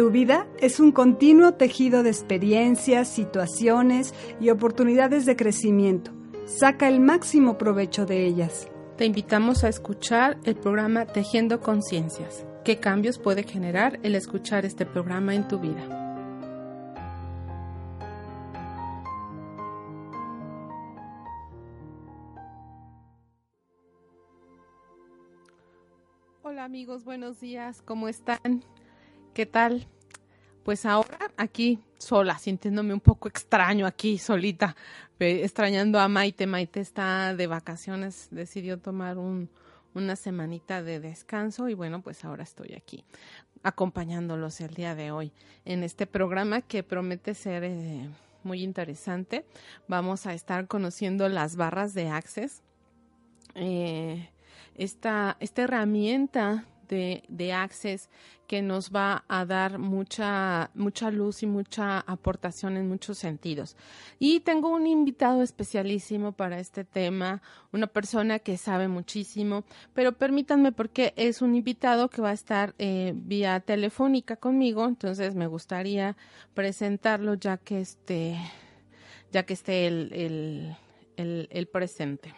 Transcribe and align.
Tu 0.00 0.10
vida 0.10 0.46
es 0.58 0.80
un 0.80 0.92
continuo 0.92 1.52
tejido 1.52 2.02
de 2.02 2.08
experiencias, 2.08 3.06
situaciones 3.06 4.14
y 4.40 4.48
oportunidades 4.48 5.26
de 5.26 5.36
crecimiento. 5.36 6.10
Saca 6.46 6.88
el 6.88 7.00
máximo 7.00 7.58
provecho 7.58 8.06
de 8.06 8.24
ellas. 8.24 8.66
Te 8.96 9.04
invitamos 9.04 9.62
a 9.62 9.68
escuchar 9.68 10.38
el 10.44 10.56
programa 10.56 11.04
Tejiendo 11.04 11.60
Conciencias. 11.60 12.46
¿Qué 12.64 12.78
cambios 12.78 13.18
puede 13.18 13.42
generar 13.42 14.00
el 14.02 14.14
escuchar 14.14 14.64
este 14.64 14.86
programa 14.86 15.34
en 15.34 15.46
tu 15.46 15.58
vida? 15.58 15.84
Hola 26.42 26.64
amigos, 26.64 27.04
buenos 27.04 27.38
días, 27.38 27.82
¿cómo 27.82 28.08
están? 28.08 28.64
¿Qué 29.34 29.46
tal? 29.46 29.86
Pues 30.64 30.84
ahora 30.84 31.30
aquí 31.36 31.78
sola, 31.98 32.36
sintiéndome 32.38 32.92
un 32.92 33.00
poco 33.00 33.28
extraño 33.28 33.86
aquí, 33.86 34.18
solita, 34.18 34.74
extrañando 35.20 36.00
a 36.00 36.08
Maite. 36.08 36.48
Maite 36.48 36.80
está 36.80 37.34
de 37.36 37.46
vacaciones, 37.46 38.26
decidió 38.32 38.80
tomar 38.80 39.18
un, 39.18 39.48
una 39.94 40.16
semanita 40.16 40.82
de 40.82 40.98
descanso 40.98 41.68
y 41.68 41.74
bueno, 41.74 42.02
pues 42.02 42.24
ahora 42.24 42.42
estoy 42.42 42.74
aquí 42.74 43.04
acompañándolos 43.62 44.60
el 44.60 44.74
día 44.74 44.96
de 44.96 45.12
hoy 45.12 45.32
en 45.64 45.84
este 45.84 46.06
programa 46.06 46.62
que 46.62 46.82
promete 46.82 47.34
ser 47.34 47.62
eh, 47.62 48.08
muy 48.42 48.64
interesante. 48.64 49.44
Vamos 49.86 50.26
a 50.26 50.34
estar 50.34 50.66
conociendo 50.66 51.28
las 51.28 51.54
barras 51.54 51.94
de 51.94 52.08
Access. 52.08 52.62
Eh, 53.54 54.28
esta, 54.74 55.36
esta 55.38 55.62
herramienta 55.62 56.64
de, 56.90 57.22
de, 57.28 57.52
Access 57.52 58.08
que 58.46 58.62
nos 58.62 58.90
va 58.90 59.24
a 59.28 59.46
dar 59.46 59.78
mucha, 59.78 60.70
mucha 60.74 61.10
luz 61.10 61.42
y 61.42 61.46
mucha 61.46 62.00
aportación 62.00 62.76
en 62.76 62.88
muchos 62.88 63.16
sentidos. 63.18 63.76
Y 64.18 64.40
tengo 64.40 64.68
un 64.68 64.86
invitado 64.86 65.42
especialísimo 65.42 66.32
para 66.32 66.58
este 66.58 66.84
tema, 66.84 67.42
una 67.72 67.86
persona 67.86 68.40
que 68.40 68.56
sabe 68.56 68.88
muchísimo, 68.88 69.64
pero 69.94 70.12
permítanme 70.12 70.72
porque 70.72 71.14
es 71.16 71.42
un 71.42 71.54
invitado 71.54 72.10
que 72.10 72.22
va 72.22 72.30
a 72.30 72.34
estar 72.34 72.74
eh, 72.78 73.12
vía 73.14 73.60
telefónica 73.60 74.36
conmigo, 74.36 74.84
entonces 74.86 75.34
me 75.34 75.46
gustaría 75.46 76.16
presentarlo 76.54 77.34
ya 77.34 77.56
que 77.56 77.80
esté, 77.80 78.36
ya 79.30 79.44
que 79.44 79.54
esté 79.54 79.86
el, 79.86 80.12
el, 80.12 80.76
el, 81.16 81.48
el 81.52 81.66
presente. 81.68 82.34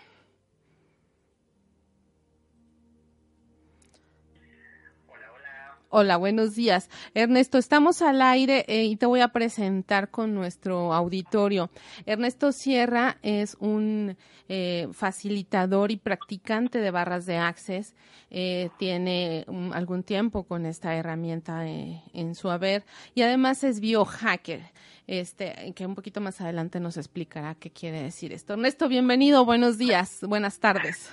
Hola, 5.95 6.17
buenos 6.17 6.55
días. 6.55 6.89
Ernesto, 7.13 7.59
estamos 7.59 8.01
al 8.01 8.23
aire 8.23 8.65
eh, 8.67 8.85
y 8.85 8.97
te 8.97 9.05
voy 9.05 9.21
a 9.21 9.29
presentar 9.29 10.11
con 10.11 10.35
nuestro 10.35 10.95
auditorio. 10.95 11.69
Ernesto 12.07 12.51
Sierra 12.53 13.19
es 13.21 13.59
un 13.61 14.17
eh, 14.49 14.89
facilitador 14.93 15.91
y 15.91 15.99
practicante 15.99 16.79
de 16.79 16.91
barras 16.91 17.27
de 17.27 17.37
Access. 17.37 17.95
Eh, 18.31 18.71
tiene 18.79 19.45
um, 19.49 19.71
algún 19.75 20.03
tiempo 20.03 20.45
con 20.45 20.65
esta 20.65 20.95
herramienta 20.95 21.67
en 21.67 22.35
su 22.37 22.51
haber 22.51 22.87
y 23.15 23.21
además 23.21 23.63
es 23.63 23.79
biohacker. 23.79 24.63
Este, 25.07 25.75
que 25.77 25.85
un 25.85 25.95
poquito 25.95 26.23
más 26.23 26.41
adelante 26.41 26.81
nos 26.81 26.97
explicará 26.97 27.55
qué 27.57 27.71
quiere 27.71 28.03
decir 28.03 28.33
esto. 28.33 28.55
Ernesto, 28.55 28.89
bienvenido, 28.89 29.45
buenos 29.45 29.77
días, 29.77 30.21
buenas 30.23 30.59
tardes. 30.59 31.13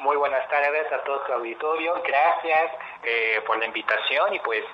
Muy 0.00 0.16
buenas 0.16 0.48
tardes 0.48 0.90
a 0.92 1.04
todo 1.04 1.20
tu 1.26 1.32
auditorio. 1.34 1.92
Gracias 2.02 2.72
eh, 3.02 3.42
por 3.46 3.58
la 3.58 3.66
invitación 3.66 4.32
y 4.32 4.38
pues 4.40 4.64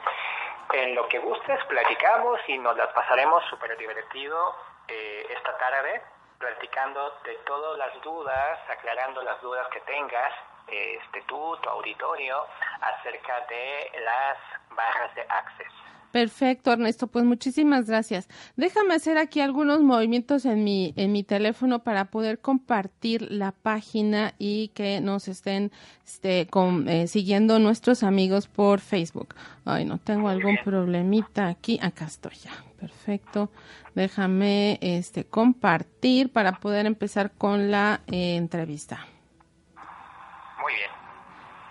en 0.72 0.94
lo 0.94 1.08
que 1.08 1.18
gustes 1.18 1.64
platicamos 1.64 2.38
y 2.46 2.56
nos 2.58 2.76
las 2.76 2.92
pasaremos 2.92 3.42
súper 3.50 3.76
divertido 3.76 4.54
eh, 4.86 5.26
esta 5.30 5.58
tarde 5.58 6.00
platicando 6.38 7.18
de 7.24 7.34
todas 7.44 7.76
las 7.76 8.00
dudas, 8.02 8.60
aclarando 8.70 9.20
las 9.22 9.40
dudas 9.40 9.66
que 9.72 9.80
tengas, 9.80 10.32
este, 10.68 11.22
tú, 11.22 11.56
tu 11.60 11.70
auditorio, 11.70 12.46
acerca 12.80 13.40
de 13.48 13.90
las 14.04 14.38
barras 14.70 15.12
de 15.16 15.22
access. 15.22 15.85
Perfecto, 16.16 16.72
Ernesto. 16.72 17.08
Pues 17.08 17.26
muchísimas 17.26 17.88
gracias. 17.88 18.26
Déjame 18.56 18.94
hacer 18.94 19.18
aquí 19.18 19.40
algunos 19.40 19.82
movimientos 19.82 20.46
en 20.46 20.64
mi, 20.64 20.94
en 20.96 21.12
mi 21.12 21.24
teléfono 21.24 21.80
para 21.80 22.06
poder 22.06 22.38
compartir 22.38 23.30
la 23.30 23.52
página 23.52 24.32
y 24.38 24.68
que 24.68 25.02
nos 25.02 25.28
estén 25.28 25.72
este, 26.06 26.48
eh, 26.86 27.06
siguiendo 27.06 27.58
nuestros 27.58 28.02
amigos 28.02 28.46
por 28.46 28.80
Facebook. 28.80 29.34
Ay, 29.66 29.84
no 29.84 29.98
tengo 29.98 30.30
algún 30.30 30.56
problemita 30.64 31.48
aquí. 31.48 31.78
Acá 31.82 32.06
estoy 32.06 32.36
ya. 32.42 32.64
Perfecto. 32.80 33.50
Déjame 33.94 34.78
este, 34.80 35.24
compartir 35.26 36.32
para 36.32 36.60
poder 36.60 36.86
empezar 36.86 37.32
con 37.36 37.70
la 37.70 38.00
eh, 38.06 38.36
entrevista. 38.36 39.06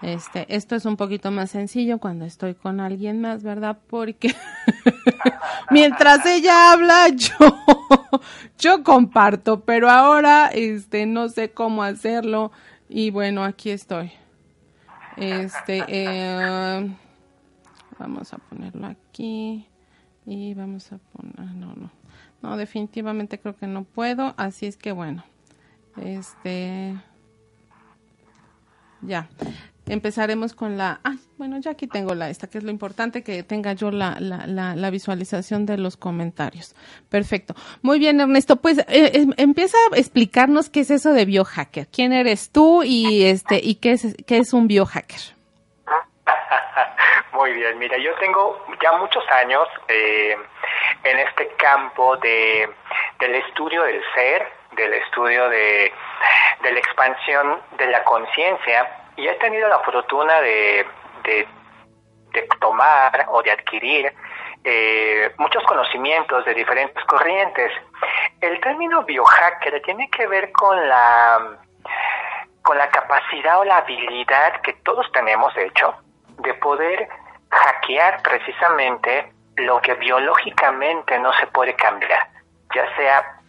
Este, 0.06 0.46
esto 0.56 0.76
es 0.76 0.86
un 0.86 0.98
poquito 0.98 1.32
más 1.32 1.50
sencillo 1.50 1.98
cuando 1.98 2.26
estoy 2.26 2.54
con 2.54 2.80
alguien 2.80 3.22
más, 3.22 3.42
¿verdad? 3.42 3.80
Porque 3.90 4.36
mientras 5.72 6.24
ella 6.28 6.72
habla, 6.72 7.10
yo, 7.10 7.36
yo 8.60 8.84
comparto, 8.84 9.62
pero 9.62 9.90
ahora, 9.90 10.50
este, 10.54 11.08
no 11.08 11.28
sé 11.30 11.54
cómo 11.54 11.82
hacerlo 11.82 12.52
y 12.88 13.10
bueno, 13.10 13.44
aquí 13.44 13.72
estoy. 13.72 14.12
Este, 15.18 15.84
eh, 15.88 16.96
vamos 17.98 18.32
a 18.32 18.38
ponerlo 18.38 18.86
aquí 18.86 19.66
y 20.28 20.54
vamos 20.54 20.92
a 20.92 21.00
poner, 21.00 21.56
no, 21.56 21.74
no, 21.74 21.90
no, 22.44 22.58
definitivamente 22.58 23.40
creo 23.40 23.56
que 23.56 23.66
no 23.66 23.86
puedo, 23.86 24.36
así 24.38 24.68
es 24.68 24.78
que 24.78 24.92
bueno, 24.92 25.24
este, 25.98 26.96
ya 29.02 29.28
empezaremos 29.88 30.54
con 30.54 30.78
la, 30.78 31.00
ah, 31.04 31.16
bueno, 31.38 31.58
ya 31.60 31.72
aquí 31.72 31.88
tengo 31.88 32.16
la 32.16 32.30
esta, 32.30 32.48
que 32.48 32.58
es 32.58 32.64
lo 32.64 32.72
importante, 32.72 33.24
que 33.24 33.44
tenga 33.44 33.74
yo 33.74 33.92
la, 33.92 34.18
la, 34.20 34.46
la, 34.48 34.90
visualización 34.90 35.66
de 35.66 35.78
los 35.78 35.98
comentarios. 35.98 36.76
Perfecto. 37.10 37.54
Muy 37.82 38.00
bien, 38.00 38.20
Ernesto, 38.20 38.56
pues 38.58 38.80
eh, 38.88 39.28
empieza 39.38 39.78
a 39.92 39.98
explicarnos 39.98 40.70
qué 40.70 40.82
es 40.82 40.92
eso 40.92 41.14
de 41.14 41.26
biohacker. 41.26 41.88
¿Quién 41.88 42.14
eres 42.14 42.52
tú 42.52 42.84
y 42.84 43.26
este 43.26 43.60
y 43.62 43.76
qué 43.76 43.92
es, 43.92 44.16
qué 44.26 44.38
es 44.38 44.54
un 44.54 44.68
biohacker? 44.68 45.20
Muy 47.34 47.54
bien, 47.54 47.78
mira, 47.78 47.98
yo 47.98 48.16
tengo 48.16 48.66
ya 48.82 48.94
muchos 48.98 49.24
años 49.30 49.68
eh, 49.88 50.36
en 51.04 51.20
este 51.20 51.50
campo 51.58 52.18
de, 52.18 52.70
del 53.20 53.36
estudio 53.36 53.84
del 53.84 54.02
ser, 54.16 54.48
del 54.76 54.94
estudio 54.94 55.50
de, 55.50 55.92
de 56.64 56.72
la 56.72 56.80
expansión 56.80 57.60
de 57.78 57.88
la 57.88 58.04
conciencia 58.04 59.05
y 59.18 59.28
he 59.28 59.34
tenido 59.36 59.68
la 59.70 59.80
fortuna 59.80 60.42
de, 60.42 60.86
de, 61.24 61.48
tomar 62.60 63.28
o 63.30 63.42
de 63.42 63.52
adquirir 63.52 64.14
eh, 64.64 65.32
muchos 65.38 65.64
conocimientos 65.64 66.44
de 66.46 66.54
diferentes 66.54 67.04
corrientes. 67.06 67.72
El 68.42 68.60
término 68.60 69.04
biohacker 69.04 69.82
tiene 69.84 70.10
que 70.10 70.28
ver 70.28 70.52
con 70.52 70.88
la, 70.88 71.58
con 72.62 72.78
la 72.78 72.90
capacidad 72.90 73.60
o 73.60 73.64
la 73.64 73.78
habilidad 73.78 74.62
que 74.62 74.74
todos 74.84 75.10
tenemos, 75.14 75.54
de 75.56 75.68
hecho, 75.68 75.96
de 76.40 76.54
poder 76.56 77.08
hackear 77.50 78.22
precisamente 78.22 79.32
lo 79.56 79.80
que 79.82 79.94
biológicamente 79.94 81.18
no 81.20 81.32
se 81.34 81.48
puede 81.48 81.74
cambiar, 81.76 82.28
ya 82.74 82.96
sea 82.98 83.40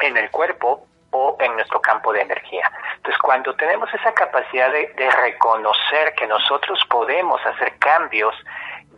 en 0.00 0.16
el 0.16 0.30
cuerpo 0.30 0.86
o 1.12 1.36
en 1.40 1.54
nuestro 1.54 1.80
campo 1.80 2.12
de 2.12 2.22
energía. 2.22 2.70
Entonces, 2.96 3.20
cuando 3.22 3.54
tenemos 3.54 3.92
esa 3.94 4.12
capacidad 4.12 4.70
de, 4.72 4.92
reconocer 5.22 6.14
que 6.14 6.26
nosotros 6.26 6.80
podemos 6.88 7.40
hacer 7.46 7.78
cambios 7.78 8.34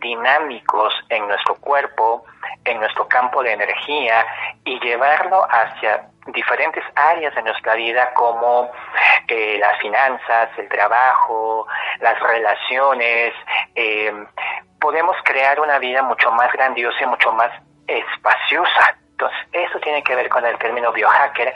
dinámicos 0.01 0.93
en 1.09 1.27
nuestro 1.27 1.55
cuerpo, 1.55 2.25
en 2.63 2.79
nuestro 2.79 3.07
campo 3.07 3.43
de 3.43 3.53
energía 3.53 4.25
y 4.63 4.79
llevarlo 4.79 5.45
hacia 5.49 6.07
diferentes 6.27 6.83
áreas 6.95 7.33
de 7.35 7.43
nuestra 7.43 7.75
vida 7.75 8.13
como 8.13 8.71
eh, 9.27 9.57
las 9.59 9.79
finanzas, 9.79 10.49
el 10.57 10.67
trabajo, 10.69 11.67
las 11.99 12.19
relaciones, 12.19 13.33
eh, 13.75 14.13
podemos 14.79 15.15
crear 15.23 15.59
una 15.59 15.79
vida 15.79 16.01
mucho 16.01 16.31
más 16.31 16.51
grandiosa 16.51 16.97
y 17.01 17.07
mucho 17.07 17.31
más 17.31 17.51
espaciosa. 17.87 18.97
Entonces, 19.15 19.37
eso 19.53 19.79
tiene 19.79 20.03
que 20.03 20.13
ver 20.13 20.27
con 20.27 20.45
el 20.45 20.57
término 20.57 20.91
biohacker. 20.91 21.53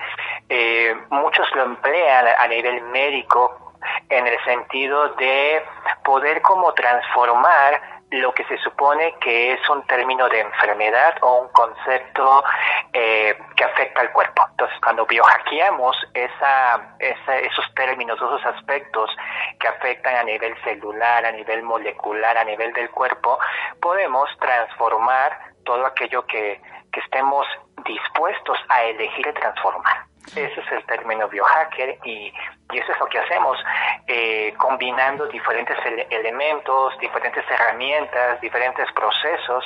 Eh, 0.48 0.96
muchos 1.10 1.46
lo 1.56 1.64
emplean 1.64 2.26
a 2.38 2.48
nivel 2.48 2.82
médico 2.84 3.74
en 4.08 4.26
el 4.26 4.42
sentido 4.46 5.10
de 5.16 5.62
poder 6.06 6.42
como 6.42 6.74
transformar 6.74 7.99
lo 8.12 8.34
que 8.34 8.44
se 8.46 8.58
supone 8.58 9.16
que 9.22 9.54
es 9.54 9.70
un 9.70 9.86
término 9.86 10.28
de 10.30 10.40
enfermedad 10.42 11.16
o 11.22 11.42
un 11.42 11.50
concepto 11.50 12.44
eh, 12.92 13.38
que 13.56 13.64
afecta 13.64 14.02
al 14.02 14.12
cuerpo. 14.12 14.44
Entonces, 14.52 14.78
cuando 14.82 15.06
biohackeamos 15.06 15.96
esa, 16.14 16.96
esos 17.00 17.74
términos, 17.76 18.18
esos 18.18 18.44
aspectos 18.46 19.16
que 19.60 19.68
afectan 19.68 20.16
a 20.16 20.24
nivel 20.24 20.56
celular, 20.64 21.26
a 21.26 21.32
nivel 21.32 21.62
molecular, 21.64 22.38
a 22.38 22.44
nivel 22.44 22.74
del 22.74 22.90
cuerpo, 22.90 23.38
podemos 23.80 24.30
transformar 24.40 25.38
todo 25.64 25.86
aquello 25.86 26.26
que, 26.26 26.60
que 26.92 27.00
estemos 27.02 27.46
dispuestos 27.90 28.58
a 28.70 28.84
elegir 28.84 29.34
transformar. 29.34 30.06
Ese 30.36 30.60
es 30.62 30.72
el 30.72 30.84
término 30.86 31.28
biohacker 31.28 31.98
y, 32.04 32.32
y 32.72 32.78
eso 32.78 32.92
es 32.92 33.00
lo 33.00 33.08
que 33.08 33.18
hacemos, 33.18 33.58
eh, 34.06 34.54
combinando 34.58 35.26
diferentes 35.28 35.78
elementos, 36.12 36.98
diferentes 37.00 37.44
herramientas, 37.50 38.40
diferentes 38.40 38.86
procesos 38.92 39.66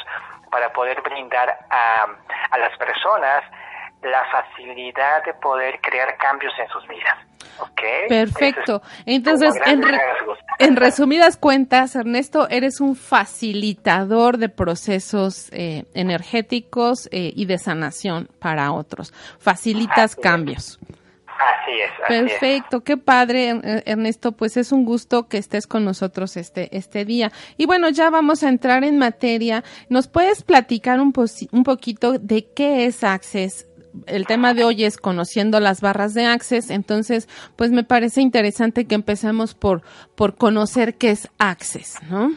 para 0.50 0.72
poder 0.72 1.02
brindar 1.02 1.58
a, 1.70 2.08
a 2.52 2.58
las 2.58 2.78
personas 2.78 3.44
la 4.04 4.24
facilidad 4.26 5.24
de 5.24 5.34
poder 5.36 5.80
crear 5.81 6.16
cambios 6.18 6.54
en 6.60 6.68
sus 6.69 6.88
vidas. 6.88 7.18
Perfecto. 8.08 8.82
Entonces, 9.06 9.54
en, 10.60 10.76
resumidas 10.76 11.38
cuentas, 11.38 11.96
Ernesto, 11.96 12.48
eres 12.50 12.80
un 12.80 12.96
facilitador 12.96 14.38
de 14.38 14.50
procesos 14.50 15.50
eh, 15.52 15.86
energéticos 15.94 17.08
eh, 17.12 17.32
y 17.36 17.46
de 17.46 17.58
sanación 17.58 18.30
para 18.40 18.72
otros. 18.72 19.14
Facilitas 19.40 20.16
cambios. 20.16 20.80
Así 21.26 21.72
es. 21.72 21.92
Perfecto, 22.08 22.82
qué 22.82 22.98
padre, 22.98 23.60
Ernesto. 23.86 24.34
Pues 24.34 24.56
es 24.58 24.72
un 24.72 24.86
gusto 24.86 25.28
que 25.28 25.38
estés 25.38 25.68
con 25.68 25.84
nosotros 25.84 26.38
este, 26.38 26.76
este 26.76 27.06
día. 27.06 27.32
Y 27.58 27.66
bueno, 27.66 27.90
ya 27.90 28.10
vamos 28.10 28.44
a 28.44 28.50
entrar 28.50 28.84
en 28.84 28.98
materia. 28.98 29.64
¿Nos 29.90 30.08
puedes 30.08 30.44
platicar 30.44 31.00
un, 31.02 31.14
un 31.52 31.64
poquito 31.64 32.14
de 32.14 32.46
qué 32.54 32.86
es 32.86 33.04
Access? 33.04 33.68
El 34.07 34.28
tema 34.28 34.54
de 34.54 34.63
hoy 34.63 34.84
es 34.84 34.98
conociendo 34.98 35.60
las 35.60 35.81
barras 35.81 36.13
de 36.13 36.25
Access, 36.25 36.69
entonces 36.69 37.28
pues 37.56 37.72
me 37.72 37.84
parece 37.84 38.22
interesante 38.22 38.88
que 38.88 38.95
empecemos 38.95 39.56
por, 39.56 39.81
por 40.16 40.38
conocer 40.38 40.98
qué 40.98 41.12
es 41.12 41.30
Access, 41.40 42.01
¿no? 42.10 42.31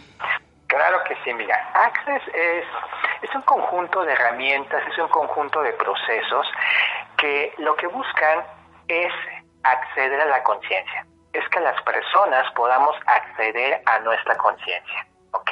Claro 0.66 0.98
que 1.08 1.16
sí, 1.24 1.32
mira, 1.32 1.56
Access 1.74 2.22
es, 2.34 2.64
es 3.22 3.34
un 3.34 3.42
conjunto 3.42 4.04
de 4.04 4.12
herramientas, 4.12 4.82
es 4.90 4.98
un 4.98 5.08
conjunto 5.08 5.62
de 5.62 5.72
procesos 5.72 6.46
que 7.16 7.52
lo 7.58 7.74
que 7.76 7.86
buscan 7.86 8.44
es 8.88 9.12
acceder 9.62 10.20
a 10.20 10.26
la 10.26 10.42
conciencia, 10.42 11.06
es 11.32 11.48
que 11.48 11.60
las 11.60 11.80
personas 11.82 12.50
podamos 12.54 12.94
acceder 13.06 13.82
a 13.86 13.98
nuestra 14.00 14.36
conciencia, 14.36 15.06
¿ok? 15.32 15.50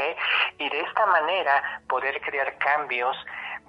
Y 0.59 0.69
de 0.69 0.81
esta 0.81 1.07
manera 1.07 1.81
poder 1.89 2.21
crear 2.21 2.57
cambios 2.59 3.17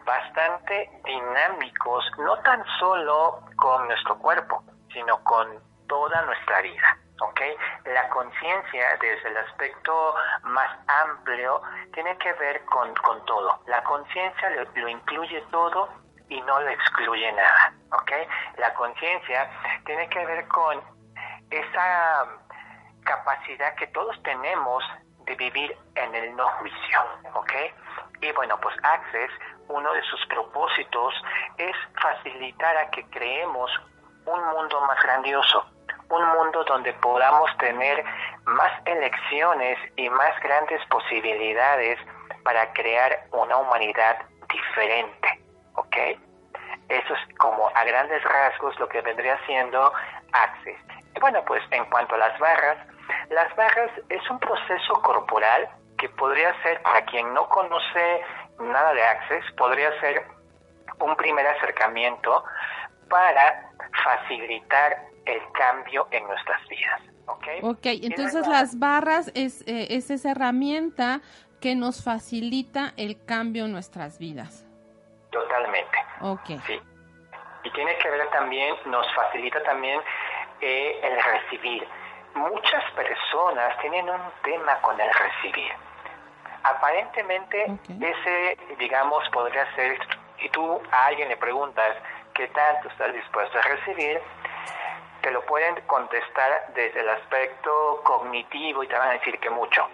bastante 0.05 0.89
dinámicos, 1.03 2.05
no 2.17 2.37
tan 2.43 2.63
solo 2.79 3.41
con 3.55 3.87
nuestro 3.87 4.17
cuerpo, 4.19 4.63
sino 4.93 5.21
con 5.23 5.59
toda 5.87 6.21
nuestra 6.23 6.61
vida. 6.61 6.97
¿ok? 7.21 7.41
La 7.85 8.09
conciencia, 8.09 8.97
desde 9.01 9.29
el 9.29 9.37
aspecto 9.37 10.15
más 10.43 10.69
amplio, 10.87 11.61
tiene 11.93 12.17
que 12.17 12.33
ver 12.33 12.63
con, 12.65 12.93
con 12.95 13.23
todo. 13.25 13.59
La 13.67 13.83
conciencia 13.83 14.49
lo, 14.49 14.87
incluye 14.87 15.41
todo 15.51 15.89
y 16.29 16.41
no 16.41 16.59
lo 16.59 16.69
excluye 16.69 17.31
nada. 17.31 17.73
¿ok? 17.91 18.11
La 18.57 18.73
conciencia 18.73 19.49
tiene 19.85 20.09
que 20.09 20.25
ver 20.25 20.47
con 20.47 20.81
esa 21.49 22.25
capacidad 23.03 23.75
que 23.75 23.87
todos 23.87 24.21
tenemos 24.23 24.83
de 25.25 25.35
vivir 25.35 25.77
en 25.95 26.15
el 26.15 26.35
no 26.35 26.47
juicio. 26.59 26.99
¿ok? 27.33 27.53
Y 28.21 28.31
bueno, 28.33 28.59
pues 28.59 28.75
Access 28.83 29.31
uno 29.67 29.93
de 29.93 30.01
sus 30.03 30.25
propósitos 30.27 31.13
es 31.57 31.75
facilitar 32.01 32.77
a 32.77 32.89
que 32.91 33.03
creemos 33.09 33.71
un 34.25 34.43
mundo 34.49 34.81
más 34.81 35.01
grandioso, 35.03 35.65
un 36.09 36.25
mundo 36.27 36.63
donde 36.65 36.93
podamos 36.93 37.49
tener 37.57 38.03
más 38.45 38.71
elecciones 38.85 39.77
y 39.95 40.09
más 40.09 40.39
grandes 40.41 40.83
posibilidades 40.87 41.99
para 42.43 42.71
crear 42.73 43.25
una 43.31 43.57
humanidad 43.57 44.17
diferente, 44.47 45.41
¿ok? 45.75 45.97
Eso 46.89 47.13
es 47.13 47.37
como 47.37 47.69
a 47.73 47.83
grandes 47.83 48.23
rasgos 48.23 48.79
lo 48.79 48.87
que 48.87 49.01
vendría 49.01 49.39
siendo. 49.45 49.91
Y 51.15 51.19
bueno, 51.19 51.43
pues 51.45 51.63
en 51.71 51.85
cuanto 51.85 52.15
a 52.15 52.17
las 52.19 52.37
barras, 52.39 52.77
las 53.29 53.55
barras 53.55 53.91
es 54.09 54.29
un 54.29 54.39
proceso 54.39 54.93
corporal 55.01 55.69
que 55.97 56.09
podría 56.09 56.53
ser, 56.61 56.81
para 56.81 57.05
quien 57.05 57.33
no 57.33 57.47
conoce 57.47 58.23
nada 58.59 58.93
de 58.93 59.03
Access 59.03 59.43
podría 59.57 59.99
ser 59.99 60.23
un 60.99 61.15
primer 61.15 61.45
acercamiento 61.47 62.43
para 63.09 63.71
facilitar 64.03 64.97
el 65.25 65.41
cambio 65.53 66.07
en 66.11 66.25
nuestras 66.27 66.67
vidas. 66.67 67.01
¿Ok? 67.27 67.47
Ok, 67.63 67.85
entonces 68.03 68.47
las 68.47 68.77
barras 68.77 69.31
es, 69.33 69.61
eh, 69.67 69.87
es 69.89 70.11
esa 70.11 70.31
herramienta 70.31 71.21
que 71.59 71.75
nos 71.75 72.03
facilita 72.03 72.93
el 72.97 73.23
cambio 73.25 73.65
en 73.65 73.71
nuestras 73.71 74.19
vidas. 74.19 74.65
Totalmente. 75.31 75.97
Ok. 76.21 76.61
Sí. 76.67 76.79
Y 77.63 77.71
tiene 77.71 77.97
que 77.97 78.09
ver 78.11 78.29
también, 78.29 78.75
nos 78.85 79.11
facilita 79.15 79.63
también 79.63 79.99
eh, 80.61 80.99
el 81.01 81.23
recibir. 81.23 81.87
Muchas 82.35 82.83
personas 82.95 83.79
tienen 83.81 84.07
un 84.07 84.21
tema 84.43 84.79
con 84.81 84.99
el 84.99 85.09
recibir 85.11 85.73
Aparentemente 86.67 87.77
ese, 88.01 88.57
digamos, 88.79 89.27
podría 89.29 89.65
ser, 89.75 89.99
si 90.39 90.49
tú 90.49 90.81
a 90.91 91.05
alguien 91.05 91.29
le 91.29 91.37
preguntas 91.37 91.95
qué 92.33 92.47
tanto 92.47 92.89
estás 92.89 93.13
dispuesto 93.13 93.59
a 93.59 93.61
recibir, 93.61 94.19
te 95.21 95.31
lo 95.31 95.45
pueden 95.45 95.75
contestar 95.87 96.73
desde 96.75 97.01
el 97.01 97.09
aspecto 97.09 98.01
cognitivo 98.03 98.83
y 98.83 98.87
te 98.87 98.97
van 98.97 99.09
a 99.09 99.11
decir 99.13 99.39
que 99.39 99.49
mucho. 99.49 99.87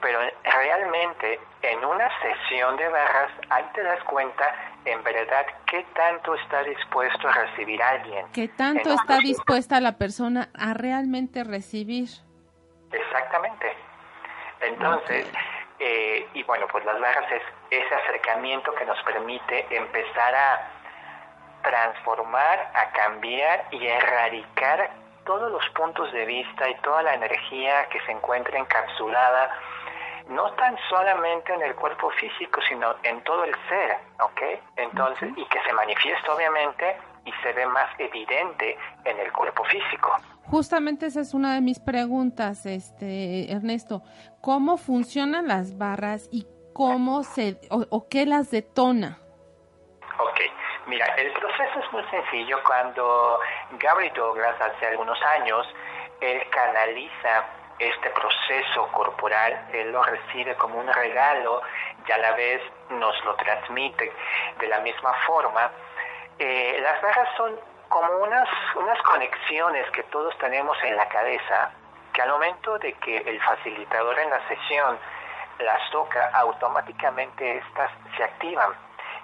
Pero 0.00 0.18
realmente 0.44 1.40
en 1.62 1.84
una 1.84 2.08
sesión 2.20 2.76
de 2.76 2.88
barras, 2.88 3.30
ahí 3.50 3.64
te 3.74 3.82
das 3.82 4.02
cuenta 4.04 4.54
en 4.84 5.02
verdad 5.02 5.46
qué 5.66 5.84
tanto 5.94 6.34
está 6.34 6.62
dispuesto 6.62 7.28
a 7.28 7.32
recibir 7.32 7.82
alguien. 7.82 8.26
¿Qué 8.32 8.48
tanto 8.48 8.92
está 8.92 9.18
dispuesta 9.18 9.80
la 9.80 9.98
persona 9.98 10.50
a 10.58 10.74
realmente 10.74 11.42
recibir? 11.42 12.08
Exactamente. 12.92 13.76
Entonces, 14.60 15.26
eh, 15.78 16.28
y 16.34 16.42
bueno, 16.42 16.66
pues 16.70 16.84
las 16.84 17.00
barras 17.00 17.30
es 17.30 17.42
ese 17.70 17.94
acercamiento 17.94 18.74
que 18.74 18.84
nos 18.84 19.00
permite 19.02 19.66
empezar 19.70 20.34
a 20.34 20.70
transformar, 21.62 22.70
a 22.74 22.90
cambiar 22.92 23.66
y 23.70 23.86
a 23.86 23.98
erradicar 23.98 24.90
todos 25.24 25.52
los 25.52 25.68
puntos 25.70 26.10
de 26.12 26.24
vista 26.24 26.68
y 26.68 26.74
toda 26.76 27.02
la 27.02 27.14
energía 27.14 27.86
que 27.90 28.00
se 28.00 28.12
encuentra 28.12 28.58
encapsulada, 28.58 29.50
no 30.28 30.50
tan 30.52 30.76
solamente 30.88 31.52
en 31.52 31.62
el 31.62 31.74
cuerpo 31.74 32.10
físico, 32.12 32.60
sino 32.68 32.94
en 33.02 33.20
todo 33.22 33.44
el 33.44 33.54
ser, 33.68 33.98
¿ok? 34.20 34.60
Entonces, 34.76 35.30
y 35.36 35.44
que 35.46 35.60
se 35.62 35.72
manifiesta 35.72 36.34
obviamente 36.34 36.96
y 37.24 37.32
se 37.42 37.52
ve 37.52 37.66
más 37.66 37.88
evidente 37.98 38.78
en 39.04 39.18
el 39.18 39.32
cuerpo 39.32 39.64
físico. 39.64 40.16
Justamente 40.50 41.06
esa 41.06 41.20
es 41.20 41.34
una 41.34 41.54
de 41.54 41.60
mis 41.60 41.78
preguntas, 41.78 42.64
este 42.64 43.52
Ernesto. 43.52 44.02
¿Cómo 44.40 44.76
funcionan 44.76 45.48
las 45.48 45.76
barras 45.78 46.28
y 46.30 46.46
cómo 46.72 47.24
se 47.24 47.58
o, 47.70 48.08
qué 48.08 48.24
las 48.24 48.50
detona? 48.52 49.18
Ok, 50.18 50.40
mira, 50.86 51.06
el 51.16 51.32
proceso 51.32 51.80
es 51.80 51.92
muy 51.92 52.04
sencillo. 52.04 52.58
Cuando 52.64 53.40
Gary 53.80 54.10
Douglas 54.10 54.54
hace 54.60 54.86
algunos 54.86 55.20
años, 55.22 55.66
él 56.20 56.40
canaliza 56.50 57.46
este 57.80 58.10
proceso 58.10 58.88
corporal, 58.92 59.68
él 59.72 59.90
lo 59.92 60.02
recibe 60.02 60.54
como 60.56 60.78
un 60.78 60.92
regalo 60.92 61.62
y 62.06 62.12
a 62.12 62.18
la 62.18 62.32
vez 62.32 62.60
nos 62.90 63.24
lo 63.24 63.34
transmite 63.36 64.12
de 64.60 64.68
la 64.68 64.80
misma 64.80 65.12
forma. 65.26 65.70
Eh, 66.38 66.78
las 66.80 67.02
barras 67.02 67.28
son 67.36 67.58
como 67.88 68.18
unas, 68.18 68.48
unas 68.76 69.00
conexiones 69.02 69.90
que 69.90 70.02
todos 70.04 70.36
tenemos 70.38 70.76
en 70.84 70.96
la 70.96 71.08
cabeza, 71.08 71.72
al 72.20 72.30
momento 72.30 72.78
de 72.78 72.92
que 72.94 73.18
el 73.18 73.40
facilitador 73.40 74.18
en 74.18 74.30
la 74.30 74.48
sesión 74.48 74.98
las 75.58 75.90
toca, 75.90 76.30
automáticamente 76.34 77.58
estas 77.58 77.90
se 78.16 78.24
activan 78.24 78.72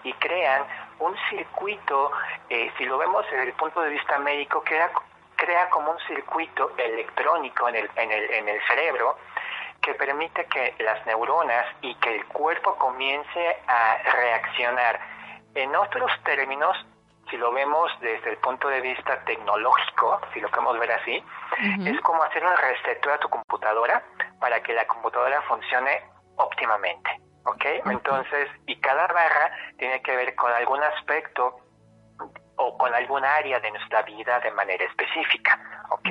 y 0.03 0.13
crean 0.15 0.65
un 0.99 1.17
circuito, 1.31 2.13
eh, 2.49 2.71
si 2.77 2.85
lo 2.85 2.99
vemos 2.99 3.25
desde 3.31 3.45
el 3.45 3.53
punto 3.55 3.81
de 3.81 3.91
vista 3.91 4.19
médico, 4.19 4.63
crea, 4.65 4.91
crea 5.37 5.69
como 5.71 5.93
un 5.93 5.99
circuito 6.01 6.73
electrónico 6.77 7.69
en 7.69 7.77
el, 7.77 7.91
en 7.97 8.11
el, 8.11 8.31
en 8.31 8.49
el 8.49 8.61
cerebro 8.67 9.17
que 9.81 9.95
permite 9.95 10.47
que 10.47 10.75
las 10.79 11.05
neuronas 11.07 11.67
y 11.83 11.95
que 11.97 12.17
el 12.17 12.25
cuerpo 12.27 12.75
comience 12.77 13.57
a 13.67 13.99
reaccionar. 14.03 14.99
En 15.55 15.77
otros 15.77 16.11
términos, 16.25 16.77
si 17.31 17.37
lo 17.37 17.53
vemos 17.53 17.91
desde 18.01 18.31
el 18.31 18.37
punto 18.39 18.69
de 18.69 18.81
vista 18.81 19.25
tecnológico, 19.25 20.21
si 20.33 20.41
lo 20.41 20.49
queremos 20.51 20.79
ver 20.79 20.93
así, 20.93 21.25
es 21.87 22.01
como 22.01 22.23
hacer 22.23 22.45
un 22.45 22.57
reseteo 22.57 23.15
a 23.15 23.19
tu 23.19 23.29
computadora 23.29 24.03
para 24.41 24.63
que 24.63 24.73
la 24.73 24.87
computadora 24.87 25.43
funcione 25.43 26.03
óptimamente. 26.37 27.11
¿Ok? 27.47 27.65
Entonces, 27.87 28.49
y 28.67 28.81
cada 28.81 29.07
barra 29.07 29.51
tiene 29.77 30.01
que 30.03 30.17
ver 30.17 30.35
con 30.35 30.51
algún 30.51 30.83
aspecto 30.83 31.64
o 32.57 32.77
con 32.79 32.95
algún 32.95 33.25
área 33.25 33.61
de 33.61 33.71
nuestra 33.71 34.03
vida 34.03 34.41
de 34.41 34.51
manera 34.53 34.85
específica, 34.85 35.61
¿ok? 35.91 36.09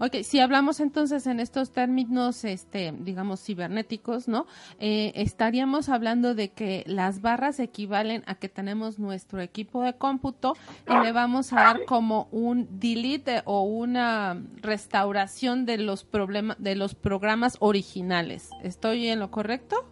Ok, 0.00 0.22
si 0.22 0.40
hablamos 0.40 0.80
entonces 0.80 1.26
en 1.26 1.40
estos 1.40 1.72
términos, 1.72 2.44
este, 2.44 2.92
digamos, 2.94 3.44
cibernéticos, 3.44 4.28
¿no? 4.28 4.46
Eh, 4.78 5.12
estaríamos 5.16 5.88
hablando 5.88 6.34
de 6.34 6.52
que 6.52 6.84
las 6.86 7.20
barras 7.20 7.60
equivalen 7.60 8.22
a 8.26 8.34
que 8.36 8.48
tenemos 8.48 8.98
nuestro 8.98 9.40
equipo 9.40 9.82
de 9.82 9.96
cómputo 9.96 10.54
y 10.88 10.94
le 11.04 11.12
vamos 11.12 11.52
a 11.52 11.56
dar 11.56 11.84
como 11.84 12.28
un 12.30 12.78
delete 12.78 13.42
o 13.44 13.62
una 13.62 14.36
restauración 14.62 15.66
de 15.66 15.78
los 15.78 16.04
problemas, 16.04 16.62
de 16.62 16.76
los 16.76 16.94
programas 16.94 17.56
originales. 17.60 18.50
¿Estoy 18.62 19.08
en 19.08 19.20
lo 19.20 19.30
correcto? 19.30 19.84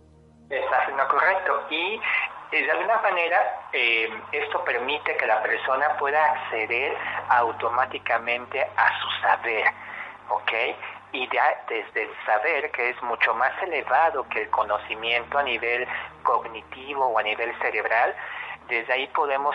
Estás 0.48 0.88
en 0.88 0.96
lo 0.96 1.08
correcto. 1.08 1.52
Y 1.70 2.00
de 2.50 2.70
alguna 2.70 2.98
manera, 2.98 3.68
eh, 3.72 4.08
esto 4.32 4.64
permite 4.64 5.16
que 5.16 5.26
la 5.26 5.42
persona 5.42 5.96
pueda 5.98 6.24
acceder 6.32 6.96
automáticamente 7.28 8.60
a 8.76 9.00
su 9.00 9.10
saber, 9.22 9.64
¿ok? 10.28 10.52
Y 11.12 11.28
ya 11.32 11.62
desde 11.68 12.02
el 12.02 12.10
saber, 12.26 12.70
que 12.72 12.90
es 12.90 13.02
mucho 13.02 13.34
más 13.34 13.52
elevado 13.62 14.28
que 14.28 14.42
el 14.42 14.50
conocimiento 14.50 15.38
a 15.38 15.42
nivel 15.42 15.86
cognitivo 16.22 17.06
o 17.06 17.18
a 17.18 17.22
nivel 17.22 17.56
cerebral, 17.60 18.14
desde 18.68 18.92
ahí 18.92 19.06
podemos 19.08 19.54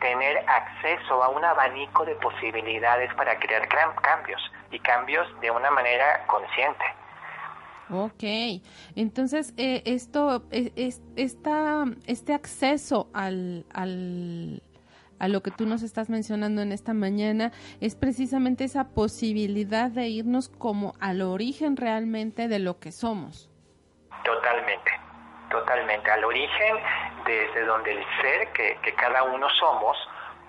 tener 0.00 0.44
acceso 0.48 1.22
a 1.22 1.28
un 1.28 1.44
abanico 1.44 2.04
de 2.04 2.14
posibilidades 2.16 3.12
para 3.14 3.38
crear 3.38 3.66
cambios 3.68 4.52
y 4.70 4.78
cambios 4.78 5.28
de 5.40 5.50
una 5.50 5.70
manera 5.70 6.24
consciente. 6.26 6.84
Ok, 7.90 8.24
entonces 8.96 9.52
eh, 9.56 9.82
esto, 9.84 10.44
e, 10.50 10.72
es, 10.76 11.02
esta, 11.16 11.84
este 12.06 12.32
acceso 12.32 13.10
al, 13.12 13.66
al, 13.72 14.62
a 15.18 15.28
lo 15.28 15.42
que 15.42 15.50
tú 15.50 15.66
nos 15.66 15.82
estás 15.82 16.08
mencionando 16.08 16.62
en 16.62 16.72
esta 16.72 16.94
mañana 16.94 17.52
es 17.80 17.94
precisamente 17.94 18.64
esa 18.64 18.88
posibilidad 18.88 19.90
de 19.90 20.08
irnos 20.08 20.48
como 20.48 20.94
al 21.00 21.20
origen 21.20 21.76
realmente 21.76 22.48
de 22.48 22.58
lo 22.58 22.78
que 22.78 22.90
somos. 22.90 23.50
Totalmente, 24.24 24.90
totalmente, 25.50 26.10
al 26.10 26.24
origen 26.24 26.76
desde 27.26 27.64
donde 27.66 27.92
el 27.92 28.04
ser 28.22 28.52
que, 28.52 28.78
que 28.82 28.94
cada 28.94 29.24
uno 29.24 29.46
somos 29.60 29.96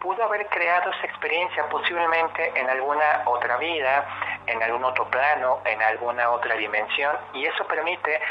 pudo 0.02 0.24
haber 0.24 0.46
creado 0.48 0.92
esa 0.92 1.08
experiencia 1.08 1.68
posiblemente 1.70 2.52
en 2.56 2.70
alguna 2.70 3.24
otra 3.26 3.58
vida, 3.58 4.06
en 4.48 4.62
algún 4.64 4.84
otro 4.84 5.06
plano, 5.10 5.60
en 5.66 5.82
alguna 5.82 6.30
otra 6.30 6.56
dimensión, 6.56 7.16
y 7.34 7.46
eso 7.46 7.66
permite, 7.66 8.22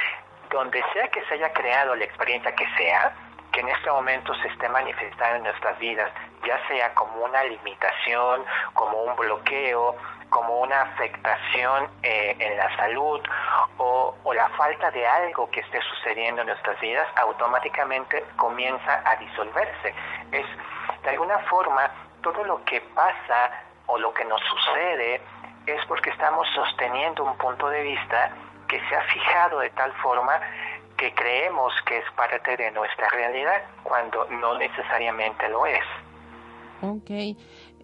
donde 0.50 0.82
sea 0.92 1.08
que 1.08 1.24
se 1.24 1.34
haya 1.34 1.52
creado 1.52 1.94
la 1.94 2.04
experiencia 2.04 2.54
que 2.54 2.66
sea, 2.76 3.12
que 3.52 3.60
en 3.60 3.68
este 3.68 3.90
momento 3.90 4.34
se 4.34 4.48
esté 4.48 4.68
manifestando 4.68 5.36
en 5.36 5.42
nuestras 5.44 5.78
vidas, 5.78 6.10
ya 6.44 6.58
sea 6.66 6.92
como 6.94 7.24
una 7.24 7.44
limitación, 7.44 8.44
como 8.72 9.02
un 9.04 9.14
bloqueo, 9.14 9.96
como 10.28 10.60
una 10.60 10.82
afectación 10.82 11.88
eh, 12.02 12.34
en 12.40 12.56
la 12.56 12.74
salud 12.76 13.20
o, 13.78 14.16
o, 14.24 14.34
la 14.34 14.48
falta 14.50 14.90
de 14.90 15.06
algo 15.06 15.48
que 15.50 15.60
esté 15.60 15.80
sucediendo 15.82 16.40
en 16.40 16.48
nuestras 16.48 16.80
vidas, 16.80 17.06
automáticamente 17.14 18.24
comienza 18.36 19.02
a 19.04 19.14
disolverse. 19.16 19.94
Es 20.32 20.46
de 21.04 21.10
alguna 21.10 21.38
forma, 21.50 21.88
todo 22.22 22.42
lo 22.44 22.64
que 22.64 22.80
pasa 22.80 23.50
o 23.86 23.98
lo 23.98 24.12
que 24.12 24.24
nos 24.24 24.40
sucede 24.40 25.20
es 25.66 25.84
porque 25.86 26.10
estamos 26.10 26.46
sosteniendo 26.54 27.24
un 27.24 27.36
punto 27.38 27.68
de 27.68 27.82
vista 27.82 28.30
que 28.68 28.80
se 28.88 28.96
ha 28.96 29.02
fijado 29.02 29.60
de 29.60 29.70
tal 29.70 29.92
forma 29.94 30.40
que 30.96 31.12
creemos 31.14 31.72
que 31.86 31.98
es 31.98 32.04
parte 32.16 32.56
de 32.56 32.70
nuestra 32.70 33.08
realidad 33.08 33.62
cuando 33.82 34.26
no 34.30 34.58
necesariamente 34.58 35.48
lo 35.48 35.66
es. 35.66 35.84
Ok. 36.82 37.10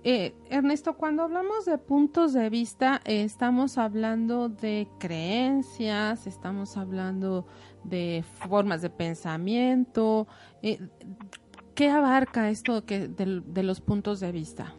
Eh, 0.03 0.35
Ernesto, 0.49 0.95
cuando 0.95 1.25
hablamos 1.25 1.67
de 1.67 1.77
puntos 1.77 2.33
de 2.33 2.49
vista, 2.49 3.03
estamos 3.05 3.77
hablando 3.77 4.49
de 4.49 4.89
creencias, 4.99 6.27
estamos 6.27 6.79
hablando 6.79 7.47
de 7.85 8.25
formas 8.49 8.81
de 8.81 8.89
pensamiento. 8.89 10.27
Eh, 10.63 10.79
¿Qué 11.75 11.91
abarca 11.91 12.49
esto 12.49 12.85
que, 12.87 13.09
de, 13.09 13.43
de, 13.45 13.63
los 13.63 13.83
puntos 13.83 14.21
de 14.21 14.33
vista? 14.33 14.75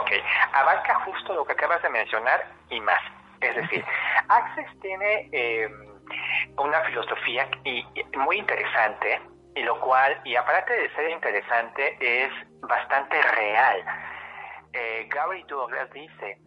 Ok, 0.00 0.10
abarca 0.52 0.94
justo 1.06 1.34
lo 1.34 1.44
que 1.44 1.52
acabas 1.52 1.80
de 1.82 1.88
mencionar 1.88 2.46
y 2.70 2.80
más. 2.80 3.00
Es 3.40 3.56
decir, 3.56 3.84
Access 4.28 4.80
tiene 4.80 5.28
eh, 5.32 5.68
una 6.58 6.80
filosofía 6.82 7.48
y, 7.64 7.86
y 7.94 8.16
muy 8.18 8.38
interesante, 8.38 9.20
y 9.54 9.62
lo 9.62 9.80
cual, 9.80 10.20
y 10.24 10.36
aparte 10.36 10.72
de 10.74 10.94
ser 10.94 11.10
interesante, 11.10 11.96
es 12.00 12.32
bastante 12.60 13.20
real. 13.22 13.84
Eh, 14.72 15.08
Gary 15.08 15.42
Douglas 15.44 15.90
dice, 15.92 16.38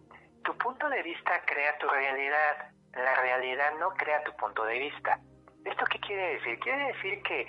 tu 0.44 0.56
punto 0.58 0.88
de 0.89 1.01
vista 1.01 1.41
crea 1.46 1.77
tu 1.79 1.89
realidad, 1.89 2.70
la 2.94 3.15
realidad 3.15 3.72
no 3.79 3.89
crea 3.96 4.24
tu 4.24 4.36
punto 4.36 4.63
de 4.65 4.77
vista. 4.77 5.20
¿Esto 5.65 5.86
qué 5.86 6.00
quiere 6.00 6.36
decir? 6.36 6.60
Quiere 6.60 6.94
decir 6.94 7.24
que 7.24 7.48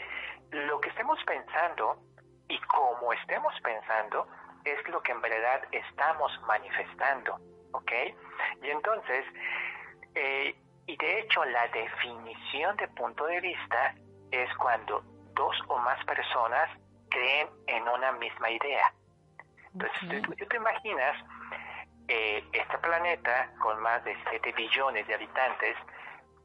lo 0.51 0.81
que 0.81 0.89
estemos 0.89 1.23
pensando 1.25 1.99
y 2.49 2.59
como 2.63 3.13
estemos 3.13 3.55
pensando 3.63 4.27
es 4.65 4.89
lo 4.89 5.03
que 5.03 5.13
en 5.13 5.21
verdad 5.21 5.63
estamos 5.73 6.33
manifestando, 6.47 7.39
¿ok? 7.73 7.93
Y 8.63 8.71
entonces, 8.71 9.25
eh, 10.15 10.55
y 10.87 10.97
de 10.97 11.21
hecho 11.21 11.45
la 11.45 11.67
definición 11.69 12.77
de 12.77 12.89
punto 12.89 13.27
de 13.27 13.41
vista 13.41 13.95
es 14.31 14.53
cuando 14.57 15.03
dos 15.35 15.57
o 15.69 15.79
más 15.79 16.05
personas 16.05 16.71
creen 17.11 17.49
en 17.67 17.89
una 17.89 18.13
misma 18.13 18.51
idea. 18.51 18.93
Entonces, 19.73 20.03
okay. 20.05 20.23
tú, 20.23 20.35
tú, 20.35 20.47
te 20.47 20.57
imaginas 20.57 21.17
eh, 22.09 22.45
este 22.53 22.79
planeta 22.79 23.53
con 23.61 23.81
más 23.81 24.05
de 24.05 24.17
7 24.31 24.53
billones 24.53 25.07
de 25.07 25.15
habitantes, 25.15 25.77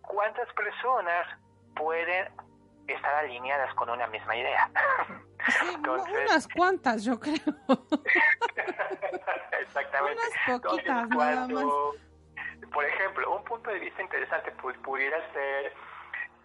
¿cuántas 0.02 0.52
personas 0.54 1.28
pueden 1.76 2.30
estar 2.88 3.16
alineadas 3.16 3.74
con 3.74 3.90
una 3.90 4.06
misma 4.08 4.36
idea? 4.36 4.70
Sí, 5.48 5.66
Entonces, 5.76 6.14
unas 6.26 6.48
cuantas, 6.48 7.04
yo 7.04 7.20
creo. 7.20 7.36
Exactamente. 9.62 10.22
Unas 10.22 10.62
poquitas, 10.62 11.04
Entonces, 11.04 11.18
nada 11.18 11.48
más. 11.48 11.66
Por 12.74 12.86
ejemplo, 12.86 13.36
un 13.36 13.44
punto 13.44 13.70
de 13.70 13.80
vista 13.80 14.02
interesante 14.02 14.52
pudiera 14.84 15.18
ser 15.34 15.74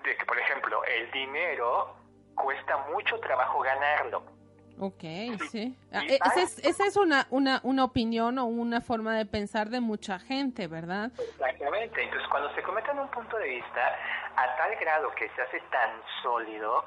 de 0.04 0.16
que, 0.16 0.25
por 0.25 0.38
ejemplo, 0.38 0.85
el 0.85 1.11
dinero 1.11 1.97
cuesta 2.35 2.76
mucho 2.92 3.19
trabajo 3.21 3.61
ganarlo. 3.61 4.23
Ok, 4.78 5.02
sí. 5.50 5.76
Ah, 5.92 6.02
esa 6.07 6.40
es, 6.40 6.59
esa 6.64 6.87
es 6.87 6.97
una, 6.97 7.26
una, 7.30 7.61
una 7.64 7.85
opinión 7.85 8.38
o 8.38 8.47
una 8.47 8.80
forma 8.80 9.14
de 9.14 9.26
pensar 9.26 9.69
de 9.69 9.80
mucha 9.80 10.19
gente, 10.19 10.69
¿verdad? 10.69 11.12
Exactamente. 11.19 12.02
Entonces, 12.02 12.26
cuando 12.30 12.54
se 12.54 12.62
cometen 12.62 12.99
un 12.99 13.11
punto 13.11 13.37
de 13.37 13.49
vista 13.49 13.95
a 14.37 14.57
tal 14.57 14.75
grado 14.76 15.11
que 15.16 15.28
se 15.30 15.42
hace 15.42 15.61
tan 15.71 15.90
sólido, 16.23 16.85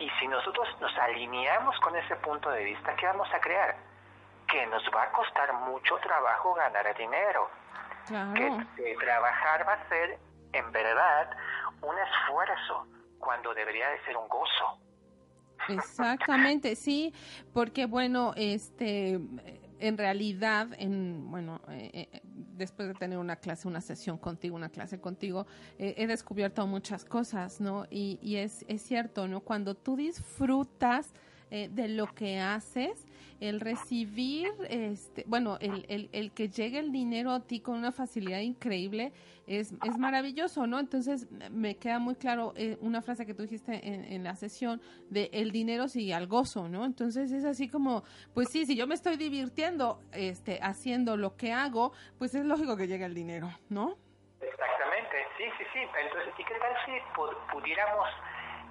y 0.00 0.08
si 0.18 0.26
nosotros 0.26 0.66
nos 0.80 0.96
alineamos 0.96 1.78
con 1.80 1.94
ese 1.94 2.16
punto 2.16 2.50
de 2.50 2.64
vista, 2.64 2.96
¿qué 2.96 3.06
vamos 3.06 3.28
a 3.32 3.38
crear? 3.38 3.76
Que 4.48 4.66
nos 4.66 4.82
va 4.94 5.04
a 5.04 5.12
costar 5.12 5.52
mucho 5.52 5.96
trabajo 5.98 6.54
ganar 6.54 6.96
dinero. 6.96 7.50
Claro. 8.06 8.32
Que, 8.34 8.82
que 8.82 8.96
trabajar 8.96 9.68
va 9.68 9.74
a 9.74 9.88
ser, 9.88 10.18
en 10.54 10.72
verdad, 10.72 11.30
un 11.82 11.94
esfuerzo 11.98 12.86
cuando 13.18 13.52
debería 13.54 13.90
de 13.90 14.02
ser 14.04 14.16
un 14.16 14.26
gozo. 14.28 14.78
Exactamente, 15.68 16.74
sí, 16.74 17.14
porque 17.52 17.84
bueno, 17.84 18.32
este, 18.34 19.20
en 19.78 19.98
realidad, 19.98 20.68
en 20.78 21.30
bueno, 21.30 21.60
eh, 21.68 22.08
eh, 22.12 22.20
después 22.60 22.86
de 22.86 22.94
tener 22.94 23.18
una 23.18 23.36
clase, 23.36 23.66
una 23.66 23.80
sesión 23.80 24.18
contigo, 24.18 24.54
una 24.54 24.68
clase 24.68 25.00
contigo, 25.00 25.46
eh, 25.78 25.94
he 25.96 26.06
descubierto 26.06 26.64
muchas 26.66 27.04
cosas, 27.04 27.60
¿no? 27.60 27.86
Y, 27.90 28.20
y 28.22 28.36
es, 28.36 28.64
es 28.68 28.82
cierto, 28.82 29.26
¿no? 29.26 29.40
Cuando 29.40 29.74
tú 29.74 29.96
disfrutas 29.96 31.12
eh, 31.50 31.68
de 31.70 31.88
lo 31.88 32.06
que 32.06 32.38
haces, 32.38 33.06
el 33.40 33.60
recibir, 33.60 34.52
este, 34.68 35.24
bueno, 35.26 35.56
el, 35.60 36.08
el, 36.12 36.32
que 36.32 36.48
llegue 36.48 36.78
el 36.78 36.92
dinero 36.92 37.30
a 37.30 37.40
ti 37.40 37.60
con 37.60 37.76
una 37.76 37.90
facilidad 37.90 38.40
increíble 38.40 39.12
es, 39.46 39.72
es 39.72 39.98
maravilloso, 39.98 40.66
¿no? 40.66 40.78
Entonces 40.78 41.26
me 41.50 41.76
queda 41.76 41.98
muy 41.98 42.14
claro 42.14 42.52
eh, 42.54 42.76
una 42.80 43.00
frase 43.00 43.24
que 43.24 43.34
tú 43.34 43.42
dijiste 43.42 43.80
en, 43.88 44.04
en, 44.04 44.22
la 44.22 44.36
sesión 44.36 44.80
de 45.08 45.30
el 45.32 45.52
dinero 45.52 45.88
sigue 45.88 46.12
al 46.12 46.26
gozo, 46.26 46.68
¿no? 46.68 46.84
Entonces 46.84 47.32
es 47.32 47.44
así 47.44 47.68
como, 47.68 48.04
pues 48.34 48.48
sí, 48.50 48.66
si 48.66 48.76
yo 48.76 48.86
me 48.86 48.94
estoy 48.94 49.16
divirtiendo 49.16 50.00
este, 50.12 50.60
haciendo 50.62 51.16
lo 51.16 51.36
que 51.36 51.52
hago, 51.52 51.92
pues 52.18 52.34
es 52.34 52.44
lógico 52.44 52.76
que 52.76 52.86
llegue 52.86 53.06
el 53.06 53.14
dinero, 53.14 53.50
¿no? 53.70 53.96
Exactamente, 54.40 55.16
sí, 55.38 55.44
sí, 55.58 55.64
sí. 55.72 55.80
Entonces, 55.80 56.34
¿y 56.38 56.44
qué 56.44 56.54
tal 56.60 56.74
si 56.84 56.92
pudiéramos 57.52 58.06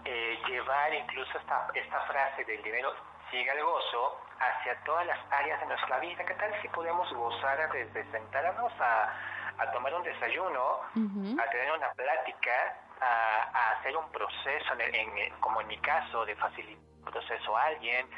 eh, 0.05 0.39
llevar 0.47 0.93
incluso 0.93 1.37
esta, 1.37 1.67
esta 1.73 1.99
frase 2.01 2.45
del 2.45 2.61
dinero 2.63 2.93
sigue 3.29 3.51
el 3.51 3.63
gozo 3.63 4.19
hacia 4.39 4.75
todas 4.83 5.05
las 5.05 5.19
áreas 5.31 5.59
de 5.59 5.67
nuestra 5.67 5.99
vida. 5.99 6.25
¿Qué 6.25 6.33
tal 6.35 6.61
si 6.61 6.67
podemos 6.69 7.11
gozar 7.13 7.71
desde 7.71 8.09
sentarnos 8.11 8.71
a, 8.79 9.13
a 9.59 9.71
tomar 9.71 9.93
un 9.93 10.03
desayuno, 10.03 10.81
a 10.93 11.49
tener 11.49 11.71
una 11.77 11.91
plática, 11.93 12.77
a, 13.01 13.71
hacer 13.71 13.95
un 13.95 14.09
proceso, 14.11 14.73
en, 14.79 15.39
como 15.39 15.61
en 15.61 15.67
mi 15.67 15.77
caso, 15.79 16.25
de 16.25 16.35
facilitar 16.35 16.83
un 16.99 17.11
proceso 17.11 17.57
a 17.57 17.63
alguien, 17.65 18.09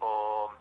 o, 0.00 0.52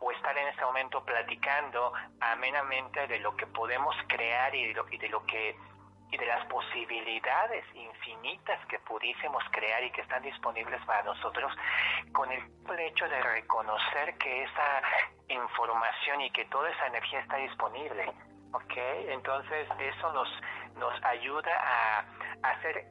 o 0.00 0.12
estar 0.12 0.36
en 0.36 0.48
ese 0.48 0.62
momento 0.62 1.04
platicando 1.04 1.92
amenamente 2.20 3.06
de 3.06 3.18
lo 3.20 3.36
que 3.36 3.46
podemos 3.46 3.94
crear 4.08 4.54
y 4.54 4.68
de 4.68 4.74
lo, 4.74 4.88
y 4.90 4.98
de 4.98 5.08
lo 5.08 5.24
que 5.26 5.56
y 6.10 6.16
de 6.16 6.26
las 6.26 6.44
posibilidades 6.46 7.64
infinitas 7.74 8.64
que 8.66 8.78
pudiésemos 8.80 9.42
crear 9.50 9.82
y 9.84 9.90
que 9.90 10.00
están 10.00 10.22
disponibles 10.22 10.82
para 10.86 11.02
nosotros, 11.02 11.52
con 12.12 12.30
el 12.32 12.42
hecho 12.80 13.08
de 13.08 13.20
reconocer 13.20 14.16
que 14.18 14.44
esa 14.44 14.82
información 15.28 16.20
y 16.22 16.30
que 16.30 16.44
toda 16.46 16.70
esa 16.70 16.86
energía 16.86 17.20
está 17.20 17.36
disponible. 17.36 18.12
¿Ok? 18.52 18.72
Entonces 19.08 19.68
eso 19.78 20.12
nos, 20.12 20.28
nos 20.76 21.04
ayuda 21.04 21.52
a, 21.52 21.98
a 22.42 22.50
hacer 22.52 22.86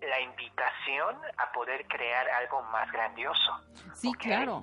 la 0.00 0.20
invitación 0.20 1.16
a 1.36 1.52
poder 1.52 1.86
crear 1.86 2.28
algo 2.30 2.62
más 2.62 2.90
grandioso. 2.90 3.52
Sí, 3.94 4.12
claro 4.14 4.62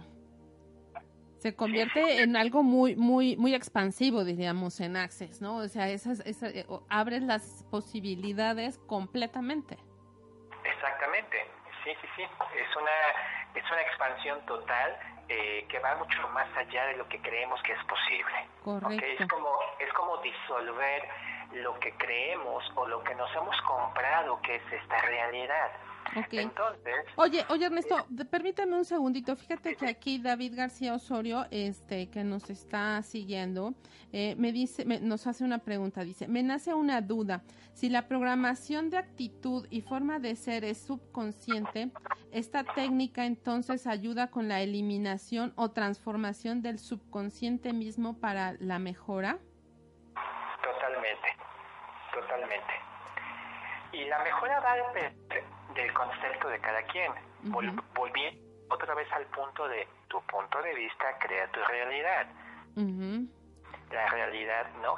se 1.40 1.56
convierte 1.56 2.22
en 2.22 2.36
algo 2.36 2.64
muy 2.64 2.96
muy 2.96 3.38
muy 3.38 3.56
expansivo 3.56 4.26
diríamos 4.26 4.80
en 4.82 4.98
Access 4.98 5.42
no 5.42 5.58
o 5.58 5.68
sea 5.68 5.88
esas, 5.88 6.20
esas 6.26 6.54
eh, 6.54 6.66
abres 6.90 7.24
las 7.24 7.66
posibilidades 7.72 8.78
completamente. 8.80 9.78
Exactamente. 10.64 11.38
Sí 11.84 11.92
sí 12.02 12.08
sí. 12.18 12.24
Es 12.24 12.76
una 12.76 12.98
es 13.56 13.72
una 13.72 13.82
expansión 13.82 14.46
total 14.46 14.98
eh, 15.30 15.66
que 15.70 15.80
va 15.80 15.96
mucho 15.96 16.28
más 16.30 16.48
allá 16.58 16.86
de 16.88 16.98
lo 16.98 17.08
que 17.08 17.22
creemos 17.22 17.62
que 17.64 17.72
es 17.72 17.84
posible. 17.86 18.48
Correcto 18.64 19.06
es 19.06 19.30
como 19.30 19.50
es 19.80 19.94
como 19.94 20.18
disolver 20.18 21.08
lo 21.54 21.80
que 21.80 21.94
creemos 21.94 22.64
o 22.76 22.86
lo 22.86 23.02
que 23.04 23.16
nos 23.16 23.34
hemos 23.36 23.60
comprado 23.62 24.42
que 24.42 24.56
es 24.56 24.74
esta 24.74 25.02
realidad 25.02 25.72
entonces. 26.32 26.94
Oye, 27.16 27.46
oye 27.50 27.66
Ernesto, 27.66 28.08
permítame 28.30 28.76
un 28.76 28.86
segundito. 28.86 29.36
Fíjate 29.36 29.76
que 29.76 29.88
aquí 29.88 30.20
David 30.20 30.56
García 30.56 30.94
Osorio, 30.94 31.46
este, 31.52 32.10
que 32.10 32.24
nos 32.24 32.50
está 32.50 33.02
siguiendo, 33.04 33.74
eh, 34.12 34.36
me 34.38 34.52
dice, 34.52 34.86
nos 34.86 35.28
hace 35.28 35.44
una 35.44 35.60
pregunta. 35.60 36.04
Dice, 36.04 36.28
me 36.28 36.44
nace 36.44 36.74
una 36.74 37.02
duda. 37.02 37.44
Si 37.74 37.90
la 37.90 38.08
programación 38.08 38.90
de 38.90 38.98
actitud 38.98 39.68
y 39.70 39.82
forma 39.82 40.20
de 40.20 40.36
ser 40.36 40.66
es 40.66 40.80
subconsciente, 40.80 41.92
esta 42.32 42.64
técnica 42.64 43.26
entonces 43.26 43.88
ayuda 43.88 44.28
con 44.28 44.48
la 44.48 44.62
eliminación 44.62 45.54
o 45.56 45.72
transformación 45.72 46.62
del 46.62 46.80
subconsciente 46.80 47.74
mismo 47.74 48.20
para 48.20 48.54
la 48.60 48.80
mejora. 48.80 49.40
Totalmente, 50.62 51.28
totalmente. 52.14 52.74
Y 53.94 54.06
la 54.06 54.24
mejora 54.24 54.60
va 54.60 54.74
a 54.74 54.76
depender 54.76 55.49
del 55.76 55.94
concepto 55.94 56.50
de 56.50 56.60
cada 56.60 56.82
quien. 56.84 57.12
volví 57.96 58.50
otra 58.70 58.94
vez 58.94 59.12
al 59.12 59.26
punto 59.28 59.68
de 59.68 59.88
tu 60.08 60.22
punto 60.22 60.62
de 60.62 60.74
vista 60.76 61.18
crea 61.20 61.52
tu 61.52 61.60
realidad. 61.68 62.28
La 63.92 64.08
realidad 64.10 64.68
no. 64.82 64.96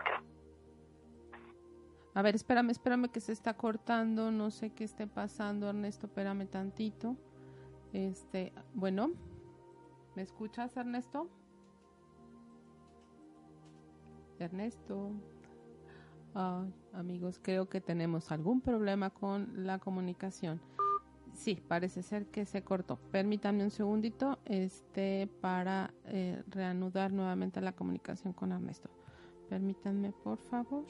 A 2.13 2.21
ver, 2.21 2.35
espérame, 2.35 2.71
espérame 2.71 3.09
que 3.09 3.21
se 3.21 3.31
está 3.31 3.55
cortando, 3.55 4.31
no 4.31 4.51
sé 4.51 4.73
qué 4.73 4.83
esté 4.83 5.07
pasando, 5.07 5.69
Ernesto, 5.69 6.07
espérame 6.07 6.45
tantito. 6.47 7.15
Este, 7.93 8.53
bueno, 8.73 9.11
¿me 10.15 10.21
escuchas, 10.21 10.75
Ernesto? 10.75 11.29
Ernesto 14.39 15.11
amigos, 16.93 17.39
creo 17.41 17.69
que 17.69 17.81
tenemos 17.81 18.31
algún 18.31 18.61
problema 18.61 19.09
con 19.09 19.65
la 19.65 19.79
comunicación. 19.79 20.61
Sí, 21.33 21.61
parece 21.67 22.03
ser 22.03 22.27
que 22.27 22.45
se 22.45 22.63
cortó. 22.63 22.97
Permítanme 23.11 23.63
un 23.63 23.71
segundito 23.71 24.39
este, 24.45 25.29
para 25.39 25.93
eh, 26.05 26.43
reanudar 26.47 27.11
nuevamente 27.11 27.61
la 27.61 27.71
comunicación 27.71 28.33
con 28.33 28.51
Ernesto. 28.51 28.89
Permítanme, 29.49 30.11
por 30.23 30.37
favor. 30.37 30.85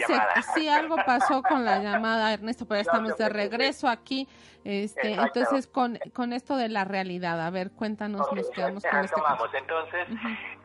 Sí, 0.00 0.14
sí, 0.54 0.68
algo 0.68 0.96
pasó 1.04 1.42
con 1.42 1.64
la 1.64 1.78
llamada, 1.78 2.32
Ernesto, 2.32 2.66
pero 2.66 2.80
estamos 2.80 3.16
de 3.16 3.28
regreso 3.28 3.88
aquí. 3.88 4.28
Este, 4.64 5.12
entonces, 5.12 5.66
con, 5.68 5.98
con 6.12 6.32
esto 6.32 6.56
de 6.56 6.68
la 6.68 6.84
realidad, 6.84 7.40
a 7.40 7.50
ver, 7.50 7.70
cuéntanos, 7.70 8.32
nos 8.32 8.50
quedamos 8.50 8.84
con 8.84 9.04
este 9.04 9.20
Entonces, 9.58 10.08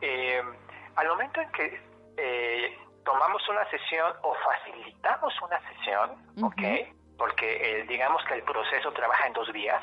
eh, 0.00 0.42
al 0.96 1.08
momento 1.08 1.40
en 1.40 1.52
que 1.52 1.80
eh, 2.16 2.78
tomamos 3.04 3.48
una 3.48 3.68
sesión 3.70 4.12
o 4.22 4.34
facilitamos 4.34 5.32
una 5.42 5.60
sesión, 5.68 6.10
¿ok? 6.42 6.62
Porque 7.16 7.80
eh, 7.80 7.86
digamos 7.86 8.24
que 8.24 8.34
el 8.34 8.42
proceso 8.42 8.92
trabaja 8.92 9.26
en 9.28 9.32
dos 9.34 9.52
vías, 9.52 9.82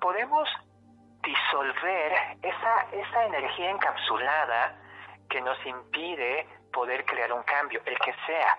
podemos 0.00 0.48
disolver 1.22 2.12
esa, 2.42 2.82
esa 2.92 3.24
energía 3.24 3.70
encapsulada 3.70 4.76
que 5.28 5.40
nos 5.40 5.58
impide 5.66 6.46
poder 6.72 7.04
crear 7.04 7.32
un 7.32 7.42
cambio, 7.42 7.80
el 7.84 7.98
que 7.98 8.14
sea. 8.26 8.58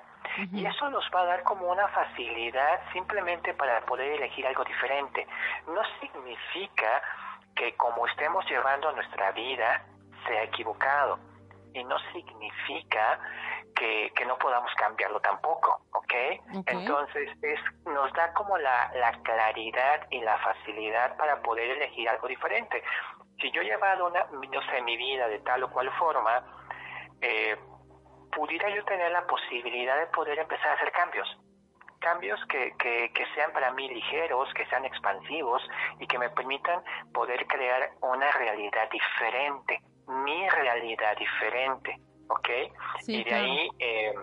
Y 0.54 0.66
eso 0.66 0.90
nos 0.90 1.04
va 1.14 1.22
a 1.22 1.26
dar 1.26 1.44
como 1.44 1.70
una 1.70 1.88
facilidad 1.90 2.82
simplemente 2.94 3.54
para 3.54 3.82
poder 3.82 4.12
elegir 4.14 4.46
algo 4.46 4.64
diferente. 4.64 5.28
No 5.68 5.82
significa 6.00 7.02
que 7.56 7.76
como 7.76 8.06
estemos 8.08 8.46
llevando 8.50 8.92
nuestra 8.92 9.32
vida 9.32 9.84
sea 10.28 10.44
equivocado. 10.44 11.20
Y 11.74 11.84
no 11.84 11.98
significa 12.12 13.20
que, 13.76 14.12
que 14.16 14.26
no 14.26 14.38
podamos 14.38 14.72
cambiarlo 14.76 15.20
tampoco, 15.20 15.82
¿ok? 15.94 16.14
Entonces 16.66 17.30
es, 17.42 17.60
nos 17.86 18.12
da 18.14 18.34
como 18.34 18.58
la, 18.58 18.92
la 18.96 19.12
claridad 19.22 20.08
y 20.10 20.20
la 20.22 20.38
facilidad 20.40 21.16
para 21.18 21.42
poder 21.42 21.70
elegir 21.72 22.10
algo 22.10 22.28
diferente. 22.28 22.84
Si 23.40 23.52
yo 23.52 23.62
he 23.62 23.66
llevado 23.66 24.08
una, 24.08 24.26
no 24.26 24.62
sé, 24.72 24.82
mi 24.82 24.98
vida 24.98 25.28
de 25.28 25.40
tal 25.40 25.64
o 25.64 25.70
cual 25.70 25.92
forma, 25.92 26.44
eh, 27.22 27.56
pudiera 28.32 28.70
yo 28.70 28.84
tener 28.86 29.12
la 29.12 29.26
posibilidad 29.28 30.00
de 30.00 30.08
poder 30.08 30.40
empezar 30.40 30.70
a 30.70 30.74
hacer 30.74 30.92
cambios. 30.92 31.28
Cambios 32.00 32.40
que, 32.46 32.74
que, 32.80 33.12
que, 33.14 33.26
sean 33.36 33.52
para 33.52 33.74
mí 33.74 33.90
ligeros, 33.90 34.54
que 34.54 34.66
sean 34.68 34.86
expansivos 34.86 35.62
y 36.00 36.08
que 36.08 36.18
me 36.18 36.30
permitan 36.30 36.82
poder 37.14 37.46
crear 37.48 37.92
una 38.02 38.32
realidad 38.32 38.90
diferente, 38.90 39.82
mi 40.08 40.48
realidad 40.50 41.18
diferente, 41.18 41.98
¿ok? 42.30 42.50
y 43.06 43.24
de 43.24 43.34
ahí, 43.34 43.70
eh, 43.80 44.14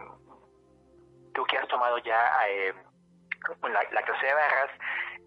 tú 1.35 1.45
que 1.45 1.59
has 1.59 1.69
tomado 1.69 1.99
ya 1.99 2.33
eh, 2.49 2.73
la, 3.63 3.83
la, 3.93 4.03
clase 4.03 4.27
de 4.27 4.35
barras, 4.35 4.71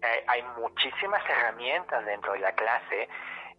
eh, 0.02 0.24
hay 0.26 0.42
muchísimas 0.58 1.22
herramientas 1.28 2.04
dentro 2.04 2.32
de 2.32 2.40
la 2.40 2.52
clase 2.52 3.08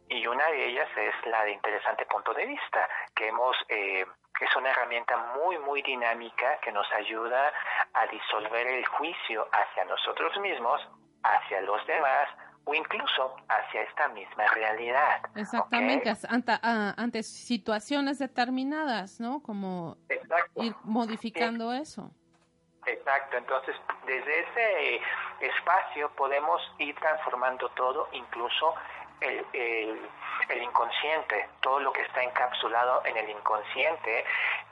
y 0.10 0.28
una 0.28 0.46
de 0.48 0.68
ellas 0.68 0.90
es 0.98 1.14
la 1.28 1.46
de 1.46 1.52
interesante 1.52 2.06
punto 2.06 2.34
de 2.34 2.46
vista, 2.46 2.90
que 3.16 3.30
hemos 3.30 3.56
eh, 3.70 4.06
es 4.42 4.56
una 4.56 4.72
herramienta 4.72 5.16
muy, 5.38 5.58
muy 5.60 5.82
dinámica 5.84 6.60
que 6.64 6.72
nos 6.72 6.92
ayuda 6.94 7.54
a 7.94 8.08
disolver 8.08 8.68
el 8.68 8.86
juicio 8.88 9.48
hacia 9.52 9.86
nosotros 9.86 10.38
mismos, 10.40 10.82
hacia 11.24 11.62
los 11.62 11.86
demás 11.86 12.28
o 12.66 12.74
incluso 12.74 13.36
hacia 13.48 13.82
esta 13.84 14.08
misma 14.10 14.48
realidad. 14.48 15.22
Exactamente, 15.36 16.12
ante, 16.98 17.24
situaciones 17.24 18.20
determinadas, 18.20 19.20
¿no? 19.20 19.42
Como 19.42 19.98
ir 20.56 20.76
modificando 20.84 21.74
eso. 21.74 22.12
Exacto, 22.86 23.38
entonces 23.38 23.76
desde 24.08 24.40
ese 24.40 25.02
espacio 25.40 26.10
podemos 26.16 26.62
ir 26.80 26.96
transformando 26.96 27.70
todo, 27.70 28.10
incluso 28.12 28.74
el, 29.22 29.46
el, 30.50 30.62
inconsciente, 30.62 31.48
todo 31.62 31.80
lo 31.80 31.94
que 31.94 32.02
está 32.02 32.24
encapsulado 32.24 33.04
en 33.06 33.18
el 33.18 33.30
inconsciente 33.30 34.26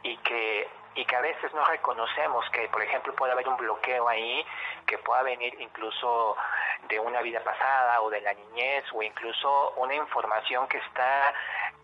y 0.04 0.18
que 0.18 0.68
y 0.96 1.06
que 1.06 1.16
a 1.16 1.22
veces 1.22 1.54
no 1.54 1.64
reconocemos 1.66 2.50
que, 2.50 2.68
por 2.68 2.82
ejemplo, 2.82 3.14
puede 3.14 3.32
haber 3.32 3.48
un 3.48 3.56
bloqueo 3.58 4.10
ahí 4.10 4.46
que 4.86 4.98
pueda 4.98 5.22
venir 5.22 5.56
incluso 5.60 6.36
de 6.90 7.00
una 7.00 7.22
vida 7.22 7.42
pasada 7.44 8.02
o 8.02 8.10
de 8.10 8.20
la 8.22 8.34
niñez 8.34 8.84
o 8.94 9.04
incluso 9.04 9.72
una 9.78 9.96
información 9.96 10.68
que 10.68 10.80
está 10.80 11.34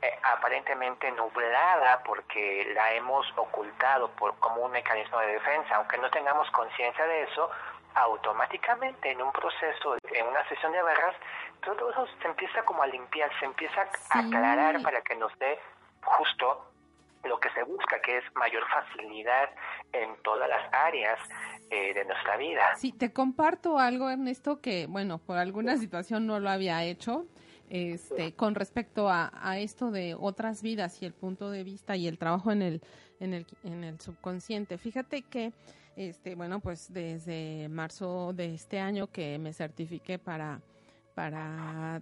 eh, 0.02 0.20
aparentemente 0.24 1.12
nublada 1.12 2.02
porque 2.04 2.72
la 2.74 2.94
hemos 2.94 3.26
ocultado 3.38 4.10
por 4.12 4.38
como 4.40 4.62
un 4.62 4.72
mecanismo 4.72 5.20
de 5.20 5.28
defensa, 5.28 5.76
aunque 5.76 5.98
no 5.98 6.10
tengamos 6.10 6.50
conciencia 6.52 7.06
de 7.06 7.24
eso, 7.24 7.50
automáticamente 7.96 9.12
en 9.12 9.22
un 9.22 9.32
proceso, 9.32 9.96
en 10.14 10.28
una 10.28 10.48
sesión 10.50 10.72
de 10.72 10.82
barras, 10.82 11.16
todo 11.64 11.90
eso 11.92 12.08
se 12.22 12.28
empieza 12.28 12.64
como 12.64 12.84
a 12.84 12.88
limpiar, 12.88 13.32
se 13.40 13.46
empieza 13.46 13.88
a 14.12 14.20
aclarar 14.20 14.82
para 14.82 15.02
que 15.02 15.16
nos 15.16 15.38
dé 15.40 15.58
justo 16.04 16.72
lo 17.24 17.40
que 17.40 17.50
se 17.52 17.64
busca, 17.64 18.00
que 18.02 18.18
es 18.18 18.24
mayor 18.36 18.64
facilidad 18.68 19.50
en 19.94 20.16
todas 20.22 20.48
las 20.48 20.74
áreas 20.74 21.20
eh, 21.72 21.94
de 21.94 22.06
nuestra 22.06 22.38
vida. 22.38 22.76
Sí, 22.76 22.92
te 22.92 23.12
comparto 23.12 23.80
algo, 23.80 24.10
Ernesto, 24.10 24.62
que, 24.62 24.86
bueno, 24.88 25.18
por 25.18 25.38
alguna 25.38 25.78
situación 25.78 26.28
no 26.28 26.40
lo 26.40 26.50
había 26.50 26.84
hecho. 26.84 27.26
Este, 27.68 28.36
con 28.36 28.54
respecto 28.54 29.10
a, 29.10 29.32
a, 29.42 29.58
esto 29.58 29.90
de 29.90 30.16
otras 30.20 30.62
vidas 30.62 31.02
y 31.02 31.06
el 31.08 31.14
punto 31.14 31.50
de 31.50 31.64
vista 31.64 31.96
y 31.96 32.08
el 32.08 32.20
trabajo 32.20 32.52
en 32.52 32.62
el, 32.62 32.82
en 33.20 33.34
el, 33.34 33.48
en 33.64 33.84
el 33.84 34.00
subconsciente. 34.00 34.78
Fíjate 34.78 35.24
que, 35.24 35.52
este, 35.96 36.36
bueno, 36.36 36.60
pues 36.60 36.92
desde 36.92 37.68
marzo 37.70 38.34
de 38.34 38.54
este 38.54 38.80
año 38.80 39.08
que 39.08 39.38
me 39.40 39.54
certifiqué 39.54 40.20
para 40.20 40.62
para, 41.16 42.02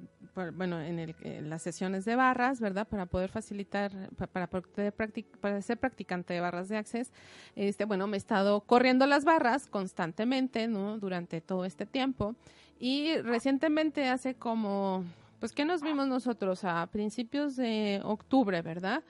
bueno, 0.55 0.81
en, 0.81 1.15
las 1.47 1.61
sesiones 1.61 2.03
de 2.03 2.15
barras, 2.15 2.59
¿verdad? 2.59 2.87
Para 2.87 3.05
poder 3.05 3.29
facilitar, 3.29 3.91
para, 4.31 4.47
poder 4.47 4.91
para 5.39 5.61
ser 5.61 5.77
practicante 5.77 6.33
de 6.33 6.39
barras 6.41 6.67
de 6.67 6.77
Access, 6.77 7.11
este, 7.55 7.85
bueno, 7.85 8.07
me 8.07 8.17
he 8.17 8.19
estado 8.19 8.61
corriendo 8.61 9.05
las 9.05 9.23
barras 9.23 9.67
constantemente, 9.67 10.67
¿no? 10.67 10.97
Durante 10.97 11.41
todo 11.41 11.63
este 11.63 11.85
tiempo. 11.85 12.35
Y 12.79 13.15
recientemente, 13.17 14.09
hace 14.09 14.33
como, 14.33 15.05
pues, 15.39 15.51
¿qué 15.53 15.63
nos 15.63 15.83
vimos 15.83 16.07
nosotros? 16.07 16.63
A 16.63 16.87
principios 16.87 17.55
de 17.55 18.01
octubre, 18.03 18.63
¿verdad? 18.63 19.03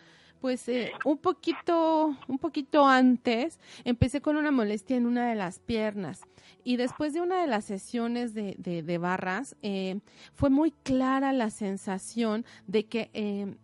Pues 0.44 0.68
eh, 0.68 0.92
un 1.06 1.20
poquito, 1.20 2.18
un 2.28 2.38
poquito 2.38 2.86
antes, 2.86 3.62
empecé 3.86 4.20
con 4.20 4.36
una 4.36 4.52
molestia 4.52 4.98
en 4.98 5.06
una 5.06 5.30
de 5.30 5.36
las 5.36 5.60
piernas. 5.60 6.20
Y 6.66 6.76
después 6.76 7.14
de 7.14 7.22
una 7.22 7.40
de 7.40 7.48
las 7.48 7.64
sesiones 7.64 8.34
de, 8.34 8.58
de, 8.58 8.98
barras, 8.98 9.56
eh, 9.62 10.02
fue 10.34 10.50
muy 10.50 10.72
clara 10.72 11.32
la 11.32 11.50
sensación 11.50 12.44
de 12.68 12.88
que 12.88 13.10
eh, 13.14 13.56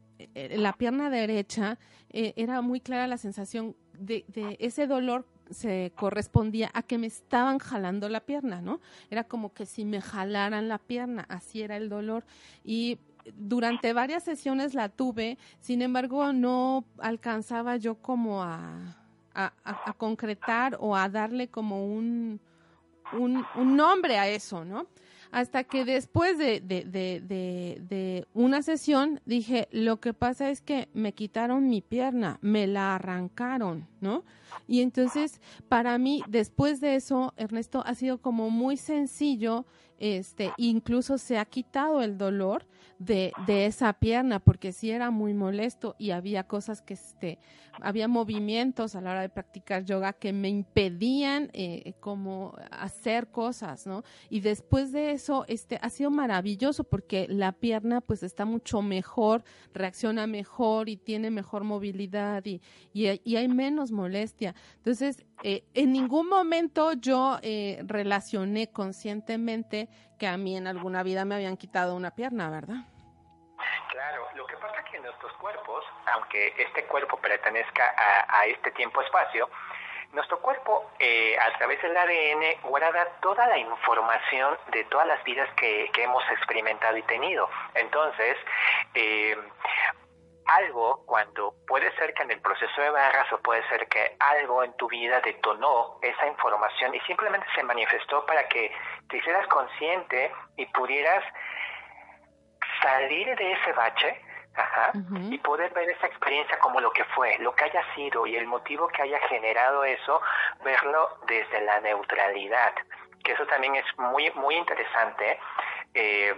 la 0.55 0.71
pierna 0.71 1.09
derecha 1.09 1.77
era 2.11 2.61
muy 2.61 2.79
clara 2.79 3.07
la 3.07 3.17
sensación 3.17 3.75
de, 3.99 4.23
de 4.29 4.55
ese 4.61 4.87
dolor 4.87 5.27
se 5.51 5.91
correspondía 5.95 6.71
a 6.73 6.83
que 6.83 6.97
me 6.97 7.07
estaban 7.07 7.59
jalando 7.59 8.07
la 8.07 8.21
pierna, 8.21 8.61
¿no? 8.61 8.79
Era 9.09 9.25
como 9.25 9.53
que 9.53 9.65
si 9.65 9.83
me 9.83 9.99
jalaran 9.99 10.69
la 10.69 10.77
pierna, 10.77 11.25
así 11.27 11.61
era 11.61 11.75
el 11.75 11.89
dolor. 11.89 12.23
Y 12.63 12.99
durante 13.37 13.93
varias 13.93 14.23
sesiones 14.23 14.73
la 14.73 14.89
tuve, 14.89 15.37
sin 15.59 15.81
embargo 15.81 16.33
no 16.33 16.85
alcanzaba 16.97 17.77
yo 17.77 17.95
como 17.95 18.43
a, 18.43 18.97
a, 19.33 19.93
concretar 19.97 20.77
o 20.79 20.95
a 20.95 21.09
darle 21.09 21.47
como 21.47 21.85
un, 21.85 22.39
un, 23.13 23.45
un, 23.55 23.75
nombre 23.75 24.17
a 24.17 24.27
eso, 24.27 24.65
¿no? 24.65 24.87
Hasta 25.31 25.63
que 25.63 25.85
después 25.85 26.37
de, 26.39 26.59
de, 26.59 26.83
de, 26.85 27.21
de, 27.87 28.27
una 28.33 28.63
sesión 28.63 29.21
dije, 29.25 29.67
lo 29.71 29.99
que 29.99 30.13
pasa 30.13 30.49
es 30.49 30.61
que 30.61 30.89
me 30.93 31.13
quitaron 31.13 31.69
mi 31.69 31.81
pierna, 31.81 32.39
me 32.41 32.65
la 32.65 32.95
arrancaron, 32.95 33.87
¿no? 34.01 34.23
Y 34.67 34.81
entonces, 34.81 35.39
para 35.67 35.97
mí, 35.99 36.23
después 36.27 36.81
de 36.81 36.95
eso, 36.95 37.33
Ernesto, 37.37 37.83
ha 37.85 37.93
sido 37.93 38.17
como 38.17 38.49
muy 38.49 38.75
sencillo, 38.75 39.65
este, 39.99 40.51
incluso 40.57 41.19
se 41.19 41.37
ha 41.37 41.45
quitado 41.45 42.01
el 42.01 42.17
dolor 42.17 42.65
de, 42.99 43.31
de 43.47 43.65
esa 43.65 43.93
pierna, 43.93 44.39
porque 44.39 44.71
sí 44.73 44.91
era 44.91 45.09
muy 45.09 45.33
molesto 45.33 45.95
y 45.97 46.11
había 46.11 46.43
cosas 46.43 46.81
que, 46.81 46.93
este, 46.93 47.39
había 47.81 48.07
movimientos 48.07 48.95
a 48.95 49.01
la 49.01 49.11
hora 49.11 49.21
de 49.21 49.29
practicar 49.29 49.85
yoga 49.85 50.13
que 50.13 50.33
me 50.33 50.49
impedían 50.49 51.49
eh, 51.53 51.93
como 51.99 52.55
hacer 52.71 53.27
cosas, 53.27 53.87
¿no? 53.87 54.03
Y 54.29 54.41
después 54.41 54.91
de 54.91 55.11
eso, 55.11 55.45
este, 55.47 55.79
ha 55.81 55.89
sido 55.89 56.11
maravilloso 56.11 56.83
porque 56.83 57.27
la 57.29 57.51
pierna 57.53 58.01
pues 58.01 58.23
está 58.23 58.45
mucho 58.45 58.81
mejor, 58.81 59.43
reacciona 59.73 60.27
mejor 60.27 60.89
y 60.89 60.97
tiene 60.97 61.31
mejor 61.31 61.63
movilidad 61.63 62.45
y, 62.45 62.61
y, 62.93 63.35
hay 63.35 63.47
menos 63.47 63.91
molestia. 63.91 64.55
Entonces, 64.77 65.25
eh, 65.43 65.63
en 65.73 65.93
ningún 65.93 66.27
momento 66.27 66.93
yo 66.93 67.39
eh, 67.41 67.79
relacioné 67.85 68.71
conscientemente 68.71 69.87
que 70.17 70.27
a 70.27 70.37
mí 70.37 70.57
en 70.57 70.67
alguna 70.67 71.01
vida 71.03 71.23
me 71.25 71.35
habían 71.35 71.55
quitado 71.55 71.95
una 71.95 72.11
pierna, 72.11 72.49
¿verdad? 72.49 72.83
Claro, 73.89 74.27
lo 74.35 74.45
que 74.45 74.55
pasa 74.57 74.79
es 74.79 74.91
que 74.91 74.99
nuestros 74.99 75.31
cuerpos, 75.33 75.83
aunque 76.13 76.53
este 76.57 76.85
cuerpo 76.85 77.17
pertenezca 77.17 77.93
a, 78.27 78.45
este 78.45 78.71
tiempo-espacio, 78.71 79.49
nuestro 80.13 80.39
cuerpo, 80.39 80.89
eh, 80.99 81.37
a 81.37 81.57
través 81.57 81.81
del 81.81 81.95
ADN, 81.95 82.61
guarda 82.63 83.05
toda 83.21 83.47
la 83.47 83.57
información 83.57 84.57
de 84.71 84.83
todas 84.85 85.07
las 85.07 85.23
vidas 85.23 85.49
que, 85.55 85.89
hemos 85.97 86.23
experimentado 86.31 86.97
y 86.97 87.03
tenido. 87.03 87.49
Entonces, 87.75 88.37
eh, 88.95 89.37
algo 90.57 91.03
cuando 91.05 91.53
puede 91.67 91.91
ser 91.97 92.13
que 92.13 92.23
en 92.23 92.31
el 92.31 92.41
proceso 92.41 92.81
de 92.81 92.89
barras 92.89 93.31
o 93.33 93.39
puede 93.39 93.67
ser 93.69 93.87
que 93.87 94.15
algo 94.19 94.63
en 94.63 94.73
tu 94.77 94.87
vida 94.87 95.19
detonó 95.21 95.99
esa 96.01 96.27
información 96.27 96.93
y 96.95 96.99
simplemente 97.01 97.45
se 97.55 97.63
manifestó 97.63 98.25
para 98.25 98.47
que 98.47 98.71
te 99.09 99.17
hicieras 99.17 99.47
consciente 99.47 100.31
y 100.57 100.65
pudieras 100.67 101.23
salir 102.81 103.35
de 103.35 103.51
ese 103.51 103.71
bache 103.73 104.21
ajá, 104.55 104.91
y 105.29 105.37
poder 105.39 105.71
ver 105.73 105.89
esa 105.89 106.07
experiencia 106.07 106.57
como 106.59 106.79
lo 106.79 106.91
que 106.91 107.03
fue, 107.15 107.37
lo 107.39 107.53
que 107.53 107.65
haya 107.65 107.83
sido 107.95 108.25
y 108.25 108.35
el 108.35 108.47
motivo 108.47 108.87
que 108.87 109.03
haya 109.03 109.19
generado 109.27 109.83
eso, 109.83 110.21
verlo 110.63 111.19
desde 111.27 111.61
la 111.61 111.79
neutralidad, 111.81 112.73
que 113.23 113.33
eso 113.33 113.45
también 113.45 113.75
es 113.75 113.85
muy, 113.97 114.31
muy 114.31 114.55
interesante, 114.55 115.39
eh, 115.93 116.35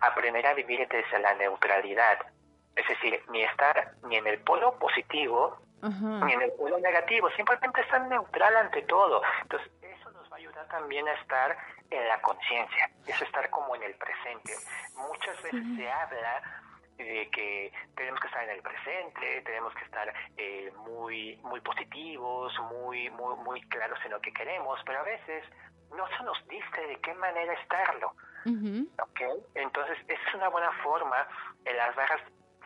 aprender 0.00 0.46
a 0.46 0.54
vivir 0.54 0.86
desde 0.88 1.18
la 1.18 1.34
neutralidad, 1.34 2.18
es 2.76 2.88
decir, 2.88 3.22
ni 3.30 3.42
estar 3.42 3.94
ni 4.04 4.16
en 4.16 4.26
el 4.26 4.40
polo 4.40 4.78
positivo 4.78 5.58
ni 5.88 6.32
en 6.32 6.40
el 6.40 6.52
polo 6.52 6.78
negativo, 6.78 7.30
simplemente 7.32 7.80
estar 7.82 8.00
neutral 8.08 8.56
ante 8.56 8.82
todo. 8.82 9.22
Entonces, 9.42 9.70
eso 9.82 10.10
nos 10.12 10.30
va 10.32 10.36
a 10.36 10.38
ayudar 10.38 10.66
también 10.68 11.06
a 11.06 11.12
estar 11.12 11.56
en 11.90 12.08
la 12.08 12.20
conciencia, 12.22 12.90
es 13.06 13.20
estar 13.20 13.50
como 13.50 13.76
en 13.76 13.82
el 13.82 13.94
presente. 13.94 14.54
Muchas 14.96 15.42
veces 15.42 15.62
se 15.76 15.90
habla 15.90 16.42
de 16.96 17.28
que 17.30 17.72
tenemos 17.96 18.20
que 18.20 18.28
estar 18.28 18.44
en 18.44 18.50
el 18.50 18.62
presente, 18.62 19.42
tenemos 19.42 19.74
que 19.74 19.84
estar 19.84 20.14
eh, 20.36 20.72
muy 20.86 21.36
muy 21.42 21.60
positivos, 21.60 22.58
muy 22.70 23.10
muy 23.10 23.36
muy 23.36 23.60
claros 23.68 23.98
en 24.04 24.12
lo 24.12 24.20
que 24.20 24.32
queremos, 24.32 24.80
pero 24.86 25.00
a 25.00 25.02
veces 25.02 25.44
no 25.94 26.06
se 26.16 26.22
nos 26.22 26.48
dice 26.48 26.80
de 26.86 26.96
qué 27.00 27.14
manera 27.14 27.52
estarlo. 27.54 28.14
Entonces, 29.54 29.98
esa 30.06 30.28
es 30.28 30.34
una 30.34 30.48
buena 30.48 30.70
forma 30.82 31.26
en 31.64 31.76
las 31.76 31.94
barras 31.96 32.20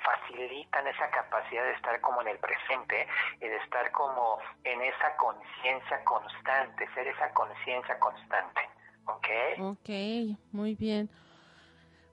facilitan 0.04 0.86
esa 0.86 1.10
capacidad 1.10 1.64
de 1.64 1.72
estar 1.72 2.00
como 2.00 2.22
en 2.22 2.28
el 2.28 2.38
presente 2.38 3.06
y 3.40 3.48
de 3.48 3.56
estar 3.56 3.90
como 3.92 4.38
en 4.64 4.80
esa 4.82 5.16
conciencia 5.16 6.04
constante, 6.04 6.88
ser 6.94 7.08
esa 7.08 7.30
conciencia 7.32 7.98
constante. 7.98 8.60
¿Ok? 9.06 9.28
Ok, 9.60 9.88
muy 10.52 10.74
bien. 10.74 11.08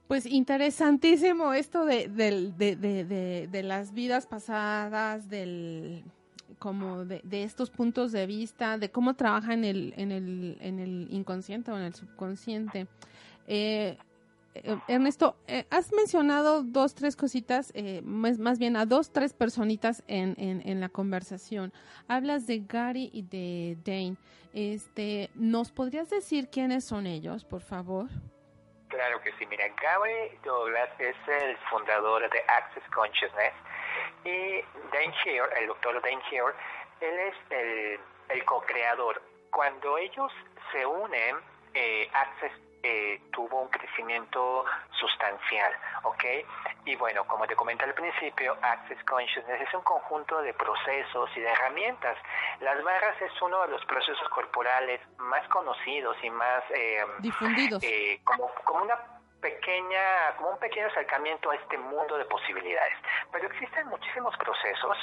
Pues 0.08 0.24
interesantísimo 0.24 1.52
esto 1.52 1.84
de, 1.84 2.08
de, 2.08 3.48
de, 3.48 3.62
las 3.64 3.92
vidas 3.92 4.26
pasadas, 4.26 5.28
del 5.28 6.04
como 6.60 7.04
de, 7.04 7.22
estos 7.42 7.70
puntos 7.70 8.12
de 8.12 8.26
vista, 8.26 8.78
de 8.78 8.90
cómo 8.90 9.14
trabaja 9.14 9.52
en 9.52 9.64
el, 9.64 9.94
en 9.96 10.12
el, 10.12 10.58
en 10.60 10.78
el 10.78 11.08
inconsciente 11.10 11.72
o 11.72 11.76
en 11.76 11.82
el 11.82 11.94
subconsciente. 11.94 12.86
Eh, 13.48 13.98
eh, 14.64 14.78
Ernesto, 14.88 15.36
eh, 15.46 15.66
has 15.70 15.92
mencionado 15.92 16.62
dos, 16.62 16.94
tres 16.94 17.16
cositas, 17.16 17.72
eh, 17.74 18.00
más, 18.04 18.58
bien 18.58 18.76
a 18.76 18.86
dos, 18.86 19.12
tres 19.12 19.32
personitas 19.32 20.02
en, 20.08 20.34
en, 20.38 20.80
la 20.80 20.88
conversación. 20.88 21.72
Hablas 22.08 22.46
de 22.46 22.62
Gary 22.66 23.10
y 23.12 23.22
de 23.22 23.76
Dane. 23.84 24.16
Este, 24.52 25.30
¿Nos 25.34 25.72
podrías 25.72 26.08
decir 26.10 26.48
quiénes 26.50 26.84
son 26.84 27.06
ellos, 27.06 27.44
por 27.44 27.60
favor? 27.60 28.08
Claro 28.88 29.20
que 29.20 29.32
sí. 29.38 29.46
Mira, 29.46 29.64
Gary 29.68 30.38
Douglas 30.44 30.88
es 30.98 31.16
el 31.26 31.56
fundador 31.70 32.22
de 32.30 32.38
Access 32.48 32.84
Consciousness 32.94 33.52
y 34.24 34.60
Dane 34.92 35.14
Here, 35.24 35.44
el 35.60 35.66
doctor 35.66 36.00
Dane 36.02 36.22
Here, 36.30 36.54
él 37.00 37.18
es 37.18 37.34
el, 37.50 38.00
el 38.30 38.44
co-creador. 38.44 39.20
Cuando 39.50 39.98
ellos 39.98 40.32
se 40.72 40.86
unen, 40.86 41.36
Access 42.14 42.52
eh, 42.88 43.20
tuvo 43.32 43.62
un 43.62 43.68
crecimiento 43.68 44.64
sustancial, 44.92 45.72
¿ok? 46.04 46.24
Y 46.84 46.94
bueno, 46.94 47.26
como 47.26 47.44
te 47.46 47.56
comenté 47.56 47.84
al 47.84 47.94
principio, 47.94 48.56
Access 48.62 49.02
Consciousness 49.02 49.60
es 49.60 49.74
un 49.74 49.82
conjunto 49.82 50.40
de 50.40 50.54
procesos 50.54 51.28
y 51.36 51.40
de 51.40 51.50
herramientas. 51.50 52.16
Las 52.60 52.80
barras 52.84 53.20
es 53.20 53.42
uno 53.42 53.62
de 53.62 53.68
los 53.68 53.84
procesos 53.86 54.28
corporales 54.28 55.00
más 55.18 55.46
conocidos 55.48 56.16
y 56.22 56.30
más... 56.30 56.62
Eh, 56.70 57.04
difundidos. 57.18 57.82
Eh, 57.82 58.20
como, 58.22 58.48
como 58.62 58.82
una 58.84 58.96
pequeña, 59.40 60.36
como 60.36 60.50
un 60.50 60.58
pequeño 60.58 60.86
acercamiento 60.86 61.50
a 61.50 61.56
este 61.56 61.78
mundo 61.78 62.16
de 62.16 62.24
posibilidades. 62.26 62.94
Pero 63.32 63.48
existen 63.48 63.88
muchísimos 63.88 64.36
procesos 64.36 64.96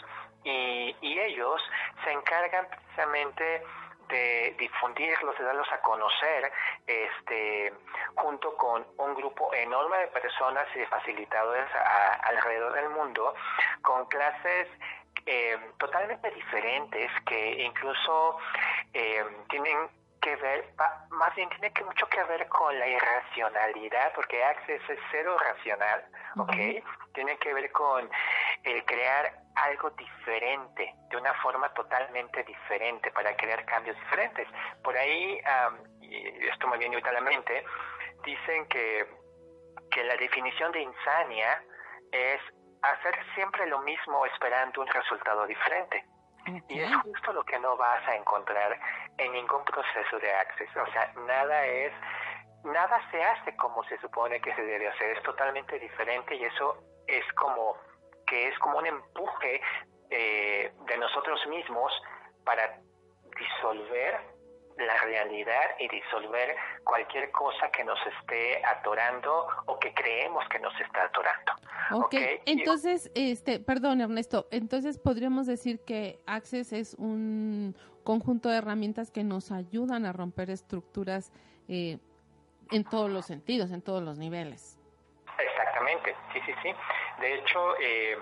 y, 0.46 0.96
y 1.02 1.20
ellos 1.20 1.62
se 2.06 2.12
encargan 2.14 2.66
precisamente 2.70 3.62
de 4.08 4.56
difundirlos, 4.58 5.38
de 5.38 5.44
darlos 5.44 5.72
a 5.72 5.82
conocer, 5.82 6.52
este, 6.86 7.74
junto 8.16 8.56
con 8.58 8.86
un 8.98 9.16
grupo 9.16 9.54
enorme 9.54 9.98
de 9.98 10.08
personas 10.08 10.68
y 10.76 10.80
de 10.80 10.88
facilitadores 10.88 11.68
alrededor 12.24 12.74
del 12.74 12.90
mundo, 12.90 13.34
con 13.82 14.06
clases 14.06 14.68
eh, 15.26 15.58
totalmente 15.78 16.30
diferentes 16.32 17.10
que 17.26 17.64
incluso 17.64 18.38
eh, 18.94 19.24
tienen 19.50 19.90
que 20.22 20.36
ver, 20.38 20.66
más 21.10 21.36
bien 21.36 21.50
tiene 21.50 21.72
que 21.74 21.84
mucho 21.84 22.08
que 22.08 22.24
ver 22.24 22.48
con 22.48 22.78
la 22.80 22.88
irracionalidad, 22.88 24.14
porque 24.16 24.44
Access 24.44 24.82
es 24.90 25.00
cero 25.12 25.38
racional, 25.38 26.06
¿ok? 26.38 26.84
Tiene 27.14 27.38
que 27.38 27.54
ver 27.54 27.72
con 27.72 28.10
el 28.64 28.86
crear 28.86 29.43
algo 29.56 29.90
diferente, 29.92 30.94
de 31.10 31.18
una 31.18 31.34
forma 31.36 31.74
totalmente 31.74 32.44
diferente, 32.44 33.12
para 33.12 33.36
crear 33.36 33.64
cambios 33.66 33.96
diferentes. 34.00 34.48
Por 34.84 34.98
ahí, 34.98 35.40
y 36.02 36.48
esto 36.48 36.68
me 36.68 36.78
viene 36.78 36.96
ahorita 36.96 37.10
a 37.10 37.14
la 37.14 37.22
mente, 37.22 37.66
dicen 38.24 38.66
que, 38.68 39.06
que 39.92 40.04
la 40.04 40.16
definición 40.18 40.72
de 40.72 40.82
insania 40.82 41.64
es 42.12 42.42
hacer 42.82 43.16
siempre 43.34 43.66
lo 43.68 43.80
mismo 43.80 44.26
esperando 44.26 44.82
un 44.82 44.88
resultado 44.88 45.46
diferente. 45.48 46.06
Y 46.68 46.80
es 46.80 46.94
justo 46.98 47.32
lo 47.32 47.44
que 47.46 47.58
no 47.60 47.78
vas 47.78 48.06
a 48.08 48.16
encontrar 48.16 48.78
en 49.18 49.32
ningún 49.32 49.64
proceso 49.64 50.20
de 50.20 50.34
acceso. 50.34 50.84
O 50.84 50.92
sea, 50.92 51.14
nada 51.26 51.66
es, 51.66 51.94
nada 52.66 53.00
se 53.12 53.24
hace 53.24 53.56
como 53.56 53.82
se 53.86 53.98
supone 54.00 54.42
que 54.42 54.54
se 54.54 54.62
debe 54.62 54.90
hacer. 54.90 55.18
Es 55.18 55.24
totalmente 55.24 55.80
diferente 55.80 56.36
y 56.36 56.44
eso 56.44 56.84
es 57.08 57.24
como 57.34 57.78
que 58.34 58.48
es 58.48 58.58
como 58.58 58.80
un 58.80 58.88
empuje 58.88 59.62
eh, 60.10 60.72
de 60.88 60.98
nosotros 60.98 61.40
mismos 61.48 61.94
para 62.44 62.80
disolver 63.38 64.22
la 64.76 64.98
realidad 65.04 65.76
y 65.78 65.88
disolver 65.88 66.56
cualquier 66.84 67.30
cosa 67.30 67.70
que 67.70 67.84
nos 67.84 68.00
esté 68.08 68.60
atorando 68.66 69.46
o 69.68 69.78
que 69.78 69.94
creemos 69.94 70.44
que 70.50 70.58
nos 70.58 70.74
está 70.82 71.04
atorando. 71.04 71.52
Ok, 71.92 72.16
entonces, 72.48 73.12
este, 73.14 73.60
perdón 73.60 74.02
Ernesto, 74.02 74.48
entonces 74.50 74.98
podríamos 74.98 75.46
decir 75.46 75.86
que 75.86 76.20
Access 76.26 76.74
es 76.74 76.96
un 76.96 77.76
conjunto 78.04 78.50
de 78.50 78.58
herramientas 78.58 79.12
que 79.12 79.24
nos 79.24 79.52
ayudan 79.52 80.08
a 80.08 80.12
romper 80.12 80.50
estructuras 80.50 81.32
eh, 81.68 82.00
en 82.72 82.84
todos 82.84 83.12
los 83.12 83.28
sentidos, 83.28 83.70
en 83.72 83.84
todos 83.84 84.02
los 84.02 84.18
niveles. 84.18 84.80
Exactamente, 85.38 86.16
sí, 86.34 86.40
sí, 86.48 86.54
sí. 86.64 86.74
De 87.24 87.36
hecho, 87.36 87.78
eh, 87.80 88.18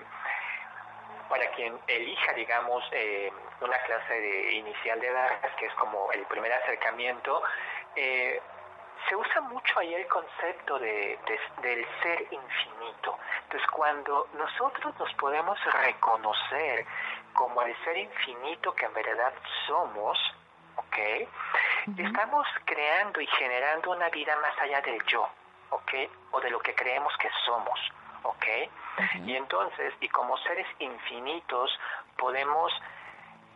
para 1.28 1.50
quien 1.56 1.76
elija, 1.88 2.32
digamos, 2.34 2.84
eh, 2.92 3.32
una 3.60 3.76
clase 3.78 4.14
de 4.14 4.52
inicial 4.52 5.00
de 5.00 5.10
Darras, 5.10 5.56
que 5.56 5.66
es 5.66 5.74
como 5.74 6.12
el 6.12 6.24
primer 6.26 6.52
acercamiento, 6.52 7.42
eh, 7.96 8.40
se 9.08 9.16
usa 9.16 9.40
mucho 9.40 9.80
ahí 9.80 9.92
el 9.92 10.06
concepto 10.06 10.78
de, 10.78 11.18
del 11.62 11.84
ser 12.00 12.28
infinito. 12.30 13.18
Entonces, 13.42 13.68
cuando 13.72 14.28
nosotros 14.34 14.96
nos 14.96 15.12
podemos 15.14 15.58
reconocer 15.82 16.86
como 17.32 17.60
el 17.62 17.76
ser 17.82 17.96
infinito 17.96 18.72
que 18.72 18.84
en 18.84 18.94
verdad 18.94 19.32
somos, 19.66 20.16
¿ok? 20.76 20.98
Estamos 21.98 22.46
creando 22.64 23.20
y 23.20 23.26
generando 23.26 23.90
una 23.90 24.08
vida 24.10 24.36
más 24.36 24.56
allá 24.60 24.80
del 24.80 25.04
yo, 25.06 25.28
¿ok? 25.70 25.92
O 26.30 26.40
de 26.40 26.50
lo 26.50 26.60
que 26.60 26.72
creemos 26.76 27.12
que 27.16 27.28
somos. 27.44 27.80
¿Ok? 28.22 28.46
Y 29.26 29.36
entonces, 29.36 29.94
y 30.00 30.08
como 30.08 30.36
seres 30.38 30.66
infinitos, 30.78 31.70
podemos 32.16 32.72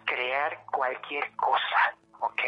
crear 0.04 0.64
cualquier 0.66 1.34
cosa, 1.36 1.94
¿ok? 2.20 2.42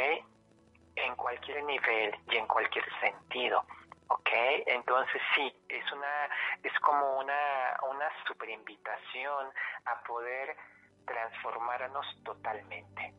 En 0.97 1.15
cualquier 1.17 1.63
nivel 1.65 2.17
y 2.31 2.37
en 2.37 2.47
cualquier 2.47 2.85
sentido. 3.01 3.65
¿ok? 4.09 4.29
Entonces 4.67 5.21
sí, 5.35 5.53
es 5.69 5.93
una, 5.93 6.29
es 6.63 6.73
como 6.81 7.19
una, 7.19 7.77
una 7.91 8.09
super 8.27 8.49
invitación 8.49 9.49
a 9.85 10.03
poder 10.03 10.57
transformarnos 11.07 12.07
totalmente. 12.25 13.15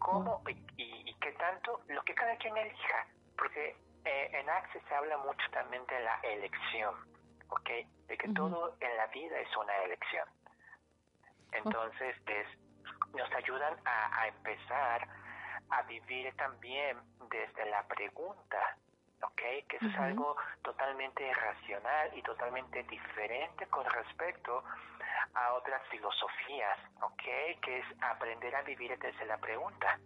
¿Cómo 0.00 0.42
y, 0.48 1.10
y, 1.10 1.14
qué 1.20 1.32
tanto? 1.32 1.80
Lo 1.88 2.02
que 2.02 2.14
cada 2.14 2.36
quien 2.36 2.56
elija, 2.56 3.06
porque 3.38 3.76
eh, 4.04 4.30
en 4.32 4.50
Access 4.50 4.82
se 4.88 4.94
habla 4.94 5.16
mucho 5.18 5.50
también 5.50 5.84
de 5.86 6.00
la 6.00 6.20
elección, 6.22 6.94
¿ok? 7.54 7.70
De 8.08 8.18
que 8.18 8.28
todo 8.28 8.76
en 8.80 8.96
la 8.96 9.06
vida 9.08 9.38
es 9.38 9.56
una 9.56 9.76
elección. 9.84 10.28
Entonces, 11.52 12.16
es, 12.26 12.46
nos 13.14 13.30
ayudan 13.32 13.74
a, 13.84 14.26
empezar 14.26 15.08
a 15.70 15.82
vivir 15.82 16.34
también 16.36 16.98
desde 17.30 17.70
la 17.70 17.86
pregunta, 17.86 18.76
¿ok? 19.22 19.42
Que 19.68 19.76
eso 19.76 19.86
es 19.86 19.98
algo 19.98 20.36
totalmente 20.62 21.32
racional 21.32 22.10
y 22.16 22.22
totalmente 22.22 22.82
diferente 22.84 23.66
con 23.68 23.84
respecto 23.84 24.64
a 25.34 25.52
otras 25.54 25.82
filosofías, 25.88 26.78
¿ok? 27.02 27.22
Que 27.62 27.78
es 27.78 27.86
aprender 28.00 28.54
a 28.56 28.62
vivir 28.62 28.98
desde 28.98 29.24
la 29.26 29.38
pregunta. 29.38 29.98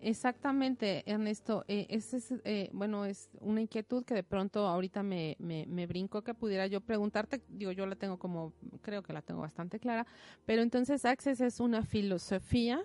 Exactamente, 0.00 1.02
Ernesto. 1.10 1.64
Eh, 1.68 1.86
es, 1.88 2.12
eh, 2.44 2.70
bueno, 2.72 3.04
es 3.04 3.30
una 3.40 3.60
inquietud 3.60 4.04
que 4.04 4.14
de 4.14 4.22
pronto 4.22 4.66
ahorita 4.66 5.02
me, 5.02 5.36
me, 5.38 5.66
me 5.66 5.86
brincó 5.86 6.22
que 6.22 6.34
pudiera 6.34 6.66
yo 6.66 6.80
preguntarte. 6.80 7.42
Digo, 7.48 7.72
yo 7.72 7.86
la 7.86 7.96
tengo 7.96 8.18
como, 8.18 8.52
creo 8.82 9.02
que 9.02 9.12
la 9.12 9.22
tengo 9.22 9.40
bastante 9.40 9.80
clara. 9.80 10.06
Pero 10.44 10.62
entonces, 10.62 11.04
Access 11.04 11.40
es 11.40 11.60
una 11.60 11.82
filosofía. 11.82 12.84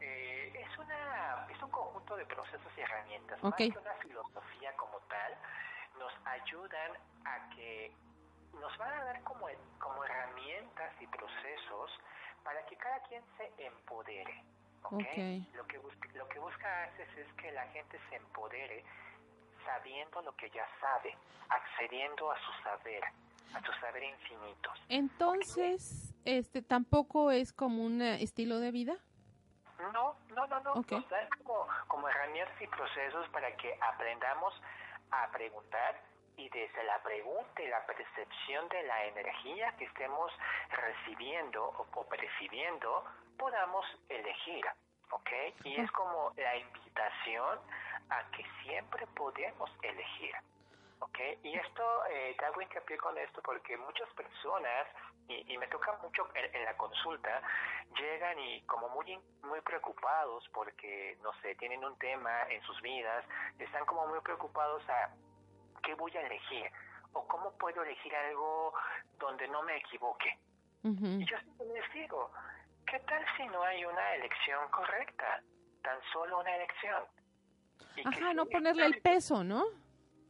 Eh, 0.00 0.52
es, 0.54 0.78
una, 0.78 1.46
es 1.54 1.62
un 1.62 1.70
conjunto 1.70 2.16
de 2.16 2.24
procesos 2.26 2.72
y 2.76 2.80
herramientas. 2.80 3.42
Más 3.42 3.54
que 3.54 3.66
una 3.66 3.94
filosofía 4.02 4.74
como 4.76 4.98
tal, 5.08 5.32
nos 5.98 6.12
ayudan 6.26 6.92
a 7.24 7.50
que 7.54 7.92
nos 8.54 8.76
van 8.78 8.92
a 8.92 9.04
dar 9.04 9.22
como, 9.22 9.46
como 9.78 10.04
herramientas 10.04 10.92
y 11.00 11.06
procesos 11.06 11.90
para 12.42 12.64
que 12.66 12.76
cada 12.76 13.00
quien 13.02 13.22
se 13.36 13.64
empodere. 13.64 14.44
¿Okay? 14.84 15.46
Lo, 15.54 15.66
que 15.66 15.78
busca, 15.78 16.08
lo 16.14 16.28
que 16.28 16.38
busca 16.38 16.84
haces 16.84 17.08
es 17.16 17.32
que 17.34 17.52
la 17.52 17.66
gente 17.68 17.98
se 18.08 18.16
empodere 18.16 18.84
sabiendo 19.64 20.22
lo 20.22 20.34
que 20.36 20.50
ya 20.50 20.66
sabe, 20.80 21.16
accediendo 21.48 22.30
a 22.30 22.36
su 22.38 22.62
saber, 22.62 23.04
a 23.54 23.60
su 23.60 23.72
saber 23.80 24.02
infinito. 24.02 24.70
Entonces, 24.88 26.14
este 26.24 26.62
tampoco 26.62 27.30
es 27.30 27.52
como 27.52 27.84
un 27.84 28.02
eh, 28.02 28.22
estilo 28.22 28.58
de 28.58 28.70
vida. 28.70 28.96
No, 29.92 30.16
no, 30.34 30.46
no, 30.46 30.60
no. 30.60 30.72
Okay. 30.74 30.98
Nos 30.98 31.38
como, 31.44 31.66
como 31.88 32.08
herramientas 32.08 32.54
y 32.60 32.66
procesos 32.66 33.28
para 33.30 33.54
que 33.56 33.78
aprendamos 33.80 34.54
a 35.10 35.28
preguntar 35.32 36.00
y 36.36 36.48
desde 36.48 36.84
la 36.84 37.02
pregunta 37.02 37.62
y 37.62 37.68
la 37.68 37.84
percepción 37.84 38.68
de 38.68 38.82
la 38.84 39.04
energía 39.06 39.74
que 39.78 39.84
estemos 39.84 40.32
recibiendo 40.70 41.64
o, 41.94 42.04
percibiendo, 42.04 43.04
podamos 43.40 43.86
elegir, 44.10 44.64
¿ok? 45.10 45.30
Y 45.64 45.80
es 45.80 45.90
como 45.92 46.32
la 46.36 46.56
invitación 46.56 47.58
a 48.10 48.30
que 48.32 48.44
siempre 48.62 49.06
podemos 49.16 49.70
elegir. 49.82 50.34
¿ok? 51.00 51.18
Y 51.42 51.54
esto, 51.54 51.82
eh, 52.10 52.34
te 52.38 52.44
hago 52.44 52.60
hincapié 52.60 52.98
con 52.98 53.16
esto 53.16 53.40
porque 53.42 53.76
muchas 53.78 54.08
personas, 54.10 54.86
y, 55.28 55.56
me 55.56 55.66
toca 55.68 55.96
mucho 56.02 56.28
en, 56.34 56.64
la 56.64 56.76
consulta, 56.76 57.40
llegan 57.96 58.38
y 58.38 58.62
como 58.62 58.88
muy, 58.90 59.18
muy 59.42 59.60
preocupados 59.62 60.46
porque, 60.52 61.16
no 61.22 61.32
sé, 61.40 61.54
tienen 61.54 61.84
un 61.84 61.96
tema 61.98 62.42
en 62.50 62.60
sus 62.62 62.80
vidas, 62.82 63.24
están 63.58 63.86
como 63.86 64.06
muy 64.08 64.20
preocupados 64.20 64.82
a 64.90 65.14
qué 65.82 65.94
voy 65.94 66.14
a 66.16 66.26
elegir 66.26 66.70
o 67.12 67.26
cómo 67.26 67.56
puedo 67.58 67.82
elegir 67.82 68.14
algo 68.14 68.74
donde 69.18 69.48
no 69.48 69.62
me 69.62 69.76
equivoque. 69.76 70.38
Y 70.82 71.24
yo 71.26 71.38
siempre 71.38 71.66
les 71.74 71.92
digo, 71.92 72.30
¿qué 72.90 72.98
tal 73.00 73.24
si 73.36 73.46
no 73.46 73.62
hay 73.62 73.84
una 73.84 74.14
elección 74.16 74.68
correcta? 74.70 75.42
Tan 75.82 75.98
solo 76.12 76.40
una 76.40 76.56
elección. 76.56 77.02
Ajá, 78.04 78.34
no 78.34 78.46
ponerle 78.46 78.86
el 78.86 79.00
peso, 79.00 79.44
¿no? 79.44 79.64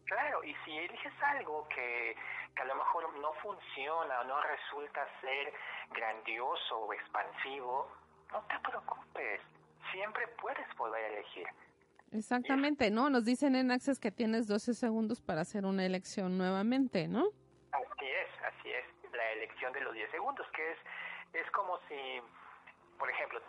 Claro, 0.04 0.42
y 0.44 0.54
si 0.64 0.76
eliges 0.76 1.12
algo 1.22 1.66
que, 1.68 2.16
que 2.54 2.62
a 2.62 2.64
lo 2.64 2.74
mejor 2.74 3.18
no 3.18 3.32
funciona 3.34 4.20
o 4.20 4.24
no 4.24 4.40
resulta 4.42 5.06
ser 5.20 5.52
grandioso 5.90 6.78
o 6.78 6.92
expansivo, 6.92 7.90
no 8.32 8.42
te 8.42 8.58
preocupes, 8.58 9.40
siempre 9.92 10.26
puedes 10.40 10.66
volver 10.76 11.04
a 11.04 11.08
elegir. 11.08 11.46
Exactamente, 12.12 12.90
¿no? 12.90 13.08
Nos 13.08 13.24
dicen 13.24 13.54
en 13.54 13.70
Access 13.70 14.00
que 14.00 14.10
tienes 14.10 14.48
12 14.48 14.74
segundos 14.74 15.20
para 15.20 15.42
hacer 15.42 15.64
una 15.64 15.86
elección 15.86 16.36
nuevamente, 16.36 17.06
¿no? 17.06 17.28
Así 17.70 18.06
es, 18.06 18.28
así 18.44 18.70
es, 18.70 18.84
la 19.12 19.30
elección 19.32 19.72
de 19.72 19.80
los 19.80 19.94
10 19.94 20.10
segundos, 20.10 20.46
que 20.52 20.72
es, 20.72 20.78
es 21.34 21.50
como 21.52 21.78
si, 21.88 22.20
por 23.00 23.10
ejemplo, 23.10 23.40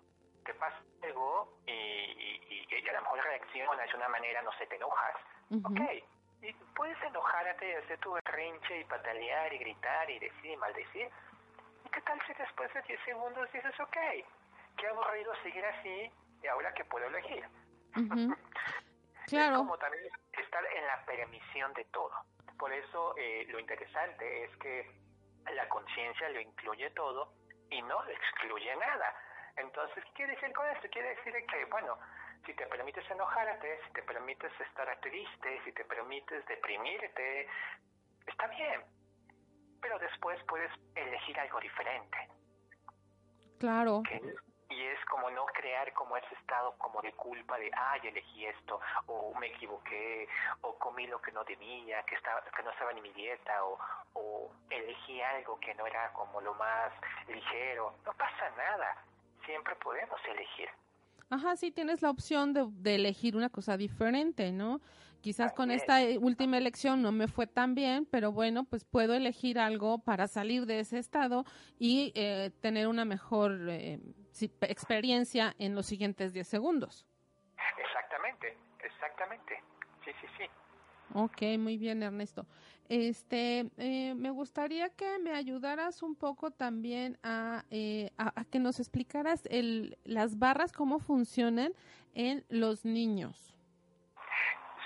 te 0.46 0.54
pasa 0.56 0.78
algo 1.04 1.60
y, 1.68 1.72
y, 1.72 2.68
y, 2.70 2.90
a 2.90 2.94
lo 2.94 3.02
mejor 3.02 3.24
reaccionas 3.24 3.92
de 3.92 3.98
una 3.98 4.10
manera, 4.10 4.42
no 4.42 4.52
sé, 4.54 4.66
te 4.66 4.78
enojas, 4.78 5.16
ok, 5.64 5.82
y 6.42 6.54
puedes 6.76 7.00
enojarte, 7.04 7.78
hacer 7.78 8.00
tu 8.00 8.14
berrinche 8.14 8.80
y 8.80 8.84
patalear 8.86 9.54
y 9.54 9.60
gritar 9.60 10.10
y 10.10 10.18
decir 10.18 10.52
y 10.52 10.58
maldecir, 10.58 11.10
¿y 11.86 11.90
qué 11.90 12.02
tal 12.02 12.20
si 12.26 12.34
después 12.34 12.74
de 12.74 12.82
10 12.82 13.00
segundos 13.06 13.52
dices, 13.54 13.80
ok, 13.80 13.98
qué 14.78 14.88
aburrido 14.88 15.34
seguir 15.44 15.64
así 15.66 16.12
y 16.42 16.48
ahora 16.48 16.74
que 16.74 16.86
puedo 16.86 17.06
elegir? 17.08 17.46
Claro. 19.28 19.54
Es 19.54 19.58
como 19.60 19.78
también 19.78 20.04
estar 20.34 20.66
en 20.76 20.88
la 20.88 21.06
permisión 21.06 21.72
de 21.74 21.86
todo. 21.86 22.12
Por 22.58 22.74
eso 22.74 23.16
eh, 23.18 23.46
lo 23.50 23.60
interesante 23.60 24.44
es 24.44 24.58
que 24.58 24.92
la 25.56 25.70
conciencia 25.70 26.28
lo 26.30 26.42
incluye 26.42 26.90
todo 26.92 27.32
y 27.70 27.82
no 27.84 28.04
excluye 28.08 28.76
nada. 28.76 29.16
Entonces, 29.58 30.04
¿qué 30.06 30.12
quiere 30.14 30.34
decir 30.36 30.54
con 30.54 30.68
esto? 30.68 30.88
Quiere 30.90 31.10
decir 31.10 31.34
que, 31.48 31.66
bueno, 31.66 31.98
si 32.46 32.54
te 32.54 32.66
permites 32.68 33.10
enojarte, 33.10 33.80
si 33.86 33.94
te 33.94 34.04
permites 34.04 34.52
estar 34.60 35.00
triste, 35.02 35.62
si 35.64 35.72
te 35.74 35.86
permites 35.86 36.46
deprimirte, 36.48 37.48
está 38.26 38.48
bien. 38.48 38.82
Pero 39.82 40.00
después 40.00 40.42
puedes 40.48 40.72
elegir 40.96 41.40
algo 41.40 41.60
diferente. 41.60 42.18
Claro. 43.60 44.02
Y 44.70 44.82
es 44.84 45.06
como 45.06 45.30
no 45.30 45.46
crear 45.48 45.92
como 45.94 46.16
ese 46.16 46.34
estado 46.36 46.76
como 46.78 47.02
de 47.02 47.12
culpa 47.14 47.58
de, 47.58 47.70
ay, 47.76 48.00
elegí 48.06 48.46
esto, 48.46 48.80
o 49.06 49.38
me 49.38 49.48
equivoqué, 49.48 50.28
o 50.62 50.78
comí 50.80 51.06
lo 51.08 51.22
que 51.22 51.32
no 51.32 51.44
debía, 51.44 52.02
que, 52.04 52.16
estaba, 52.16 52.42
que 52.42 52.64
no 52.64 52.72
estaba 52.72 52.92
en 52.92 53.02
mi 53.02 53.12
dieta, 53.12 53.66
o, 53.66 53.78
o 54.14 54.52
elegí 54.70 55.22
algo 55.22 55.60
que 55.60 55.76
no 55.76 55.86
era 55.86 56.12
como 56.14 56.40
lo 56.42 56.54
más 56.56 56.92
ligero. 57.28 57.94
No 58.06 58.14
pasa 58.14 58.50
nada, 58.58 58.96
siempre 59.46 59.76
podemos 59.76 60.20
elegir. 60.30 60.70
Ajá, 61.30 61.56
sí, 61.56 61.72
tienes 61.72 62.02
la 62.02 62.10
opción 62.10 62.54
de, 62.54 62.66
de, 62.70 62.96
elegir 62.96 63.38
una 63.38 63.50
cosa 63.50 63.78
diferente, 63.78 64.52
¿no? 64.52 64.82
Quizás 65.22 65.54
con 65.54 65.70
esta 65.70 66.00
última 66.20 66.58
elección 66.58 67.04
no 67.04 67.12
me 67.12 67.28
fue 67.28 67.46
tan 67.46 67.76
bien, 67.76 68.08
pero 68.08 68.32
bueno, 68.32 68.64
pues 68.64 68.84
puedo 68.84 69.14
elegir 69.14 69.60
algo 69.60 70.00
para 70.00 70.28
salir 70.28 70.66
de 70.66 70.80
ese 70.80 70.98
estado 70.98 71.46
y 71.78 72.12
eh, 72.16 72.50
tener 72.60 72.88
una 72.88 73.06
mejor 73.06 73.70
eh, 73.70 74.00
experiencia 74.62 75.54
en 75.60 75.76
los 75.76 75.86
siguientes 75.86 76.34
10 76.34 76.48
segundos. 76.48 77.06
Exactamente, 77.78 78.58
exactamente. 78.84 79.64
Sí, 80.04 80.12
sí, 80.20 80.28
sí. 80.40 80.46
Ok, 81.14 81.42
muy 81.58 81.78
bien, 81.78 82.04
Ernesto. 82.04 82.46
Este, 82.90 83.70
eh, 83.78 84.14
me 84.16 84.32
gustaría 84.32 84.90
que 84.90 85.18
me 85.20 85.32
ayudaras 85.34 86.04
un 86.04 86.16
poco 86.16 86.52
también 86.52 87.18
a, 87.24 87.64
eh, 87.72 88.12
a, 88.18 88.34
a, 88.40 88.46
que 88.46 88.60
nos 88.60 88.80
explicaras 88.80 89.46
el, 89.50 89.98
las 90.04 90.38
barras, 90.38 90.74
cómo 90.74 91.00
funcionan 91.00 91.74
en 92.16 92.44
los 92.50 92.84
niños. 92.84 93.56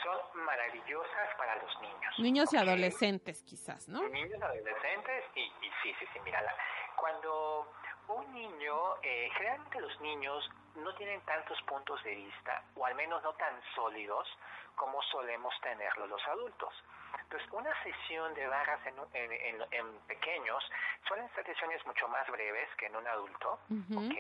Son 0.03 0.45
maravillosas 0.45 1.29
para 1.37 1.55
los 1.63 1.81
niños. 1.81 2.19
Niños 2.19 2.49
okay. 2.49 2.59
y 2.59 2.61
adolescentes, 2.61 3.43
quizás, 3.43 3.87
¿no? 3.87 4.07
Niños, 4.09 4.39
adolescentes, 4.41 5.23
y, 5.35 5.41
y 5.41 5.69
sí, 5.81 5.91
sí, 5.99 6.05
sí, 6.13 6.19
mírala. 6.23 6.53
Cuando 6.99 7.71
un 8.07 8.33
niño, 8.33 8.75
eh, 9.01 9.29
generalmente 9.35 9.81
los 9.81 10.01
niños 10.01 10.49
no 10.75 10.93
tienen 10.95 11.21
tantos 11.21 11.61
puntos 11.63 12.03
de 12.03 12.15
vista, 12.15 12.63
o 12.75 12.85
al 12.85 12.95
menos 12.95 13.23
no 13.23 13.33
tan 13.33 13.53
sólidos, 13.73 14.27
como 14.75 15.01
solemos 15.03 15.53
tenerlo 15.61 16.07
los 16.07 16.25
adultos. 16.27 16.73
Entonces, 17.21 17.49
una 17.51 17.71
sesión 17.83 18.33
de 18.33 18.45
barras 18.47 18.79
en, 18.85 18.95
en, 19.13 19.31
en, 19.31 19.65
en, 19.71 19.99
pequeños 20.07 20.63
suelen 21.07 21.29
ser 21.33 21.45
sesiones 21.45 21.85
mucho 21.85 22.07
más 22.09 22.27
breves 22.29 22.69
que 22.77 22.87
en 22.87 22.95
un 22.95 23.07
adulto, 23.07 23.59
uh 23.69 23.73
-huh. 23.73 24.05
¿ok? 24.05 24.17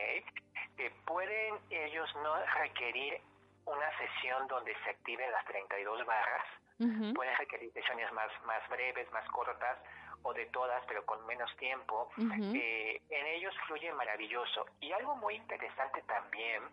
Eh, 0.77 0.91
pueden 1.05 1.59
ellos 1.69 2.09
no 2.23 2.35
requerir 2.45 3.21
una 3.65 3.97
sesión 3.97 4.47
donde 4.47 4.75
se 4.83 4.89
activen 4.91 5.31
las 5.31 5.45
32 5.45 6.05
barras, 6.05 6.45
uh 6.79 6.83
-huh. 6.85 7.13
pueden 7.13 7.35
requerir 7.37 7.71
sesiones 7.73 8.11
más, 8.13 8.31
más 8.45 8.67
breves, 8.69 9.11
más 9.11 9.27
cortas, 9.29 9.77
o 10.25 10.33
de 10.33 10.47
todas, 10.47 10.83
pero 10.87 11.05
con 11.05 11.23
menos 11.27 11.55
tiempo, 11.57 12.09
uh 12.17 12.21
-huh. 12.21 12.55
eh, 12.55 13.01
en 13.09 13.27
ellos 13.27 13.53
fluye 13.67 13.93
maravilloso. 13.93 14.65
Y 14.81 14.91
algo 14.91 15.15
muy 15.17 15.35
interesante 15.35 16.01
también 16.01 16.63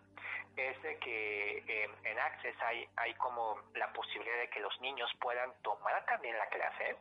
es 0.56 0.82
de 0.82 0.98
que 0.98 1.58
eh, 1.58 1.90
en 2.04 2.18
Access 2.18 2.56
hay, 2.62 2.88
hay 2.96 3.14
como 3.14 3.58
la 3.74 3.92
posibilidad 3.92 4.38
de 4.38 4.48
que 4.48 4.60
los 4.60 4.80
niños 4.80 5.10
puedan 5.20 5.52
tomar 5.62 6.04
también 6.06 6.36
la 6.36 6.46
clase 6.46 6.96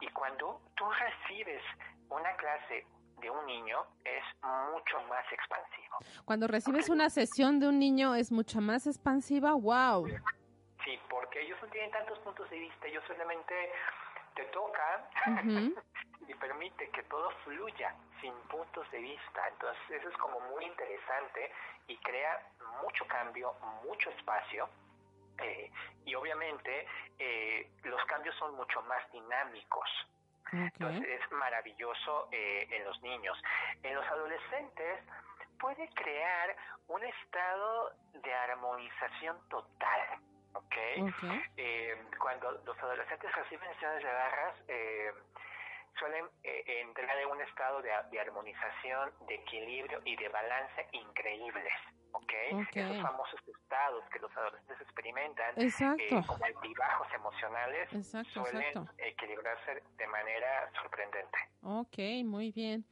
y 0.00 0.08
cuando 0.08 0.60
tú 0.76 0.84
recibes 0.90 1.62
una 2.08 2.34
clase 2.36 2.86
de 3.20 3.30
un 3.30 3.46
niño 3.46 3.86
es 4.04 4.24
mucho 4.42 5.00
más 5.08 5.24
expansivo. 5.30 5.98
Cuando 6.24 6.48
recibes 6.48 6.88
una 6.88 7.08
sesión 7.10 7.60
de 7.60 7.68
un 7.68 7.78
niño 7.78 8.14
es 8.14 8.32
mucho 8.32 8.60
más 8.60 8.86
expansiva, 8.86 9.52
wow. 9.54 10.06
Sí, 10.84 10.98
porque 11.08 11.42
ellos 11.42 11.58
no 11.62 11.68
tienen 11.68 11.90
tantos 11.92 12.18
puntos 12.20 12.48
de 12.50 12.58
vista, 12.58 12.86
ellos 12.88 13.04
solamente 13.06 13.54
te 14.34 14.42
uh 14.42 14.72
-huh. 15.26 15.82
y 16.28 16.34
permite 16.34 16.88
que 16.90 17.02
todo 17.04 17.30
fluya 17.44 17.94
sin 18.20 18.32
puntos 18.48 18.90
de 18.90 18.98
vista. 18.98 19.48
Entonces 19.48 19.82
eso 19.90 20.08
es 20.08 20.16
como 20.16 20.40
muy 20.40 20.64
interesante 20.64 21.52
y 21.86 21.96
crea 21.98 22.40
mucho 22.82 23.06
cambio, 23.06 23.54
mucho 23.84 24.10
espacio. 24.10 24.68
Eh, 25.38 25.70
y 26.04 26.14
obviamente 26.14 26.86
eh, 27.18 27.70
los 27.84 28.04
cambios 28.06 28.36
son 28.36 28.54
mucho 28.54 28.82
más 28.82 29.10
dinámicos. 29.12 29.88
Okay. 30.46 30.60
Entonces 30.60 31.20
es 31.20 31.32
maravilloso 31.32 32.28
eh, 32.30 32.66
en 32.70 32.84
los 32.84 33.00
niños. 33.02 33.36
En 33.82 33.94
los 33.94 34.06
adolescentes 34.06 35.00
puede 35.58 35.88
crear 35.94 36.56
un 36.88 37.02
estado 37.04 37.92
de 38.14 38.34
armonización 38.34 39.36
total. 39.48 40.00
¿Ok? 40.54 40.64
okay. 40.64 41.42
Eh, 41.56 41.96
cuando 42.18 42.50
los 42.64 42.78
adolescentes 42.78 43.34
reciben 43.34 43.72
sesiones 43.74 44.02
de 44.02 44.12
barras, 44.12 44.54
eh, 44.68 45.12
suelen 45.98 46.24
eh, 46.42 46.82
entrar 46.82 47.18
en 47.18 47.28
un 47.28 47.40
estado 47.42 47.82
de, 47.82 47.90
de, 48.10 48.20
armonización, 48.20 49.12
de 49.26 49.34
equilibrio 49.34 50.00
y 50.04 50.16
de 50.16 50.28
balance 50.28 50.86
increíbles. 50.92 51.72
¿okay? 52.12 52.54
okay. 52.54 52.82
Esos 52.82 53.02
famosos 53.02 53.40
estados 53.48 54.04
que 54.12 54.18
los 54.18 54.36
adolescentes 54.36 54.80
experimentan, 54.80 55.54
exacto. 55.56 56.22
como 56.26 56.44
altibajos 56.44 57.08
emocionales, 57.14 57.92
exacto, 57.92 58.44
suelen 58.44 58.62
exacto. 58.62 58.92
equilibrarse 58.98 59.82
de 59.96 60.06
manera 60.06 60.70
sorprendente. 60.80 61.38
Ok, 61.62 62.24
muy 62.24 62.52
bien. 62.52 62.84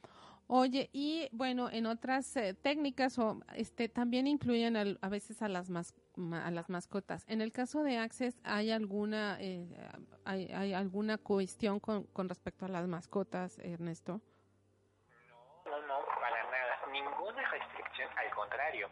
Oye, 0.53 0.89
y 0.91 1.29
bueno, 1.31 1.69
en 1.69 1.85
otras 1.85 2.35
eh, 2.35 2.53
técnicas 2.53 3.17
o 3.19 3.39
este 3.55 3.87
también 3.87 4.27
incluyen 4.27 4.75
al, 4.75 4.99
a 5.01 5.07
veces 5.07 5.41
a 5.41 5.47
las 5.47 5.69
mas, 5.69 5.95
a 6.33 6.51
las 6.51 6.69
mascotas. 6.69 7.23
En 7.29 7.39
el 7.39 7.53
caso 7.53 7.83
de 7.83 7.97
Access, 7.97 8.37
¿hay 8.43 8.69
alguna 8.69 9.37
eh, 9.39 9.65
hay, 10.25 10.51
hay, 10.51 10.73
alguna 10.73 11.17
cuestión 11.17 11.79
con, 11.79 12.03
con 12.07 12.27
respecto 12.27 12.65
a 12.65 12.67
las 12.67 12.85
mascotas, 12.85 13.59
Ernesto? 13.59 14.19
No, 15.67 15.71
no, 15.71 15.87
no, 15.87 15.99
para 16.19 16.43
nada. 16.43 16.91
Ninguna 16.91 17.49
restricción, 17.49 18.09
al 18.17 18.35
contrario. 18.35 18.89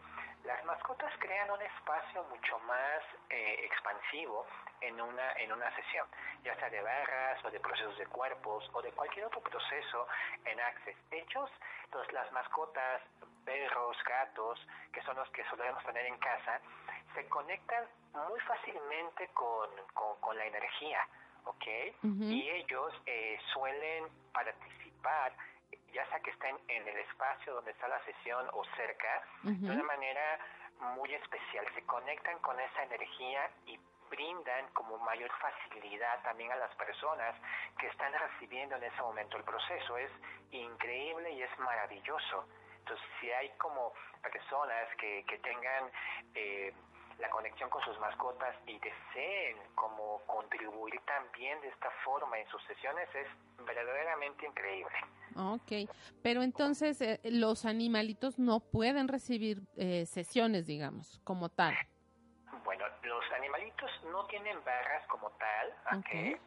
Las 0.70 0.78
mascotas 0.78 1.12
crean 1.18 1.50
un 1.50 1.62
espacio 1.64 2.24
mucho 2.26 2.60
más 2.60 3.02
eh, 3.32 3.66
expansivo 3.66 4.46
en 4.82 5.02
una, 5.02 5.32
en 5.34 5.52
una 5.52 5.76
sesión, 5.76 6.06
ya 6.44 6.56
sea 6.58 6.70
de 6.70 6.80
barras 6.80 7.44
o 7.44 7.50
de 7.50 7.60
procesos 7.60 7.98
de 7.98 8.06
cuerpos 8.06 8.70
o 8.74 8.82
de 8.84 8.92
cualquier 8.92 9.26
otro 9.26 9.42
proceso 9.42 10.08
en 10.46 10.60
Access. 10.60 10.96
Ellos, 11.10 11.50
los, 11.92 12.12
las 12.14 12.32
mascotas, 12.34 13.02
perros, 13.46 13.98
gatos, 14.04 14.60
que 14.94 15.02
son 15.02 15.16
los 15.16 15.28
que 15.32 15.44
solemos 15.46 15.84
tener 15.86 16.06
en 16.06 16.20
casa, 16.20 16.62
se 17.16 17.28
conectan 17.30 17.88
muy 18.14 18.40
fácilmente 18.42 19.28
con, 19.30 19.70
con, 19.96 20.20
con 20.20 20.38
la 20.38 20.46
energía, 20.46 21.02
¿ok? 21.46 21.66
Uh 22.04 22.08
-huh. 22.08 22.32
Y 22.32 22.48
ellos 22.48 22.94
eh, 23.08 23.40
suelen 23.54 24.08
participar 24.32 25.34
ya 25.92 26.06
sea 26.10 26.20
que 26.20 26.30
estén 26.30 26.56
en 26.68 26.88
el 26.88 26.98
espacio 26.98 27.54
donde 27.56 27.72
está 27.72 27.88
la 27.88 28.00
sesión 28.06 28.48
o 28.54 28.64
cerca, 28.76 29.24
uh 29.44 29.48
-huh. 29.48 29.68
de 29.68 29.72
una 29.72 29.84
manera 29.84 30.40
muy 30.80 31.14
especial. 31.14 31.66
Se 31.76 31.84
conectan 31.84 32.40
con 32.40 32.60
esa 32.60 32.84
energía 32.84 33.50
y 33.66 33.80
brindan 34.10 34.68
como 34.74 34.98
mayor 35.00 35.32
facilidad 35.40 36.22
también 36.24 36.52
a 36.52 36.56
las 36.56 36.74
personas 36.76 37.36
que 37.78 37.88
están 37.88 38.12
recibiendo 38.14 38.76
en 38.76 38.84
ese 38.84 39.02
momento 39.02 39.38
el 39.38 39.44
proceso. 39.44 39.98
Es 39.98 40.12
increíble 40.52 41.32
y 41.32 41.42
es 41.44 41.60
maravilloso. 41.60 42.46
Entonces, 42.80 43.06
si 43.20 43.32
hay 43.32 43.50
como 43.58 43.94
personas 44.22 44.90
que, 44.98 45.24
que 45.28 45.38
tengan 45.40 45.92
eh, 46.34 46.74
la 47.20 47.30
conexión 47.30 47.70
con 47.70 47.82
sus 47.84 48.00
mascotas 48.00 48.56
y 48.66 48.80
deseen 48.80 49.58
como 49.76 50.22
contribuir 50.26 51.00
también 51.06 51.60
de 51.62 51.68
esta 51.68 51.90
forma 52.04 52.40
en 52.40 52.48
sus 52.48 52.64
sesiones, 52.64 53.08
es 53.14 53.28
verdaderamente 53.66 54.46
increíble. 54.46 54.96
Ok, 55.36 55.90
pero 56.24 56.42
entonces 56.42 57.02
eh, 57.02 57.20
los 57.26 57.66
animalitos 57.66 58.40
no 58.40 58.60
pueden 58.60 59.08
recibir 59.08 59.60
eh, 59.78 60.06
sesiones, 60.06 60.66
digamos, 60.66 61.20
como 61.24 61.50
tal. 61.50 61.76
Bueno, 62.64 62.86
los 63.04 63.24
animalitos 63.34 63.92
no 64.12 64.26
tienen 64.26 64.64
barras 64.64 65.06
como 65.08 65.30
tal, 65.32 66.00
¿ok? 66.00 66.40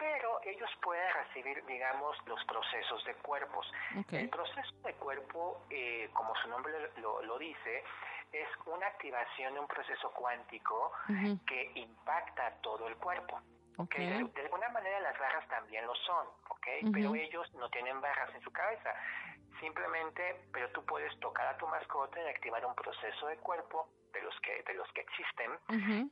pero 0.00 0.40
ellos 0.44 0.70
pueden 0.82 1.06
recibir, 1.12 1.62
digamos, 1.66 2.16
los 2.26 2.42
procesos 2.46 3.04
de 3.04 3.14
cuerpos. 3.16 3.70
El 4.10 4.30
proceso 4.30 4.74
de 4.82 4.94
cuerpo, 4.94 5.62
eh, 5.68 6.08
como 6.14 6.34
su 6.36 6.48
nombre 6.48 6.72
lo, 6.96 7.22
lo, 7.22 7.38
dice, 7.38 7.84
es 8.32 8.48
una 8.66 8.86
activación 8.86 9.54
de 9.54 9.60
un 9.60 9.66
proceso 9.66 10.10
cuántico 10.12 10.92
que 11.46 11.72
impacta 11.74 12.54
todo 12.62 12.86
el 12.88 12.96
cuerpo. 12.96 13.40
Okay. 13.76 14.06
De, 14.08 14.42
alguna 14.42 14.68
manera 14.68 15.00
las 15.00 15.18
barras 15.18 15.48
también 15.48 15.86
lo 15.86 15.94
son, 15.94 16.26
¿ok? 16.50 16.66
Pero 16.92 17.14
ellos 17.14 17.52
no 17.54 17.70
tienen 17.70 18.00
barras 18.00 18.34
en 18.34 18.42
su 18.42 18.50
cabeza. 18.50 18.94
Simplemente, 19.58 20.42
pero 20.52 20.70
tú 20.70 20.84
puedes 20.84 21.18
tocar 21.20 21.46
a 21.48 21.56
tu 21.56 21.66
mascota 21.66 22.22
y 22.22 22.28
activar 22.28 22.64
un 22.64 22.74
proceso 22.74 23.26
de 23.26 23.36
cuerpo 23.38 23.88
de 24.12 24.22
los 24.22 24.34
que, 24.40 24.62
de 24.66 24.74
los 24.74 24.90
que 24.92 25.00
existen 25.00 25.50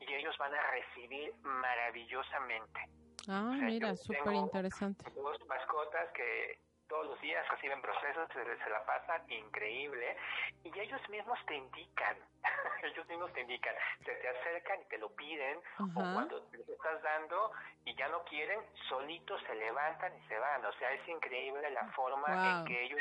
y 0.00 0.14
ellos 0.14 0.36
van 0.38 0.54
a 0.54 0.62
recibir 0.70 1.34
maravillosamente. 1.42 2.80
Ah, 3.28 3.52
mira, 3.60 3.94
súper 3.96 4.34
interesante. 4.34 5.10
Dos 5.14 5.38
mascotas 5.46 6.10
que 6.12 6.58
todos 6.88 7.06
los 7.06 7.20
días 7.20 7.46
reciben 7.48 7.80
procesos, 7.80 8.28
se, 8.32 8.70
la 8.70 8.84
pasan 8.84 9.22
increíble 9.30 10.16
y 10.64 10.78
ellos 10.78 11.00
mismos 11.08 11.38
te 11.46 11.56
indican, 11.56 12.16
ellos 12.82 13.06
mismos 13.08 13.32
te 13.32 13.40
indican, 13.42 13.74
se 14.04 14.14
te 14.14 14.28
acercan 14.28 14.80
y 14.80 14.84
te 14.86 14.98
lo 14.98 15.08
piden 15.14 15.58
o 15.78 15.92
cuando 15.92 16.44
les 16.52 16.68
estás 16.68 17.02
dando 17.02 17.52
y 17.84 17.94
ya 17.94 18.08
no 18.08 18.24
quieren, 18.24 18.60
solitos 18.88 19.40
se 19.46 19.54
levantan 19.54 20.16
y 20.16 20.28
se 20.28 20.38
van, 20.38 20.64
o 20.64 20.72
sea, 20.74 20.92
es 20.92 21.08
increíble 21.08 21.70
la 21.70 21.84
forma 21.92 22.60
en 22.60 22.64
que 22.66 22.84
ellos 22.84 23.00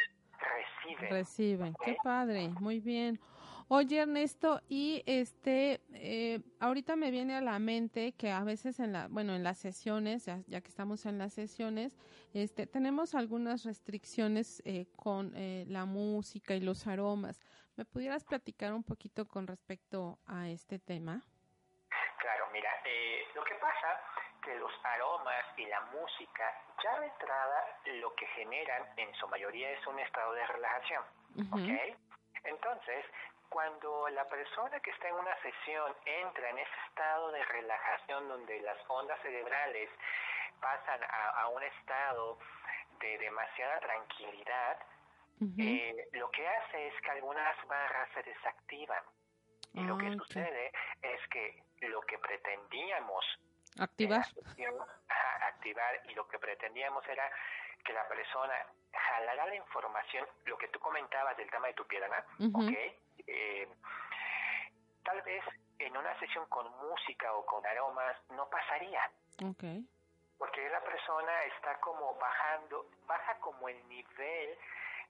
reciben. 0.95 1.09
Reciben, 1.11 1.75
qué 1.83 1.97
padre, 2.03 2.49
muy 2.59 2.79
bien. 2.79 3.19
Oye 3.69 3.97
Ernesto, 3.97 4.61
y 4.69 5.03
este, 5.05 5.81
eh, 5.93 6.39
ahorita 6.61 6.95
me 6.95 7.11
viene 7.11 7.35
a 7.35 7.41
la 7.41 7.59
mente 7.59 8.13
que 8.13 8.31
a 8.31 8.45
veces 8.45 8.79
en 8.79 8.93
la, 8.93 9.09
bueno, 9.09 9.35
en 9.35 9.43
las 9.43 9.57
sesiones, 9.57 10.25
ya, 10.25 10.61
que 10.61 10.69
estamos 10.69 11.05
en 11.05 11.17
las 11.17 11.33
sesiones, 11.33 11.97
este, 12.33 12.65
tenemos 12.65 13.13
algunas 13.13 13.65
restricciones 13.65 14.61
eh, 14.63 14.85
con 14.95 15.33
eh, 15.35 15.65
la 15.67 15.83
música 15.83 16.55
y 16.55 16.61
los 16.61 16.87
aromas. 16.87 17.41
¿Me 17.75 17.83
pudieras 17.83 18.23
platicar 18.23 18.73
un 18.73 18.83
poquito 18.83 19.27
con 19.27 19.45
respecto 19.45 20.17
a 20.25 20.47
este 20.47 20.79
tema? 20.79 21.21
Claro, 22.21 22.45
mira, 22.53 22.69
lo 23.35 23.43
que 23.43 23.53
pasa 23.55 23.66
que 24.47 24.55
los 24.55 24.71
aromas 24.83 25.45
y 25.57 25.65
la 25.65 25.81
música, 25.81 26.55
ya 26.81 26.99
de 27.01 27.07
entrada, 27.07 27.79
lo 27.99 28.15
que 28.15 28.25
generan 28.27 28.87
en 28.95 29.13
su 29.15 29.27
mayoría 29.27 29.69
es 29.71 29.85
un 29.85 29.99
estado 29.99 30.31
de 30.33 30.47
relajación, 30.47 31.03
¿ok? 31.51 31.97
Entonces, 32.45 33.05
cuando 33.49 34.07
la 34.09 34.23
persona 34.29 34.79
que 34.79 34.91
está 34.91 35.09
en 35.09 35.15
una 35.15 35.35
sesión 35.41 35.93
entra 36.05 36.49
en 36.49 36.59
ese 36.59 36.79
estado 36.87 37.31
de 37.31 37.43
relajación 37.43 38.29
donde 38.29 38.61
las 38.61 38.77
ondas 38.87 39.19
cerebrales 39.21 39.89
pasan 40.61 41.01
a, 41.03 41.47
un 41.49 41.63
estado 41.63 42.39
de 43.01 43.17
demasiada 43.17 43.79
tranquilidad, 43.81 44.79
eh, 45.59 46.07
lo 46.13 46.31
que 46.31 46.47
hace 46.47 46.87
es 46.87 47.01
que 47.01 47.11
algunas 47.11 47.67
barras 47.67 48.09
se 48.13 48.23
desactivan. 48.23 49.03
Y 49.73 49.83
lo 49.83 49.97
que 49.97 50.11
sucede 50.13 50.71
es 51.01 51.27
que 51.27 51.63
lo 51.81 52.01
que 52.01 52.17
pretendíamos 52.17 53.25
activar. 53.79 54.25
activar 55.41 56.01
y 56.05 56.13
lo 56.13 56.27
que 56.27 56.39
pretendíamos 56.39 57.05
era 57.07 57.29
que 57.83 57.93
la 57.93 58.07
persona 58.07 58.53
jalara 58.91 59.45
la 59.45 59.55
información, 59.55 60.27
lo 60.45 60.57
que 60.57 60.67
tú 60.69 60.79
comentabas 60.79 61.37
del 61.37 61.49
tema 61.49 61.67
de 61.67 61.73
tu 61.73 61.85
pierna, 61.85 62.23
eh, 63.25 63.67
tal 65.03 65.21
vez 65.21 65.43
en 65.79 65.95
una 65.95 66.17
sesión 66.19 66.45
con 66.47 66.69
música 66.77 67.33
o 67.33 67.45
con 67.45 67.65
aromas 67.65 68.17
no 68.31 68.49
pasaría. 68.49 69.09
Porque 70.37 70.69
la 70.69 70.81
persona 70.81 71.43
está 71.45 71.79
como 71.79 72.15
bajando, 72.15 72.89
baja 73.07 73.39
como 73.39 73.69
el 73.69 73.87
nivel, 73.87 74.57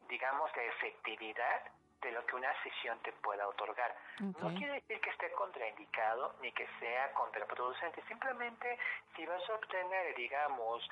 digamos, 0.08 0.52
de 0.54 0.68
efectividad 0.68 1.64
de 2.02 2.12
lo 2.12 2.26
que 2.26 2.36
una 2.36 2.52
sesión 2.64 3.00
te 3.00 3.12
pueda 3.14 3.48
otorgar. 3.48 3.96
No 4.20 4.54
quiere 4.56 4.74
decir 4.74 5.00
que 5.02 5.10
esté 5.10 5.32
contraindicado 5.32 6.36
ni 6.42 6.52
que 6.52 6.68
sea 6.80 7.12
contraproducente, 7.14 8.02
simplemente 8.08 8.78
si 9.16 9.26
vas 9.26 9.42
a 9.50 9.56
obtener, 9.56 10.16
digamos, 10.16 10.88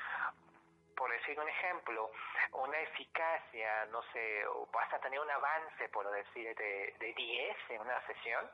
por 0.95 1.11
decir 1.11 1.39
un 1.39 1.47
ejemplo, 1.47 2.09
una 2.53 2.79
eficacia, 2.79 3.85
no 3.87 4.01
sé, 4.13 4.47
o 4.47 4.67
vas 4.71 4.91
a 4.93 4.99
tener 4.99 5.19
un 5.19 5.29
avance, 5.29 5.89
por 5.89 6.09
decir, 6.09 6.55
de, 6.55 6.95
de 6.99 7.13
10 7.13 7.57
en 7.69 7.81
una 7.81 8.01
sesión, 8.07 8.49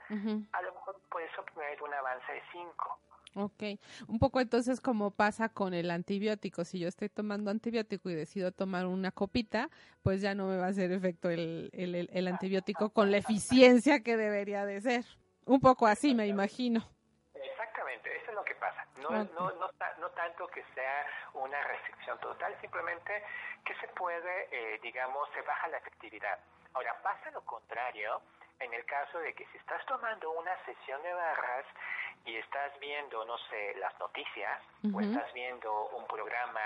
a 0.51 0.61
lo 0.61 0.73
mejor 0.73 0.97
puedes 1.09 1.37
obtener 1.37 1.81
un 1.81 1.93
avance 1.93 2.31
de 2.33 2.43
5. 2.51 2.99
Ok, 3.33 3.63
un 4.09 4.19
poco 4.19 4.41
entonces 4.41 4.81
como 4.81 5.11
pasa 5.11 5.47
con 5.47 5.73
el 5.73 5.89
antibiótico, 5.89 6.65
si 6.65 6.79
yo 6.79 6.89
estoy 6.89 7.07
tomando 7.07 7.49
antibiótico 7.49 8.09
y 8.09 8.15
decido 8.15 8.51
tomar 8.51 8.85
una 8.87 9.11
copita, 9.11 9.69
pues 10.03 10.21
ya 10.21 10.35
no 10.35 10.47
me 10.47 10.57
va 10.57 10.65
a 10.65 10.69
hacer 10.69 10.91
efecto 10.91 11.29
el, 11.29 11.69
el, 11.71 12.09
el 12.11 12.27
antibiótico 12.27 12.89
con 12.89 13.09
la 13.09 13.17
eficiencia 13.17 14.03
que 14.03 14.17
debería 14.17 14.65
de 14.65 14.81
ser. 14.81 15.05
Un 15.45 15.61
poco 15.61 15.87
así, 15.87 16.13
me 16.13 16.27
imagino. 16.27 16.85
Exactamente, 17.33 18.15
eso 18.17 18.31
es 18.31 18.35
lo 18.35 18.43
que 18.43 18.55
pasa. 18.55 18.85
No, 19.01 19.09
no, 19.09 19.51
no, 19.51 19.61
no, 19.99 20.09
tanto 20.11 20.47
que 20.47 20.63
sea 20.75 21.05
una 21.33 21.63
restricción 21.63 22.19
total, 22.19 22.53
simplemente 22.59 23.23
que 23.65 23.73
se 23.75 23.87
puede, 23.95 24.49
eh, 24.51 24.79
digamos, 24.83 25.27
se 25.33 25.41
baja 25.41 25.69
la 25.69 25.77
efectividad. 25.77 26.37
Ahora, 26.73 26.95
pasa 27.01 27.31
lo 27.31 27.41
contrario 27.45 28.21
en 28.61 28.73
el 28.73 28.85
caso 28.85 29.19
de 29.19 29.33
que 29.33 29.45
si 29.47 29.57
estás 29.57 29.85
tomando 29.85 30.31
una 30.31 30.55
sesión 30.65 31.01
de 31.03 31.13
barras 31.13 31.65
y 32.25 32.35
estás 32.37 32.77
viendo, 32.79 33.25
no 33.25 33.37
sé, 33.49 33.75
las 33.75 33.97
noticias 33.99 34.61
o 34.93 35.01
estás 35.01 35.33
viendo 35.33 35.87
un 35.89 36.05
programa 36.07 36.61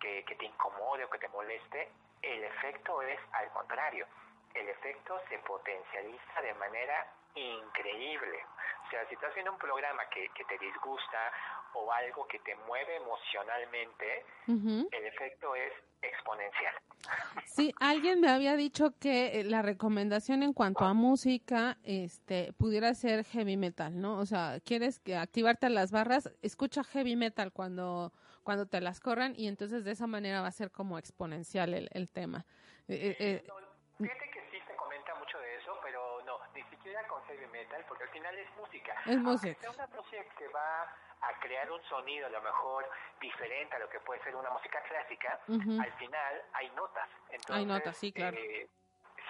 que, 0.00 0.24
que 0.24 0.34
te 0.36 0.46
incomode 0.46 1.04
o 1.04 1.10
que 1.10 1.18
te 1.18 1.28
moleste, 1.28 1.88
el 2.22 2.44
efecto 2.44 3.02
es 3.02 3.18
al 3.32 3.48
contrario. 3.50 4.06
El 4.54 4.68
efecto 4.68 5.20
se 5.28 5.38
potencializa 5.40 6.40
de 6.40 6.54
manera 6.54 7.06
increíble. 7.34 8.44
O 8.86 8.90
sea, 8.90 9.06
si 9.08 9.14
estás 9.14 9.34
viendo 9.34 9.52
un 9.52 9.58
programa 9.58 10.06
que, 10.08 10.28
que 10.30 10.44
te 10.44 10.58
disgusta 10.58 11.32
o 11.76 11.92
algo 11.92 12.26
que 12.26 12.38
te 12.40 12.54
mueve 12.66 12.96
emocionalmente, 12.96 14.24
el 14.48 15.06
efecto 15.06 15.54
es 15.54 15.72
exponencial. 16.02 16.74
Sí, 17.46 17.72
alguien 17.80 18.20
me 18.20 18.28
había 18.28 18.56
dicho 18.56 18.92
que 18.98 19.40
eh, 19.40 19.44
la 19.44 19.62
recomendación 19.62 20.42
en 20.42 20.52
cuanto 20.52 20.84
a 20.84 20.92
música 20.92 21.78
este 21.84 22.52
pudiera 22.54 22.92
ser 22.94 23.24
heavy 23.24 23.56
metal, 23.56 23.98
¿no? 24.00 24.18
O 24.18 24.26
sea, 24.26 24.58
quieres 24.64 24.98
que 24.98 25.16
activarte 25.16 25.70
las 25.70 25.92
barras, 25.92 26.30
escucha 26.42 26.82
heavy 26.84 27.16
metal 27.16 27.52
cuando 27.52 28.12
cuando 28.42 28.66
te 28.66 28.80
las 28.80 29.00
corran 29.00 29.34
y 29.36 29.48
entonces 29.48 29.84
de 29.84 29.92
esa 29.92 30.06
manera 30.06 30.40
va 30.40 30.48
a 30.48 30.52
ser 30.52 30.70
como 30.70 30.98
exponencial 30.98 31.74
el, 31.74 31.88
el 31.92 32.10
tema. 32.10 32.44
Eh, 32.88 33.16
eh, 33.18 33.44
fíjate 33.98 34.30
que 34.30 34.40
sí 34.50 34.58
se 34.66 34.76
comenta 34.76 35.14
mucho 35.16 35.38
de 35.38 35.56
eso, 35.56 35.78
pero 35.82 36.22
no, 36.24 36.38
ni 36.54 36.62
siquiera 36.64 37.06
con 37.08 37.22
heavy 37.24 37.46
metal, 37.46 37.84
porque 37.88 38.04
al 38.04 38.10
final 38.10 38.38
es 38.38 38.48
música. 38.56 38.94
Es 39.06 39.18
música. 39.18 39.68
Es 39.68 39.74
una 39.74 39.86
música 39.88 40.22
que 40.38 40.48
va 40.48 40.92
a 41.22 41.40
crear 41.40 41.70
un 41.70 41.82
sonido 41.84 42.26
a 42.26 42.30
lo 42.30 42.40
mejor 42.42 42.88
diferente 43.20 43.74
a 43.76 43.78
lo 43.78 43.88
que 43.88 44.00
puede 44.00 44.22
ser 44.22 44.36
una 44.36 44.50
música 44.50 44.80
clásica, 44.82 45.40
al 45.48 45.92
final 45.94 46.42
hay 46.52 46.70
notas. 46.70 47.08
hay 47.48 47.64
notas, 47.64 47.96
sí, 47.96 48.12
claro. 48.12 48.36
Eh, 48.36 48.68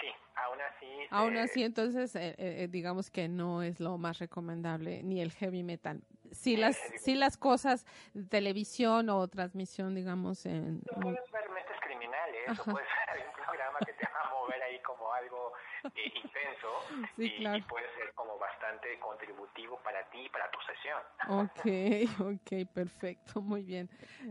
sí, 0.00 0.08
aún 0.34 0.60
así. 0.60 0.86
Aún 1.10 1.36
así, 1.36 1.64
entonces, 1.64 2.14
eh, 2.16 2.34
eh, 2.38 2.68
digamos 2.68 3.10
que 3.10 3.28
no 3.28 3.62
es 3.62 3.80
lo 3.80 3.98
más 3.98 4.18
recomendable, 4.18 5.02
ni 5.02 5.20
el 5.20 5.32
heavy 5.32 5.62
metal. 5.62 6.02
Si 6.32 6.56
las, 6.56 6.76
si 6.98 7.14
las 7.14 7.36
cosas, 7.36 7.86
televisión 8.28 9.08
o 9.10 9.26
transmisión, 9.28 9.94
digamos, 9.94 10.44
en... 10.46 10.82
No 10.94 11.00
puedes 11.00 11.30
ver 11.30 11.48
mentes 11.50 11.76
criminales, 11.80 12.58
o 12.58 12.64
puedes 12.64 12.88
ver 13.14 13.26
un 13.26 13.44
programa 13.44 13.78
que 13.86 13.92
te 13.92 14.06
va 14.12 14.28
a 14.28 14.30
mover 14.32 14.62
ahí 14.62 14.80
como 14.80 15.12
algo 15.12 15.52
eh, 15.84 16.12
intenso 16.14 16.68
y, 17.16 17.62
puede 17.62 17.86
ser 17.96 18.12
como 18.14 18.38
bastante 18.38 18.98
contributivo 18.98 19.78
para 19.82 20.02
ti 20.10 20.18
y 20.20 20.28
para 20.28 20.50
tu 20.50 20.58
sesión. 20.60 21.02
Ok, 21.28 21.60
ok, 22.34 22.68
perfecto, 22.72 23.40
muy 23.40 23.62
bien, 23.62 23.88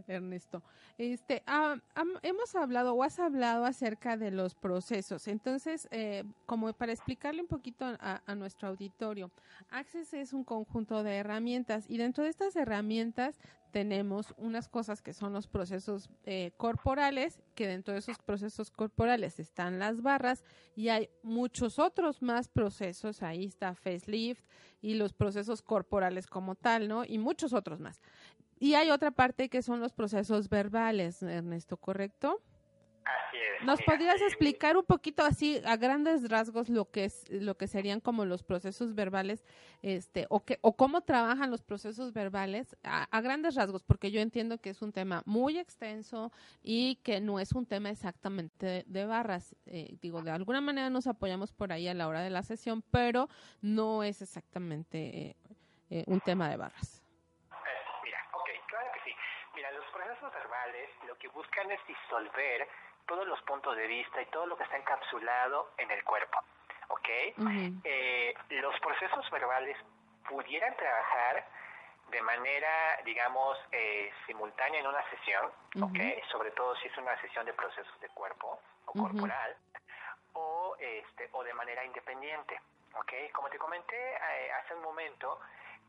Ernesto. 0.08 0.62
Este, 0.98 1.44
ah, 1.48 1.76
hemos 2.22 2.56
hablado 2.56 2.94
o 2.94 3.04
has 3.04 3.20
hablado 3.20 3.66
acerca 3.66 4.18
de 4.18 4.32
los 4.32 4.56
procesos, 4.56 5.28
entonces, 5.28 5.88
eh, 5.92 6.24
como 6.46 6.72
para 6.74 6.92
explicarle 6.92 7.42
un 7.42 7.48
poquito 7.48 7.86
a, 7.86 8.22
a 8.26 8.36
nuestro 8.36 8.70
auditorio, 8.70 9.32
Access 9.70 10.14
es 10.14 10.34
un 10.34 10.44
conjunto 10.44 11.04
de 11.04 11.16
herramientas 11.16 11.86
y 11.90 11.98
dentro 11.98 12.24
de 12.24 12.30
estas 12.30 12.56
herramientas 12.56 13.40
tenemos 13.76 14.34
unas 14.38 14.70
cosas 14.70 15.02
que 15.02 15.12
son 15.12 15.34
los 15.34 15.48
procesos 15.48 16.10
eh, 16.24 16.54
corporales, 16.56 17.42
que 17.56 17.68
dentro 17.68 17.94
de 17.94 18.00
esos 18.00 18.18
procesos 18.20 18.72
corporales 18.72 19.38
están 19.38 19.80
las 19.80 20.02
barras 20.02 20.46
y 20.78 20.88
hay 20.88 21.10
muchos 21.24 21.78
otros 21.78 22.22
más 22.22 22.48
procesos, 22.48 23.22
ahí 23.22 23.44
está 23.44 23.76
facelift 23.76 24.46
y 24.82 24.94
los 24.94 25.12
procesos 25.12 25.62
corporales 25.62 26.26
como 26.26 26.56
tal, 26.56 26.88
¿no? 26.88 27.04
Y 27.04 27.18
muchos 27.18 27.52
otros 27.52 27.82
más. 27.82 28.00
Y 28.62 28.76
hay 28.76 28.92
otra 28.92 29.12
parte 29.12 29.50
que 29.50 29.62
son 29.62 29.82
los 29.82 29.92
procesos 29.92 30.48
verbales, 30.48 31.22
Ernesto, 31.22 31.76
¿correcto? 31.76 32.42
Así 33.06 33.38
es. 33.38 33.64
¿Nos 33.64 33.80
mira, 33.80 33.94
podrías 33.94 34.22
eh, 34.22 34.26
explicar 34.26 34.78
un 34.78 34.84
poquito 34.84 35.24
así 35.24 35.62
a 35.64 35.78
grandes 35.78 36.28
rasgos 36.28 36.70
lo 36.70 36.90
que 36.90 37.06
es 37.06 37.30
lo 37.30 37.56
que 37.56 37.68
serían 37.68 38.00
como 38.00 38.26
los 38.26 38.42
procesos 38.42 38.96
verbales, 38.96 39.46
este, 39.84 40.26
o 40.30 40.44
que 40.44 40.58
o 40.62 40.76
cómo 40.76 41.02
trabajan 41.02 41.52
los 41.52 41.62
procesos 41.62 42.14
verbales 42.14 42.76
a, 42.84 43.04
a 43.04 43.22
grandes 43.22 43.54
rasgos, 43.54 43.84
porque 43.84 44.10
yo 44.10 44.22
entiendo 44.22 44.58
que 44.58 44.72
es 44.72 44.82
un 44.82 44.92
tema 44.92 45.22
muy 45.26 45.60
extenso 45.60 46.32
y 46.64 46.96
que 47.04 47.22
no 47.22 47.40
es 47.40 47.52
un 47.52 47.68
tema 47.68 47.92
exactamente 47.92 48.66
de, 48.66 48.84
de 48.88 49.06
barras. 49.06 49.56
Eh, 49.68 49.96
digo, 50.02 50.24
de 50.24 50.32
alguna 50.32 50.62
manera 50.62 50.90
nos 50.90 51.06
apoyamos 51.06 51.54
por 51.54 51.72
ahí 51.72 51.88
a 51.88 51.94
la 51.94 52.08
hora 52.08 52.22
de 52.22 52.32
la 52.32 52.42
sesión, 52.42 52.82
pero 52.90 53.30
no 53.62 54.04
es 54.04 54.24
exactamente 54.24 54.98
eh, 54.98 55.36
eh, 55.92 56.04
un 56.08 56.22
tema 56.22 56.50
de 56.50 56.58
barras. 56.58 57.04
Eh, 57.52 57.56
Mira, 58.04 58.18
ok, 58.34 58.50
claro 58.68 58.88
que 58.96 59.12
sí. 59.12 59.16
Mira, 59.56 59.72
los 59.74 59.86
procesos 59.94 60.34
verbales 60.34 60.90
lo 61.08 61.16
que 61.20 61.28
buscan 61.30 61.70
es 61.72 61.80
disolver 61.88 62.68
todos 63.08 63.28
los 63.28 63.42
puntos 63.44 63.76
de 63.76 63.88
vista 63.88 64.22
y 64.22 64.26
todo 64.28 64.46
lo 64.46 64.58
que 64.58 64.64
está 64.64 64.78
encapsulado 64.78 65.72
en 65.78 65.92
el 65.92 66.04
cuerpo, 66.04 66.40
¿ok? 66.90 67.10
Eh, 67.84 68.34
los 68.50 68.80
procesos 68.80 69.30
verbales 69.30 69.78
pudieran 70.28 70.76
trabajar 70.76 71.46
de 72.10 72.22
manera, 72.22 73.00
digamos, 73.04 73.58
eh, 73.72 74.12
simultánea 74.28 74.80
en 74.80 74.88
una 74.88 75.04
sesión, 75.10 75.52
¿ok? 75.82 76.00
Sobre 76.32 76.52
todo 76.52 76.76
si 76.78 76.88
es 76.88 76.98
una 76.98 77.20
sesión 77.22 77.46
de 77.46 77.54
procesos 77.54 78.00
de 78.00 78.10
cuerpo 78.10 78.60
o 78.86 78.94
corporal, 78.94 79.56
o, 80.34 80.76
este, 80.80 81.30
o 81.32 81.44
de 81.44 81.54
manera 81.54 81.84
independiente, 81.84 82.60
¿ok? 82.96 83.14
Como 83.34 83.50
te 83.50 83.58
comenté 83.58 83.96
eh, 83.96 84.52
hace 84.52 84.76
un 84.76 84.84
momento, 84.84 85.40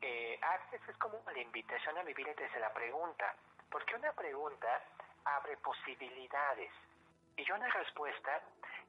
eh, 0.01 0.39
Access 0.41 0.89
es 0.89 0.97
como 0.97 1.21
la 1.33 1.41
invitación 1.41 1.99
a 1.99 2.03
vivir 2.03 2.35
desde 2.35 2.61
la 2.61 2.73
pregunta, 2.73 3.35
porque 3.71 3.95
una 3.95 4.13
pregunta 4.13 4.83
abre 5.25 5.57
posibilidades 5.59 6.71
y 7.37 7.51
una 7.51 7.69
respuesta 7.69 8.41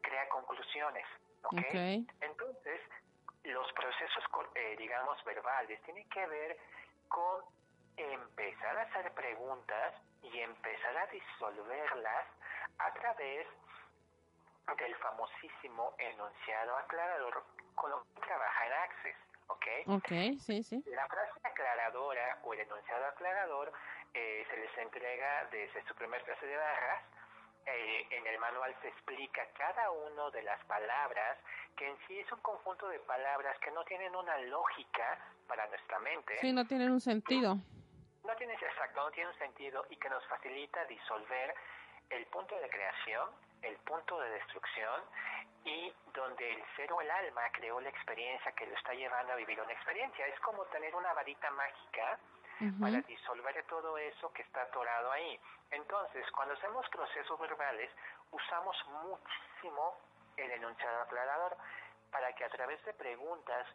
crea 0.01 0.27
conclusiones, 0.29 1.05
¿ok? 1.43 1.75
Entonces, 2.21 2.81
los 3.43 3.71
procesos, 3.73 4.23
eh, 4.55 4.75
digamos, 4.77 5.23
verbales 5.23 5.81
tienen 5.83 6.07
que 6.09 6.25
ver 6.27 6.57
con 7.07 7.43
empezar 7.97 8.77
a 8.77 8.81
hacer 8.83 9.11
preguntas 9.13 9.93
y 10.21 10.39
empezar 10.39 10.97
a 10.97 11.07
disolverlas 11.07 12.27
a 12.79 12.93
través 12.93 13.47
del 14.77 14.95
famosísimo 14.97 15.93
enunciado 15.97 16.77
aclarador 16.77 17.43
con 17.75 17.89
lo 17.91 18.03
que 18.03 18.21
trabaja 18.21 18.65
en 18.65 18.73
Access, 18.73 19.15
¿ok? 19.47 19.65
Ok, 19.87 20.39
sí, 20.39 20.63
sí. 20.63 20.83
La 20.87 21.07
frase 21.07 21.39
aclaradora 21.43 22.39
o 22.43 22.53
el 22.53 22.59
enunciado 22.59 23.05
aclarador 23.05 23.71
eh, 24.13 24.45
se 24.49 24.57
les 24.57 24.77
entrega 24.77 25.45
desde 25.51 25.83
su 25.87 25.95
primer 25.95 26.21
clase 26.23 26.45
de 26.45 26.57
barras. 26.57 27.03
Eh, 27.70 28.07
en 28.11 28.26
el 28.26 28.39
manual 28.39 28.74
se 28.82 28.88
explica 28.88 29.45
cada 29.57 29.91
una 29.91 30.30
de 30.30 30.41
las 30.41 30.63
palabras, 30.65 31.38
que 31.76 31.86
en 31.86 31.97
sí 32.07 32.18
es 32.18 32.32
un 32.32 32.39
conjunto 32.39 32.88
de 32.88 32.99
palabras 32.99 33.59
que 33.59 33.72
no 33.72 33.84
tienen 33.84 34.15
una 34.15 34.38
lógica 34.39 35.20
para 35.47 35.68
nuestra 35.68 35.99
mente. 35.99 36.38
Sí, 36.39 36.53
no 36.53 36.65
tienen 36.65 36.91
un 36.91 37.01
sentido. 37.01 37.57
No 38.24 38.36
tiene 38.38 38.53
exacto, 38.53 39.03
no 39.03 39.11
tiene 39.11 39.30
un 39.30 39.38
sentido 39.38 39.86
y 39.89 39.97
que 39.97 40.09
nos 40.09 40.26
facilita 40.28 40.86
disolver 40.86 41.55
el 42.09 42.26
punto 42.28 42.57
de 42.57 42.70
creación, 42.70 43.30
el 43.61 43.76
punto 43.80 44.18
de 44.20 44.30
destrucción 44.30 45.01
y 45.65 45.91
donde 46.13 46.53
el 46.53 46.63
ser 46.78 46.91
o 46.93 47.01
el 47.01 47.11
alma 47.11 47.41
creó 47.51 47.82
la 47.82 47.89
experiencia 47.89 48.51
que 48.53 48.65
lo 48.65 48.76
está 48.76 48.93
llevando 48.93 49.34
a 49.34 49.36
vivir 49.36 49.59
una 49.59 49.74
experiencia. 49.74 50.26
Es 50.28 50.39
como 50.39 50.63
tener 50.68 50.95
una 50.95 51.11
varita 51.13 51.51
mágica 51.51 52.18
Para 52.79 53.01
disolver 53.01 53.63
todo 53.67 53.97
eso 53.97 54.31
que 54.33 54.41
está 54.41 54.63
atorado 54.63 55.11
ahí. 55.11 55.39
Entonces, 55.71 56.25
cuando 56.31 56.53
hacemos 56.55 56.87
procesos 56.89 57.39
verbales, 57.39 57.91
usamos 58.31 58.75
muchísimo 58.87 59.95
el 60.37 60.51
enunciado 60.51 61.01
aclarador 61.01 61.55
para 62.11 62.33
que 62.33 62.45
a 62.45 62.49
través 62.49 62.83
de 62.85 62.93
preguntas 62.93 63.67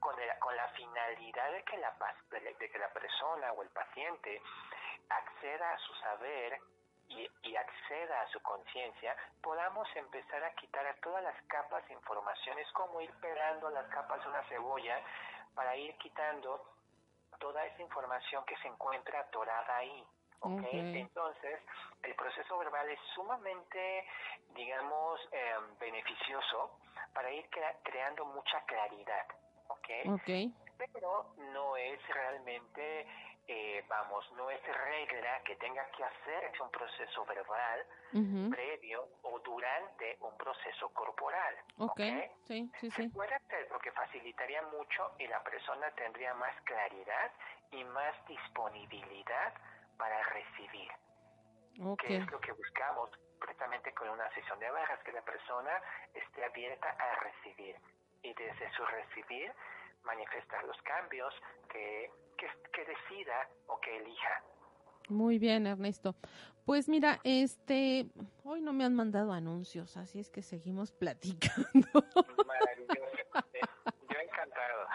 con, 0.00 0.18
el- 0.20 0.38
con 0.38 0.54
la 0.56 0.68
finalidad 0.70 1.50
de 1.52 1.62
que 1.64 1.76
la, 1.78 1.94
de, 2.30 2.54
de 2.54 2.70
que 2.70 2.78
la 2.78 2.88
persona 2.92 3.52
o 3.52 3.62
el 3.62 3.70
paciente 3.70 4.40
acceda 5.08 5.72
a 5.72 5.78
su 5.78 5.94
saber 5.94 6.60
y, 7.08 7.30
y 7.42 7.56
acceda 7.56 8.20
a 8.22 8.28
su 8.28 8.40
conciencia, 8.42 9.16
podamos 9.42 9.88
empezar 9.94 10.42
a 10.42 10.52
quitar 10.54 10.84
a 10.86 10.94
todas 10.96 11.22
las 11.22 11.40
capas 11.44 11.86
de 11.86 11.94
información. 11.94 12.58
Es 12.58 12.70
como 12.72 13.00
ir 13.00 13.12
pelando 13.20 13.70
las 13.70 13.86
capas 13.88 14.22
de 14.22 14.28
una 14.28 14.42
cebolla 14.48 15.00
para 15.54 15.76
ir 15.76 15.96
quitando 15.98 16.64
toda 17.38 17.64
esa 17.66 17.82
información 17.82 18.44
que 18.46 18.56
se 18.58 18.68
encuentra 18.68 19.20
atorada 19.20 19.76
ahí. 19.76 20.04
¿ok? 20.40 20.52
Ok. 20.60 20.64
Entonces, 20.72 21.60
el 22.02 22.14
proceso 22.14 22.58
verbal 22.58 22.88
es 22.90 23.00
sumamente, 23.14 24.06
digamos, 24.54 25.20
eh, 25.32 25.54
beneficioso 25.80 26.78
para 27.14 27.30
ir 27.32 27.48
crea- 27.50 27.76
creando 27.82 28.24
mucha 28.26 28.60
claridad. 28.66 29.26
¿ok? 29.68 29.88
Ok. 30.14 30.30
pero 30.92 31.32
no 31.38 31.74
es 31.76 31.98
realmente, 32.08 33.06
eh, 33.48 33.84
vamos, 33.88 34.30
no 34.32 34.50
es 34.50 34.60
regla 34.64 35.42
que 35.44 35.56
tenga 35.56 35.84
que 35.92 36.04
hacerse 36.04 36.62
un 36.62 36.70
proceso 36.70 37.24
verbal 37.26 37.86
Ujú. 38.12 38.50
previo 38.50 39.08
o 39.22 39.38
durante 39.40 40.16
un 40.20 40.36
proceso 40.36 40.88
corporal. 40.90 41.56
Ok, 41.78 42.00
sí, 42.46 42.70
sí, 42.80 42.90
Se 42.90 43.02
sí. 43.02 43.10
puede 43.10 43.34
hacer 43.34 43.68
porque 43.68 43.92
facilitaría 43.92 44.62
mucho 44.62 45.12
y 45.18 45.26
la 45.26 45.42
persona 45.42 45.90
tendría 45.92 46.34
más 46.34 46.54
claridad 46.62 47.32
y 47.70 47.84
más 47.84 48.14
disponibilidad 48.26 49.54
para 49.98 50.22
recibir, 50.24 50.90
Ok. 51.84 52.00
que 52.02 52.16
es 52.16 52.30
lo 52.30 52.40
que 52.40 52.52
buscamos 52.52 53.10
precisamente 53.40 53.92
con 53.94 54.08
una 54.08 54.30
sesión 54.34 54.58
de 54.58 54.70
barras, 54.70 55.00
que 55.04 55.12
la 55.12 55.22
persona 55.22 55.82
esté 56.14 56.44
abierta 56.44 56.90
a 56.90 57.14
recibir 57.16 57.76
y 58.22 58.34
desde 58.34 58.70
su 58.72 58.84
recibir 58.86 59.52
manifestar 60.04 60.64
los 60.64 60.80
cambios 60.82 61.34
que, 61.68 62.10
que, 62.36 62.46
que 62.72 62.84
decida 62.84 63.48
o 63.66 63.80
que 63.80 63.96
elija. 63.96 64.42
Muy 65.08 65.38
bien, 65.38 65.66
Ernesto. 65.66 66.14
Pues 66.64 66.88
mira, 66.88 67.20
este, 67.22 68.06
hoy 68.42 68.60
no 68.60 68.72
me 68.72 68.84
han 68.84 68.94
mandado 68.94 69.32
anuncios, 69.32 69.96
así 69.96 70.18
es 70.18 70.30
que 70.30 70.42
seguimos 70.42 70.90
platicando. 70.90 71.88
Maravilloso. 72.46 73.16
Yo 74.10 74.18
encantado. 74.18 74.88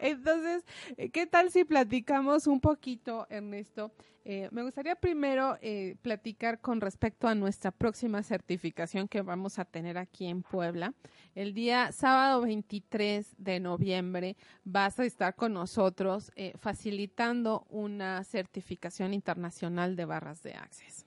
Entonces, 0.00 0.64
eh, 0.96 1.10
¿qué 1.10 1.26
tal 1.26 1.50
si 1.50 1.64
platicamos 1.64 2.46
un 2.46 2.60
poquito, 2.60 3.26
Ernesto? 3.30 3.92
Eh, 4.24 4.48
me 4.52 4.62
gustaría 4.62 4.94
primero 4.96 5.56
eh, 5.62 5.96
platicar 6.02 6.60
con 6.60 6.80
respecto 6.80 7.26
a 7.26 7.34
nuestra 7.34 7.70
próxima 7.70 8.22
certificación 8.22 9.08
que 9.08 9.22
vamos 9.22 9.58
a 9.58 9.64
tener 9.64 9.96
aquí 9.96 10.28
en 10.28 10.42
Puebla. 10.42 10.92
El 11.34 11.54
día 11.54 11.90
sábado 11.90 12.42
23 12.42 13.34
de 13.38 13.60
noviembre 13.60 14.36
vas 14.62 15.00
a 15.00 15.04
estar 15.04 15.34
con 15.34 15.54
nosotros 15.54 16.30
eh, 16.36 16.52
facilitando 16.58 17.66
una 17.70 18.22
certificación 18.24 19.14
internacional 19.14 19.96
de 19.96 20.04
barras 20.04 20.42
de 20.42 20.54
Access. 20.54 21.06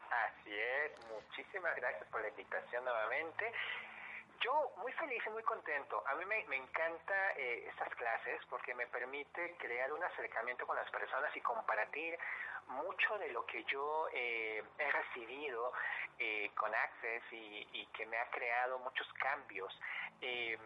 Así 0.00 0.50
es, 0.50 0.92
muchísimas 1.08 1.76
gracias 1.76 2.08
por 2.10 2.22
la 2.22 2.28
invitación 2.28 2.84
nuevamente. 2.84 3.44
Yo 4.40 4.72
muy 4.76 4.92
feliz 4.92 5.20
y 5.26 5.30
muy 5.30 5.42
contento. 5.42 6.02
A 6.06 6.14
mí 6.14 6.24
me, 6.24 6.44
me 6.44 6.56
encanta 6.56 7.32
eh, 7.36 7.66
estas 7.68 7.88
clases 7.96 8.40
porque 8.48 8.74
me 8.74 8.86
permite 8.86 9.56
crear 9.58 9.92
un 9.92 10.02
acercamiento 10.04 10.66
con 10.66 10.76
las 10.76 10.88
personas 10.90 11.34
y 11.36 11.40
compartir 11.40 12.16
mucho 12.68 13.18
de 13.18 13.30
lo 13.30 13.44
que 13.46 13.64
yo 13.64 14.08
eh, 14.12 14.62
he 14.78 14.92
recibido 14.92 15.72
eh, 16.18 16.50
con 16.54 16.72
Access 16.72 17.22
y, 17.32 17.66
y 17.72 17.86
que 17.86 18.06
me 18.06 18.16
ha 18.18 18.30
creado 18.30 18.78
muchos 18.78 19.12
cambios. 19.14 19.76
Eh, 20.20 20.56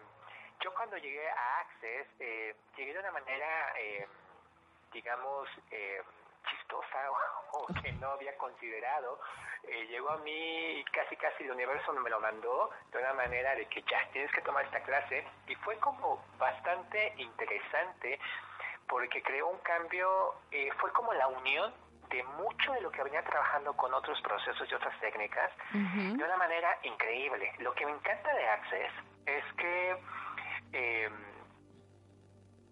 yo 0.60 0.74
cuando 0.74 0.96
llegué 0.98 1.28
a 1.30 1.60
Access 1.60 2.06
eh, 2.20 2.54
llegué 2.76 2.92
de 2.92 3.00
una 3.00 3.12
manera, 3.12 3.72
eh, 3.78 4.06
digamos, 4.92 5.48
o, 6.78 6.82
o 7.58 7.66
que 7.82 7.92
no 7.92 8.10
había 8.10 8.36
considerado. 8.36 9.20
Eh, 9.64 9.86
llegó 9.86 10.10
a 10.10 10.18
mí 10.18 10.84
casi 10.92 11.16
casi 11.16 11.44
el 11.44 11.52
universo 11.52 11.92
me 11.92 12.10
lo 12.10 12.18
mandó 12.20 12.70
de 12.90 12.98
una 12.98 13.12
manera 13.14 13.54
de 13.54 13.66
que 13.66 13.82
ya 13.82 14.08
tienes 14.12 14.32
que 14.32 14.40
tomar 14.40 14.64
esta 14.64 14.82
clase 14.82 15.24
y 15.46 15.54
fue 15.56 15.78
como 15.78 16.24
bastante 16.36 17.14
interesante 17.16 18.18
porque 18.88 19.22
creó 19.22 19.48
un 19.48 19.58
cambio, 19.60 20.34
eh, 20.50 20.68
fue 20.80 20.92
como 20.92 21.12
la 21.14 21.28
unión 21.28 21.72
de 22.10 22.22
mucho 22.24 22.72
de 22.72 22.80
lo 22.82 22.90
que 22.90 23.02
venía 23.02 23.22
trabajando 23.22 23.74
con 23.74 23.94
otros 23.94 24.20
procesos 24.20 24.70
y 24.70 24.74
otras 24.74 24.98
técnicas 25.00 25.50
de 25.72 26.22
una 26.22 26.36
manera 26.36 26.78
increíble. 26.82 27.54
Lo 27.58 27.72
que 27.74 27.86
me 27.86 27.92
encanta 27.92 28.34
de 28.34 28.48
Access 28.48 28.92
es 29.24 29.44
que 29.54 29.96
eh, 30.72 31.10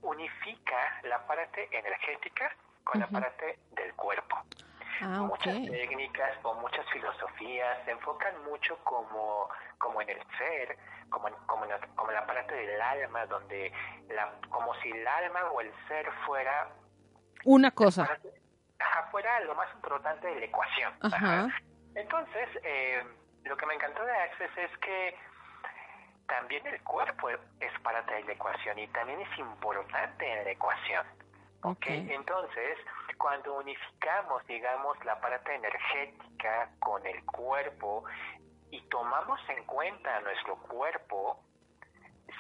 unifica 0.03 1.01
la 1.05 1.27
parte 1.27 1.69
energética 1.71 2.55
con 2.85 3.01
la 3.01 3.07
parte 3.07 3.59
del 3.73 3.95
cuerpo. 3.95 4.37
Ah. 5.03 5.21
Muchas 5.23 5.55
técnicas 5.55 6.33
o 6.43 6.55
muchas 6.55 6.85
filosofías 6.91 7.79
se 7.85 7.93
enfocan 7.93 8.45
mucho 8.45 8.77
como, 8.85 9.49
como 9.79 10.03
en 10.03 10.11
el 10.11 10.19
ser, 10.37 10.77
como 11.09 11.29
en, 11.29 11.35
como, 11.47 11.65
en 11.65 11.71
la, 11.71 11.79
como 11.97 12.11
en 12.11 12.17
la 12.17 12.27
parte 12.27 12.55
del 12.55 12.81
alma, 12.81 13.25
donde 13.27 13.73
la, 14.09 14.31
como 14.51 14.75
si 14.77 14.91
el 14.91 15.07
alma 15.09 15.51
o 15.53 15.61
el 15.63 15.73
ser 15.89 16.11
fuera 16.27 16.69
Una 17.45 17.71
cosa. 17.71 18.05
parte- 18.07 18.35
ajá, 18.79 19.09
fuera 19.11 19.41
lo 19.41 19.55
más 19.55 19.73
importante 19.75 20.27
de 20.27 20.41
la 20.41 20.45
ecuación. 20.47 20.93
Entonces, 21.95 22.49
eh, 22.63 23.03
lo 23.45 23.57
que 23.57 23.67
me 23.67 23.75
encantó 23.75 24.05
de 24.05 24.13
Access 24.13 24.51
es 24.59 24.79
que 24.79 25.17
también 26.27 26.65
el 26.67 26.81
cuerpo 26.83 27.29
es 27.31 27.81
parte 27.83 28.15
de 28.15 28.25
la 28.25 28.33
ecuación 28.33 28.79
y 28.79 28.87
también 28.89 29.21
es 29.21 29.39
importante 29.39 30.31
en 30.31 30.45
la 30.45 30.51
ecuación. 30.51 31.07
Okay. 31.63 32.09
Entonces, 32.11 32.79
cuando 33.19 33.55
unificamos, 33.55 34.47
digamos, 34.47 34.97
la 35.05 35.21
parte 35.21 35.55
energética 35.55 36.71
con 36.79 37.07
el 37.07 37.25
cuerpo 37.27 38.05
y 38.71 38.81
tomamos 38.89 39.41
en 39.49 39.65
cuenta 39.65 40.21
nuestro 40.21 40.57
cuerpo, 40.57 41.45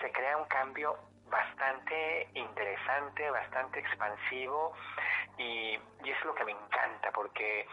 se 0.00 0.10
crea 0.12 0.38
un 0.38 0.46
cambio 0.46 0.96
bastante 1.28 2.28
interesante, 2.34 3.30
bastante 3.30 3.80
expansivo 3.80 4.72
y, 5.36 5.78
y 6.04 6.10
es 6.10 6.24
lo 6.24 6.34
que 6.34 6.44
me 6.44 6.52
encanta 6.52 7.12
porque 7.12 7.66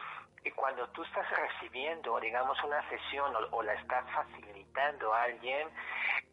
cuando 0.56 0.88
tú 0.90 1.04
estás 1.04 1.26
recibiendo, 1.30 2.20
digamos, 2.20 2.62
una 2.64 2.88
sesión 2.90 3.34
o, 3.52 3.64
la 3.64 3.74
estás 3.74 4.06
facilitando 4.12 5.14
a 5.14 5.24
alguien, 5.24 5.68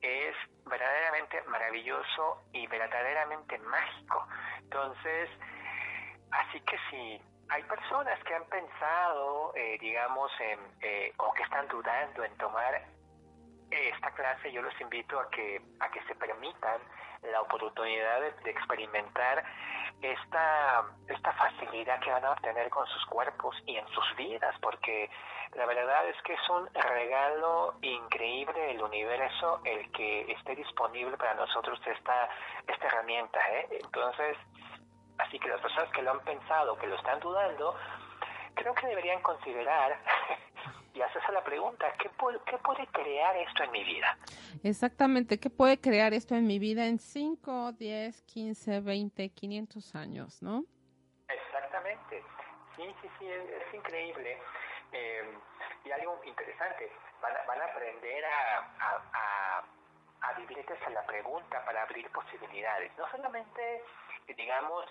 es 0.01 0.35
verdaderamente 0.65 1.43
maravilloso 1.43 2.45
y 2.53 2.67
verdaderamente 2.67 3.59
mágico. 3.59 4.27
Entonces, 4.65 5.31
así 6.31 6.61
que 6.61 6.77
si 6.91 7.21
hay 7.49 7.63
personas 7.65 8.23
que 8.25 8.35
han 8.35 8.45
pensado, 8.47 9.53
eh, 9.55 9.79
digamos, 9.81 10.31
en, 10.41 10.59
eh, 10.81 11.13
o 11.19 11.33
que 11.33 11.43
están 11.43 11.69
dudando 11.69 12.25
en 12.25 12.37
tomar 12.39 12.83
esta 13.71 14.11
clase, 14.13 14.53
yo 14.53 14.63
los 14.63 14.79
invito 14.81 15.19
a 15.19 15.29
que, 15.31 15.61
a 15.81 15.91
que 15.91 16.03
se 16.05 16.15
permitan 16.15 16.81
la 17.31 17.41
oportunidad 17.41 18.21
de, 18.21 18.51
experimentar 18.51 19.45
esta, 20.03 20.85
esta 21.09 21.33
facilidad 21.33 22.01
que 22.01 22.11
van 22.11 22.25
a 22.25 22.33
obtener 22.33 22.69
con 22.71 22.87
sus 22.87 23.07
cuerpos 23.07 23.57
y 23.67 23.77
en 23.77 23.87
sus 23.89 24.17
vidas, 24.17 24.55
porque 24.61 25.11
la 25.55 25.67
verdad 25.67 26.09
es 26.09 26.21
que 26.23 26.35
es 26.35 26.49
un 26.51 26.69
regalo 26.75 27.75
increíble 27.81 28.61
del 28.61 28.83
universo 28.83 29.61
el 29.65 29.91
que 29.93 30.33
esté 30.33 30.57
disponible 30.57 31.17
para 31.17 31.35
nosotros 31.35 31.81
esta, 31.87 32.29
esta 32.67 32.87
herramienta. 32.87 33.39
¿eh? 33.53 33.69
Entonces, 33.83 34.37
así 35.19 35.39
que 35.39 35.49
las 35.49 35.61
personas 35.61 35.91
que 35.91 36.03
lo 36.03 36.11
han 36.11 36.21
pensado, 36.21 36.77
que 36.77 36.87
lo 36.87 36.97
están 36.97 37.21
dudando, 37.21 37.77
creo 38.55 38.75
que 38.75 38.87
deberían 38.87 39.23
considerar 39.23 39.97
y 40.95 41.03
hacerse 41.03 41.33
la 41.33 41.43
pregunta, 41.43 41.93
¿qué 41.99 42.09
puede, 42.11 42.39
¿qué 42.47 42.57
puede 42.59 42.87
crear 42.87 43.37
esto 43.37 43.65
en 43.65 43.73
mi 43.73 43.83
vida? 43.83 44.17
Exactamente, 44.63 45.41
¿qué 45.41 45.51
puede 45.51 45.81
crear 45.81 46.15
esto 46.15 46.37
en 46.37 46.47
mi 46.47 46.59
vida 46.61 46.87
en 46.87 47.01
5, 47.01 47.73
10, 47.73 48.23
15, 48.23 48.81
20, 48.81 49.29
500 49.31 49.95
años, 49.97 50.41
no? 50.41 50.65
Exactamente, 51.29 52.23
sí, 52.77 52.95
sí, 53.03 53.09
sí, 53.19 53.27
es, 53.27 53.75
increíble. 53.75 54.39
Eh, 54.93 55.39
y 55.85 55.91
algo 55.91 56.21
interesante, 56.25 56.91
van 57.21 57.37
a, 57.37 57.43
van 57.47 57.61
a 57.61 57.65
aprender 57.65 58.25
a, 58.25 58.59
a, 58.59 59.03
a, 59.13 59.65
a 60.29 60.33
vivir 60.35 60.65
desde 60.65 60.91
la 60.91 61.05
pregunta 61.05 61.65
para 61.65 61.83
abrir 61.83 62.09
posibilidades. 62.11 62.97
No 62.97 63.11
solamente, 63.11 63.83
digamos, 64.27 64.85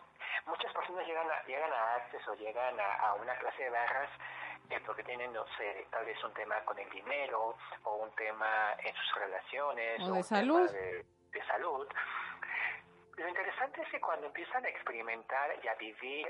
muchas 0.45 0.71
personas 0.73 1.05
llegan 1.07 1.29
a, 1.29 1.43
llegan 1.43 1.71
a 1.71 1.95
Access 1.95 2.27
o 2.27 2.35
llegan 2.35 2.79
a, 2.79 2.95
a 3.07 3.13
una 3.15 3.35
clase 3.37 3.63
de 3.63 3.69
barras 3.69 4.09
porque 4.85 5.03
tienen, 5.03 5.31
no 5.33 5.45
sé, 5.57 5.85
tal 5.91 6.05
vez 6.05 6.21
un 6.23 6.33
tema 6.33 6.59
con 6.65 6.77
el 6.79 6.89
dinero 6.89 7.55
o 7.83 7.95
un 7.95 8.11
tema 8.15 8.73
en 8.79 8.93
sus 8.95 9.15
relaciones 9.15 10.01
o, 10.01 10.13
de 10.13 10.23
salud. 10.23 10.71
de, 10.71 11.43
salud. 11.47 11.87
Lo 13.17 13.27
interesante 13.27 13.81
es 13.81 13.89
que 13.89 14.01
cuando 14.01 14.27
empiezan 14.27 14.65
a 14.65 14.69
experimentar 14.69 15.51
y 15.63 15.67
a 15.67 15.75
vivir 15.75 16.27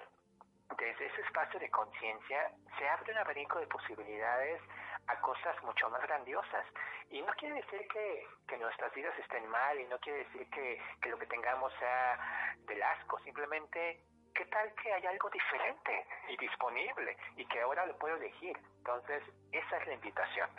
desde 0.78 1.06
ese 1.06 1.22
espacio 1.22 1.60
de 1.60 1.70
conciencia, 1.70 2.52
se 2.78 2.88
abre 2.88 3.12
un 3.14 3.20
abanico 3.20 3.60
de 3.60 3.68
posibilidades 3.68 4.62
a 5.08 5.20
cosas 5.22 5.62
mucho 5.64 5.90
más 5.90 6.02
grandiosas. 6.04 6.66
Y 7.10 7.22
no 7.22 7.34
quiere 7.34 7.56
decir 7.56 7.88
que, 7.88 8.28
que 8.48 8.58
nuestras 8.58 8.94
vidas 8.94 9.14
estén 9.20 9.48
mal 9.50 9.80
y 9.80 9.86
no 9.86 10.00
quiere 10.00 10.20
decir 10.20 10.50
que, 10.50 10.82
que 11.02 11.10
lo 11.10 11.18
que 11.18 11.28
tengamos 11.28 11.72
sea 11.80 12.56
del 12.66 12.82
asco, 12.82 13.20
simplemente 13.20 14.04
¿qué 14.34 14.46
tal 14.46 14.74
que 14.82 14.92
hay 14.92 15.06
algo 15.06 15.30
diferente 15.30 16.06
y 16.30 16.38
disponible 16.38 17.16
y 17.38 17.46
que 17.46 17.62
ahora 17.62 17.86
lo 17.86 17.98
puedo 17.98 18.16
elegir? 18.16 18.58
Entonces, 18.80 19.24
esa 19.52 19.78
es 19.78 19.88
la 19.88 19.94
invitación. 19.94 20.50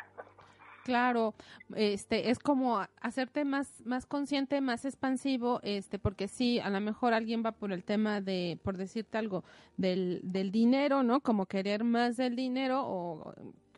Claro, 0.85 1.33
este 1.75 2.29
es 2.29 2.39
como 2.39 2.87
hacerte 3.01 3.47
más 3.47 3.81
más 3.87 4.05
consciente, 4.05 4.61
más 4.61 4.85
expansivo, 4.85 5.61
este 5.63 5.99
porque 5.99 6.29
sí, 6.29 6.61
a 6.61 6.69
lo 6.69 6.79
mejor 6.81 7.15
alguien 7.15 7.43
va 7.45 7.53
por 7.53 7.73
el 7.73 7.85
tema 7.85 8.21
de 8.21 8.59
por 8.63 8.77
decirte 8.77 9.17
algo 9.17 9.45
del 9.79 10.21
del 10.23 10.53
dinero, 10.53 11.03
¿no? 11.03 11.21
Como 11.21 11.47
querer 11.47 11.85
más 11.85 12.19
del 12.19 12.37
dinero 12.37 12.83
o 12.85 13.35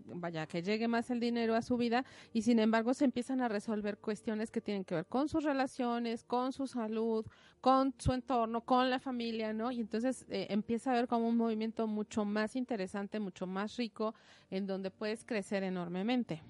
vaya, 0.06 0.46
que 0.46 0.62
llegue 0.62 0.88
más 0.88 1.10
el 1.10 1.20
dinero 1.20 1.54
a 1.54 1.62
su 1.62 1.76
vida 1.76 2.04
y 2.32 2.42
sin 2.42 2.58
embargo 2.58 2.94
se 2.94 3.04
empiezan 3.04 3.40
a 3.40 3.48
resolver 3.48 3.98
cuestiones 3.98 4.50
que 4.50 4.60
tienen 4.60 4.84
que 4.84 4.94
ver 4.94 5.06
con 5.06 5.28
sus 5.28 5.44
relaciones, 5.44 6.24
con 6.24 6.52
su 6.52 6.66
salud, 6.66 7.26
con 7.60 7.94
su 7.98 8.12
entorno, 8.12 8.60
con 8.62 8.90
la 8.90 8.98
familia, 8.98 9.52
¿no? 9.52 9.70
Y 9.70 9.80
entonces 9.80 10.26
eh, 10.28 10.46
empieza 10.50 10.90
a 10.90 10.92
haber 10.94 11.08
como 11.08 11.28
un 11.28 11.36
movimiento 11.36 11.86
mucho 11.86 12.24
más 12.24 12.56
interesante, 12.56 13.20
mucho 13.20 13.46
más 13.46 13.76
rico, 13.76 14.14
en 14.50 14.66
donde 14.66 14.90
puedes 14.90 15.24
crecer 15.24 15.62
enormemente. 15.62 16.42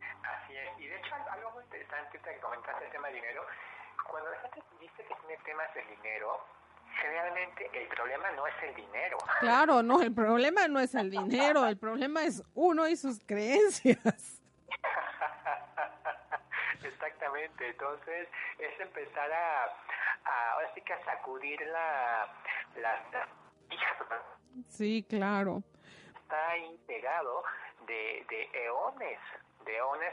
Así 0.00 0.54
es, 0.54 0.80
y 0.80 0.86
de 0.86 0.96
hecho 0.96 1.14
algo 1.32 1.52
muy 1.52 1.64
interesante 1.64 2.18
que 2.18 2.40
comentaste 2.40 2.84
el 2.84 2.92
tema 2.92 3.08
de 3.08 3.14
dinero, 3.14 3.42
cuando 4.10 4.30
la 4.30 4.40
gente 4.40 4.60
dice 4.80 4.96
que 4.96 5.14
tiene 5.26 5.42
temas 5.44 5.72
de 5.74 5.82
dinero, 5.96 6.57
generalmente 7.00 7.70
el 7.72 7.88
problema 7.88 8.30
no 8.32 8.46
es 8.46 8.54
el 8.62 8.74
dinero. 8.74 9.18
Claro, 9.40 9.82
no, 9.82 10.02
el 10.02 10.14
problema 10.14 10.68
no 10.68 10.80
es 10.80 10.94
el 10.94 11.10
dinero, 11.10 11.66
el 11.66 11.76
problema 11.76 12.24
es 12.24 12.42
uno 12.54 12.88
y 12.88 12.96
sus 12.96 13.22
creencias. 13.24 14.42
Exactamente, 16.82 17.68
entonces 17.68 18.28
es 18.58 18.80
empezar 18.80 19.32
a, 19.32 19.64
a 20.24 20.52
ahora 20.52 20.72
sí 20.74 20.80
que 20.82 20.92
a 20.92 21.04
sacudir 21.04 21.60
la, 21.66 22.28
la, 22.76 23.28
Sí, 24.68 25.04
claro. 25.08 25.62
Está 26.22 26.54
pegado 26.86 27.42
de, 27.86 28.24
de 28.28 28.64
eones 28.64 29.18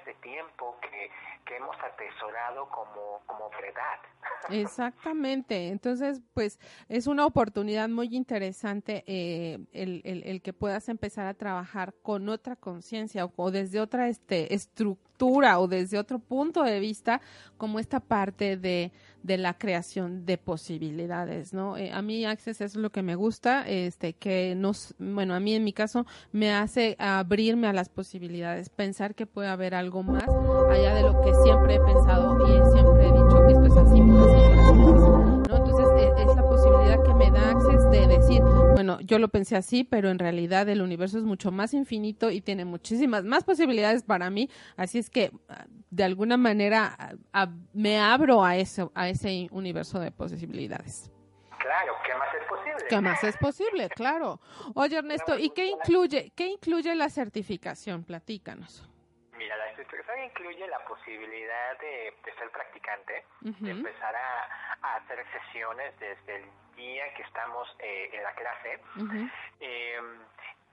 de 0.06 0.14
tiempo 0.16 0.76
que, 0.82 1.10
que 1.46 1.58
hemos 1.58 1.76
atesorado 1.78 2.68
como, 2.70 3.22
como 3.26 3.50
verdad. 3.50 4.00
Exactamente, 4.50 5.70
entonces 5.70 6.22
pues 6.34 6.60
es 6.90 7.08
una 7.08 7.26
oportunidad 7.26 7.90
muy 7.90 8.16
interesante 8.16 9.04
eh, 9.08 9.60
el, 9.72 10.02
el, 10.04 10.24
el, 10.24 10.42
que 10.42 10.54
puedas 10.54 10.90
empezar 10.90 11.26
a 11.28 11.34
trabajar 11.34 11.94
con 12.02 12.30
otra 12.30 12.56
conciencia 12.56 13.30
o, 13.36 13.52
desde 13.52 13.80
otra 13.80 14.08
este, 14.08 14.54
estructura 14.54 15.60
o 15.60 15.68
desde 15.68 15.98
otro 15.98 16.20
punto 16.20 16.64
de 16.64 16.80
vista 16.80 17.22
como 17.58 17.80
esta 17.80 18.00
parte 18.00 18.58
de, 18.58 18.92
de 19.26 19.38
la 19.38 19.56
creación 19.56 20.26
de 20.28 20.38
posibilidades, 20.38 21.52
¿no? 21.52 21.78
Eh, 21.78 21.92
a 21.92 22.04
mí 22.04 22.26
Access 22.26 22.62
es 22.62 22.76
lo 22.76 22.92
que 22.92 23.02
me 23.02 23.16
gusta, 23.16 23.68
este, 23.68 24.14
que 24.14 24.54
nos, 24.56 24.94
bueno, 25.00 25.34
a 25.34 25.40
mí 25.40 25.56
en 25.56 25.64
mi 25.64 25.74
caso 25.74 26.06
me 26.32 26.54
hace 26.54 26.96
abrirme 27.00 27.68
a 27.68 27.74
las 27.74 27.90
posibilidades, 27.90 28.70
pensar 28.70 29.16
que 29.16 29.26
puede 29.26 29.48
haber 29.48 29.74
algo 29.74 30.04
más 30.04 30.30
allá 30.70 30.94
de 30.94 31.02
lo 31.02 31.20
que 31.22 31.34
siempre 31.44 31.76
he 31.76 31.80
pensado 31.80 32.38
y 32.48 32.72
siempre 32.72 33.08
he 33.08 33.12
dicho, 33.12 33.48
esto 33.48 33.66
es 33.66 33.78
así, 33.78 34.00
por 34.00 34.20
así, 34.30 34.42
por 34.46 34.60
así, 34.60 35.50
por 35.50 35.62
así. 35.62 35.65
Posibilidad 36.76 37.04
que 37.04 37.14
me 37.14 37.32
da 37.32 37.52
Access 37.52 37.90
de 37.90 38.08
decir, 38.08 38.42
bueno, 38.74 39.00
yo 39.02 39.20
lo 39.20 39.30
pensé 39.30 39.56
así, 39.56 39.84
pero 39.84 40.10
en 40.10 40.20
realidad 40.20 40.68
el 40.70 40.82
universo 40.82 41.18
es 41.18 41.24
mucho 41.24 41.52
más 41.52 41.74
infinito 41.74 42.32
y 42.32 42.42
tiene 42.42 42.66
muchísimas 42.66 43.24
más 43.24 43.44
posibilidades 43.44 44.04
para 44.04 44.30
mí, 44.30 44.50
así 44.76 45.00
es 45.00 45.10
que 45.10 45.32
de 45.90 46.04
alguna 46.04 46.38
manera 46.38 46.98
a, 47.34 47.48
me 47.74 48.00
abro 48.00 48.44
a 48.44 48.58
eso, 48.58 48.92
a 48.96 49.10
ese 49.10 49.48
universo 49.52 50.00
de 50.00 50.12
posibilidades. 50.12 51.12
Claro, 51.60 51.94
¿qué 52.06 52.14
más 52.16 52.36
es 52.36 52.48
posible? 52.48 52.86
¿Qué 52.90 53.02
más 53.02 53.24
es 53.24 53.38
posible? 53.38 53.90
Claro. 53.96 54.40
Oye, 54.76 54.98
Ernesto, 54.98 55.38
¿y 55.38 55.50
qué 55.52 55.68
incluye, 55.68 56.32
qué 56.36 56.48
incluye 56.48 56.94
la 56.96 57.10
certificación? 57.10 58.04
Platícanos. 58.04 58.88
Mira, 59.38 59.56
la 59.58 59.76
certificación 59.76 60.26
incluye 60.26 60.68
la 60.68 60.80
posibilidad 60.86 61.80
de, 61.80 62.14
ser 62.38 62.52
practicante, 62.52 63.26
de 63.42 63.72
empezar 63.72 64.16
a, 64.16 64.66
hacer 64.98 65.26
sesiones 65.32 65.94
desde 66.00 66.36
el 66.36 66.46
día 66.76 67.14
que 67.14 67.24
estamos 67.24 67.76
eh, 67.80 68.10
en 68.14 68.24
la 68.24 68.34
clase. 68.34 68.80
eh, 69.60 70.00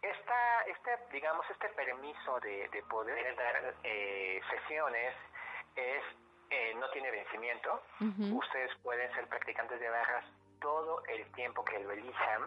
esta, 0.03 0.63
este, 0.63 0.99
digamos, 1.13 1.49
este 1.51 1.69
permiso 1.71 2.41
de, 2.41 2.69
de 2.71 2.83
poder 2.85 3.37
dar 3.37 3.75
eh, 3.85 4.41
sesiones 4.51 5.15
es 5.77 6.03
eh, 6.51 6.75
no 6.75 6.91
tiene 6.91 7.11
vencimiento. 7.11 7.83
Ustedes 8.37 8.75
pueden 8.83 9.11
ser 9.15 9.27
practicantes 9.29 9.81
de 9.81 9.89
barras 9.89 10.25
todo 10.61 11.03
el 11.07 11.25
tiempo 11.33 11.65
que 11.65 11.79
lo 11.79 11.91
elijan. 11.93 12.43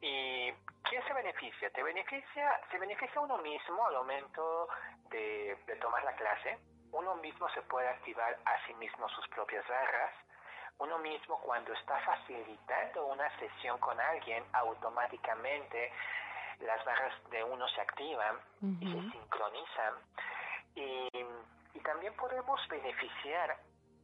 ¿Y 0.00 0.52
quién 0.82 1.02
se 1.06 1.12
beneficia? 1.14 1.70
Te 1.70 1.82
beneficia, 1.82 2.60
se 2.70 2.78
beneficia 2.78 3.20
uno 3.20 3.38
mismo 3.38 3.86
al 3.86 3.94
momento 3.94 4.68
de, 5.10 5.56
de 5.66 5.76
tomar 5.76 6.02
la 6.04 6.14
clase. 6.16 6.58
Uno 6.92 7.14
mismo 7.16 7.48
se 7.50 7.62
puede 7.62 7.88
activar 7.88 8.36
a 8.44 8.66
sí 8.66 8.74
mismo 8.74 9.08
sus 9.08 9.26
propias 9.28 9.66
barras 9.68 10.12
uno 10.80 10.98
mismo 10.98 11.38
cuando 11.40 11.72
está 11.74 11.98
facilitando 12.00 13.06
una 13.06 13.28
sesión 13.38 13.78
con 13.78 13.98
alguien, 14.00 14.42
automáticamente 14.52 15.92
las 16.60 16.84
barras 16.84 17.12
de 17.30 17.44
uno 17.44 17.68
se 17.68 17.80
activan 17.80 18.36
y 18.80 18.92
se 18.92 19.10
sincronizan. 19.12 19.94
Y, 20.74 21.08
y, 21.74 21.80
también 21.80 22.14
podemos 22.14 22.60
beneficiar 22.68 23.56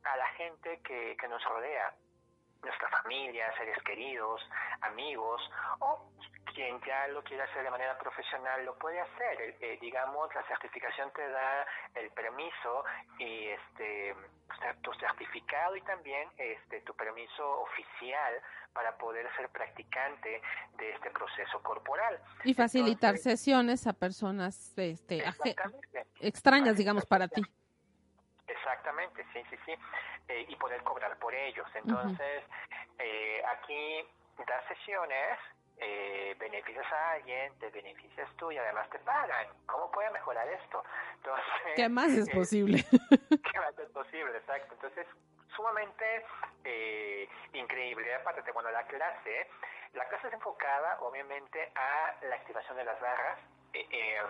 a 0.05 0.17
la 0.17 0.27
gente 0.39 0.81
que, 0.83 1.17
que 1.19 1.29
nos 1.29 1.43
rodea, 1.45 1.95
nuestra 2.63 2.89
familia, 3.03 3.53
seres 3.57 3.79
queridos, 3.85 4.41
amigos 4.83 5.41
o 5.81 6.11
quien 6.55 6.81
ya 6.87 7.07
lo 7.09 7.23
quiere 7.23 7.43
hacer 7.43 7.63
de 7.65 7.71
manera 7.71 7.99
profesional 7.99 8.65
lo 8.65 8.79
puede 8.79 8.99
hacer. 8.99 9.57
Eh, 9.61 9.79
digamos, 9.81 10.35
la 10.35 10.43
certificación 10.49 11.11
te 11.13 11.29
da 11.29 11.67
el 11.95 12.11
permiso 12.11 12.85
y 13.19 13.49
este 13.49 14.17
tu 14.81 14.93
certificado 14.95 15.77
y 15.77 15.83
también 15.83 16.31
este 16.39 16.81
tu 16.81 16.95
permiso 16.95 17.61
oficial 17.61 18.35
para 18.73 18.97
poder 18.97 19.27
ser 19.37 19.49
practicante 19.51 20.41
de 20.79 20.93
este 20.93 21.11
proceso 21.11 21.63
corporal. 21.63 22.19
Y 22.45 22.55
facilitar 22.55 23.19
sesiones 23.19 23.87
a 23.87 23.93
personas 23.93 24.73
este, 24.79 25.25
extrañas, 26.21 26.77
digamos, 26.77 27.05
para 27.05 27.29
ti. 27.29 27.43
Exactamente, 28.49 29.25
sí, 29.33 29.43
sí, 29.51 29.57
sí, 29.65 29.75
eh, 30.29 30.47
y 30.49 30.57
poder 30.57 30.83
cobrar 30.83 31.19
por 31.19 31.35
ellos. 31.35 31.67
Entonces, 31.75 32.45
eh, 32.99 33.43
aquí 33.45 34.07
das 34.47 34.65
sesiones 34.69 35.39
eh, 35.79 36.35
beneficias 36.39 36.87
a 36.93 37.11
alguien, 37.13 37.59
te 37.59 37.69
beneficias 37.71 38.29
tú 38.37 38.51
y 38.51 38.59
además 38.59 38.89
te 38.91 38.99
pagan. 39.01 39.47
¿Cómo 39.67 39.91
puede 39.91 40.11
mejorar 40.11 40.49
esto? 40.49 40.83
Entonces, 41.17 41.73
¿Qué 41.75 41.89
más 41.89 42.13
es 42.13 42.31
posible? 42.31 42.85
¿Qué 43.53 43.59
más 43.59 43.79
es 43.79 43.91
posible? 43.91 44.37
Exacto. 44.39 44.75
Entonces, 44.75 45.07
sumamente 45.55 46.25
eh, 46.65 47.29
increíble. 47.53 48.15
Aparte, 48.15 48.51
bueno, 48.53 48.71
la 48.71 48.87
clase, 48.87 49.49
la 49.93 50.07
clase 50.09 50.29
es 50.29 50.35
enfocada 50.35 50.99
obviamente 51.01 51.73
a 51.75 52.15
la 52.23 52.37
activación 52.37 52.77
de 52.77 52.85
las 52.85 53.01
barras. 53.01 53.39
Eh, 53.77 53.87
em, 53.91 54.27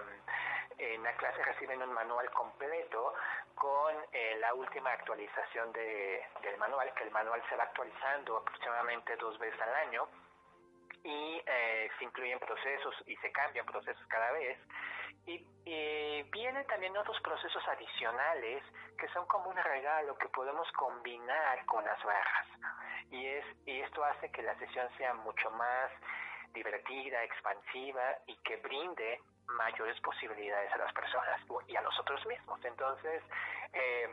en 0.79 1.03
la 1.03 1.13
clase 1.17 1.43
reciben 1.43 1.81
un 1.81 1.93
manual 1.93 2.29
completo 2.33 3.15
con 3.55 3.95
eh, 4.13 4.37
la 4.41 4.53
última 4.55 4.91
actualización 4.93 5.73
de, 5.73 6.27
del 6.43 6.59
manual, 6.59 6.93
que 6.95 7.05
el 7.05 7.11
manual 7.13 7.43
se 7.49 7.57
va 7.57 7.65
actualizando 7.65 8.39
aproximadamente 8.39 9.17
dos 9.17 9.39
veces 9.39 9.59
al 9.61 9.75
año 9.75 10.09
y 11.05 11.41
eh, 11.47 11.89
se 11.97 12.05
incluyen 12.05 12.39
procesos 12.41 12.95
y 13.07 13.17
se 13.17 13.31
cambian 13.31 13.65
procesos 13.65 14.05
cada 14.09 14.33
vez. 14.33 14.59
Y, 15.27 15.45
vienen 16.33 16.67
también 16.67 16.97
otros 16.97 17.19
procesos 17.21 17.67
adicionales 17.67 18.63
que 18.99 19.09
son 19.09 19.27
como 19.27 19.49
un 19.51 19.57
regalo 19.57 20.17
que 20.19 20.29
podemos 20.29 20.71
combinar 20.73 21.65
con 21.67 21.85
las 21.85 22.03
barras. 22.05 22.47
Y, 23.11 23.27
es, 23.27 23.45
y 23.65 23.81
esto 23.81 24.05
hace 24.05 24.31
que 24.31 24.43
la 24.43 24.57
sesión 24.59 24.89
sea 24.99 25.15
mucho 25.15 25.51
más 25.53 25.91
divertida, 26.53 27.23
expansiva 27.25 28.19
y 28.27 28.37
que 28.39 28.57
brinde 28.57 29.21
mayores 29.49 29.99
posibilidades 30.01 30.73
a 30.73 30.79
las 30.79 30.93
personas 30.93 31.41
y 31.69 31.77
a 31.77 31.81
nosotros 31.83 32.25
mismos. 32.27 32.59
Entonces, 32.65 33.23
eh, 33.73 34.09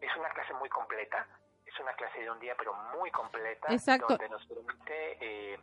es 0.00 0.16
una 0.16 0.28
clase 0.30 0.54
muy 0.54 0.68
completa, 0.68 1.26
es 1.66 1.78
una 1.80 1.92
clase 1.94 2.20
de 2.20 2.30
un 2.30 2.40
día, 2.40 2.54
pero 2.58 2.74
muy 2.98 3.10
completa, 3.10 3.68
donde 3.68 4.28
nos 4.28 4.44
permite 4.46 5.18
eh, 5.20 5.58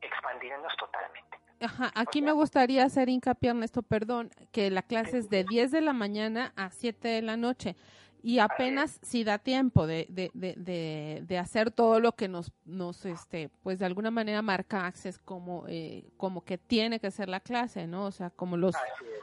expandirnos 0.00 0.76
totalmente. 0.76 1.38
Ajá, 1.60 1.90
aquí 1.94 2.20
me 2.20 2.32
gustaría 2.32 2.84
hacer 2.84 3.08
hincapié 3.08 3.50
en 3.50 3.62
esto, 3.62 3.82
perdón, 3.82 4.30
que 4.52 4.70
la 4.70 4.82
clase 4.82 5.18
es 5.18 5.30
de 5.30 5.44
10 5.44 5.70
de 5.70 5.80
la 5.80 5.92
mañana 5.92 6.52
a 6.56 6.70
7 6.70 7.08
de 7.08 7.22
la 7.22 7.36
noche 7.36 7.76
y 8.24 8.38
apenas 8.38 8.98
si 9.02 9.22
da 9.22 9.36
tiempo 9.36 9.86
de, 9.86 10.06
de, 10.08 10.30
de, 10.32 11.22
de, 11.26 11.38
hacer 11.38 11.70
todo 11.70 12.00
lo 12.00 12.12
que 12.12 12.26
nos, 12.26 12.52
nos, 12.64 13.04
este, 13.04 13.50
pues 13.62 13.78
de 13.78 13.84
alguna 13.84 14.10
manera 14.10 14.40
marca 14.40 14.86
Access 14.86 15.18
como, 15.18 15.66
eh, 15.68 16.06
como 16.16 16.42
que 16.42 16.56
tiene 16.56 17.00
que 17.00 17.10
ser 17.10 17.28
la 17.28 17.40
clase, 17.40 17.86
¿no? 17.86 18.06
O 18.06 18.10
sea, 18.10 18.30
como 18.30 18.56
los, 18.56 18.74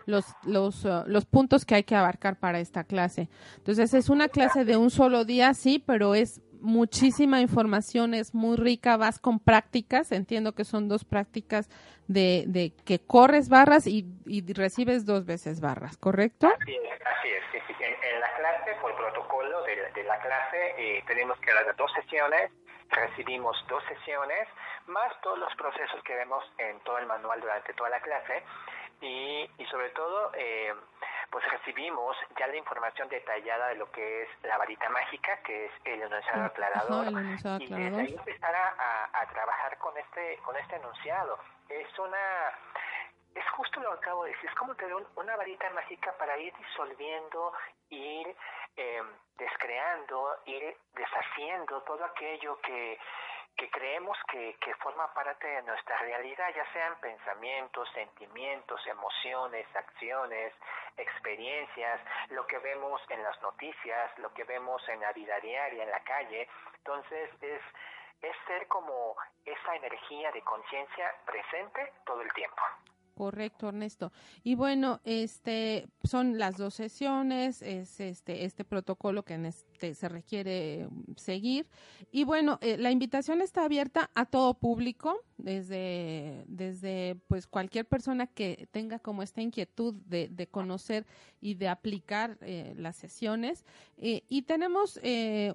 los, 0.06 0.26
los, 0.43 0.86
uh, 0.86 1.04
los 1.08 1.26
puntos 1.26 1.66
que 1.66 1.74
hay 1.74 1.84
que 1.84 1.95
abarcar 1.95 2.38
para 2.38 2.60
esta 2.60 2.84
clase. 2.84 3.28
Entonces 3.58 3.91
es 3.95 4.08
una 4.08 4.28
clase 4.28 4.66
de 4.66 4.78
un 4.78 4.91
solo 4.91 5.26
día, 5.26 5.56
sí, 5.56 5.84
pero 5.84 6.14
es 6.14 6.39
muchísima 6.62 7.41
información, 7.41 8.14
es 8.14 8.34
muy 8.34 8.57
rica, 8.57 8.97
vas 8.97 9.20
con 9.20 9.39
prácticas, 9.39 10.12
entiendo 10.12 10.53
que 10.53 10.64
son 10.64 10.88
dos 10.88 11.03
prácticas 11.05 11.70
de, 12.07 12.45
de 12.47 12.74
que 12.86 12.99
corres 12.99 13.49
barras 13.49 13.88
y, 13.88 14.05
y 14.26 14.53
recibes 14.53 15.05
dos 15.05 15.26
veces 15.26 15.62
barras, 15.62 15.97
¿correcto? 15.97 16.47
Así 16.47 16.76
es, 16.76 17.01
así 17.05 17.30
es. 17.30 17.41
En, 17.80 18.20
la 18.20 18.34
clase, 18.36 18.76
por 18.82 18.95
protocolo 18.95 19.64
de, 19.64 20.03
la 20.03 20.20
clase, 20.20 20.76
eh, 20.78 21.03
tenemos 21.07 21.39
que 21.39 21.53
dar 21.53 21.76
dos 21.76 21.91
sesiones, 21.93 22.51
recibimos 22.89 23.57
dos 23.68 23.84
sesiones, 23.86 24.47
más 24.88 25.12
todos 25.22 25.39
los 25.39 25.53
procesos 25.55 26.03
que 26.03 26.16
vemos 26.16 26.43
en 26.57 26.80
todo 26.82 26.97
el 26.99 27.07
manual 27.07 27.39
durante 27.41 27.74
toda 27.74 27.89
la 27.89 28.01
clase 28.01 28.43
y, 29.02 29.49
y 29.58 29.66
sobre 29.66 29.89
todo... 29.89 30.32
Eh, 30.36 30.74
pues 31.32 31.49
recibimos 31.49 32.18
ya 32.38 32.45
la 32.47 32.58
información 32.58 33.08
detallada 33.08 33.70
de 33.70 33.76
lo 33.76 33.89
que 33.89 34.24
es 34.24 34.30
la 34.43 34.58
varita 34.58 34.89
mágica, 34.89 35.41
que 35.43 35.66
es 35.66 35.72
el 35.86 36.02
enunciado 36.02 36.43
aclarador, 36.43 37.08
y 37.08 37.68
desde 37.68 38.02
ahí 38.02 38.16
empezar 38.18 38.54
a, 38.54 39.10
a, 39.14 39.26
trabajar 39.28 39.78
con 39.78 39.97
este 39.97 40.38
con 40.43 40.58
este 40.58 40.76
enunciado. 40.76 41.39
Es 41.70 41.88
una 41.97 42.52
es 43.34 43.49
justo 43.52 43.80
lo 43.80 43.91
que 43.91 43.97
acabo 43.99 44.26
de 44.26 44.32
decir, 44.32 44.49
es 44.49 44.56
como 44.58 44.76
tener 44.76 44.93
una 45.16 45.36
varita 45.38 45.70
mágica 45.70 46.14
para 46.18 46.38
ir 46.38 46.54
disolviendo, 46.58 47.54
ir 47.89 48.36
eh, 48.76 49.02
descreando, 49.38 50.38
ir 50.45 50.76
deshaciendo 50.93 51.82
todo 51.84 52.04
aquello 52.04 52.60
que 52.60 52.99
que 53.58 53.70
creemos 53.70 54.18
que, 54.30 54.56
que 54.60 54.74
forma 54.76 55.14
parte 55.14 55.47
de 55.47 55.62
nuestra 55.64 55.97
realidad, 55.99 56.47
ya 56.56 56.66
sean 56.74 56.95
pensamientos, 56.99 57.89
sentimientos, 57.93 58.86
emociones, 58.88 59.68
acciones, 59.76 60.54
experiencias, 60.97 62.02
lo 62.30 62.45
que 62.47 62.58
vemos 62.60 63.02
en 63.10 63.24
las 63.24 63.41
noticias, 63.41 64.18
lo 64.20 64.34
que 64.34 64.43
vemos 64.43 64.88
en 64.89 64.99
la 65.02 65.12
vida 65.14 65.39
diaria, 65.39 65.84
en 65.84 65.91
la 65.91 66.04
calle. 66.04 66.47
Entonces 66.78 67.30
es, 67.41 67.62
es 68.22 68.36
ser 68.47 68.68
como 68.68 69.16
esa 69.45 69.76
energía 69.76 70.32
de 70.32 70.41
conciencia 70.41 71.14
presente 71.26 71.93
todo 72.06 72.22
el 72.22 72.32
tiempo. 72.34 72.62
Correcto, 73.14 73.68
Ernesto. 73.70 74.12
Y 74.43 74.55
bueno, 74.55 75.01
este 75.03 75.88
son 76.03 76.39
las 76.39 76.57
dos 76.57 76.74
sesiones, 76.74 77.62
es 77.62 77.99
este 77.99 78.45
este 78.45 78.64
protocolo 78.64 79.24
que 79.24 79.36
este 79.45 79.93
se 79.93 80.09
requiere 80.09 80.88
seguir. 81.18 81.68
Y 82.12 82.24
bueno, 82.24 82.57
eh, 82.62 82.78
la 82.78 82.91
invitación 82.91 83.41
está 83.41 83.66
abierta 83.66 84.09
a 84.16 84.26
todo 84.26 84.53
público, 84.53 85.18
desde 85.38 86.45
desde 86.47 87.18
pues 87.28 87.47
cualquier 87.47 87.86
persona 87.86 88.28
que 88.28 88.68
tenga 88.72 88.99
como 88.99 89.24
esta 89.24 89.41
inquietud 89.41 89.93
de, 90.07 90.30
de 90.30 90.47
conocer 90.47 91.05
y 91.41 91.55
de 91.55 91.68
aplicar 91.68 92.38
eh, 92.41 92.74
las 92.78 92.95
sesiones. 92.95 93.66
Eh, 93.97 94.24
y 94.30 94.43
tenemos 94.43 94.99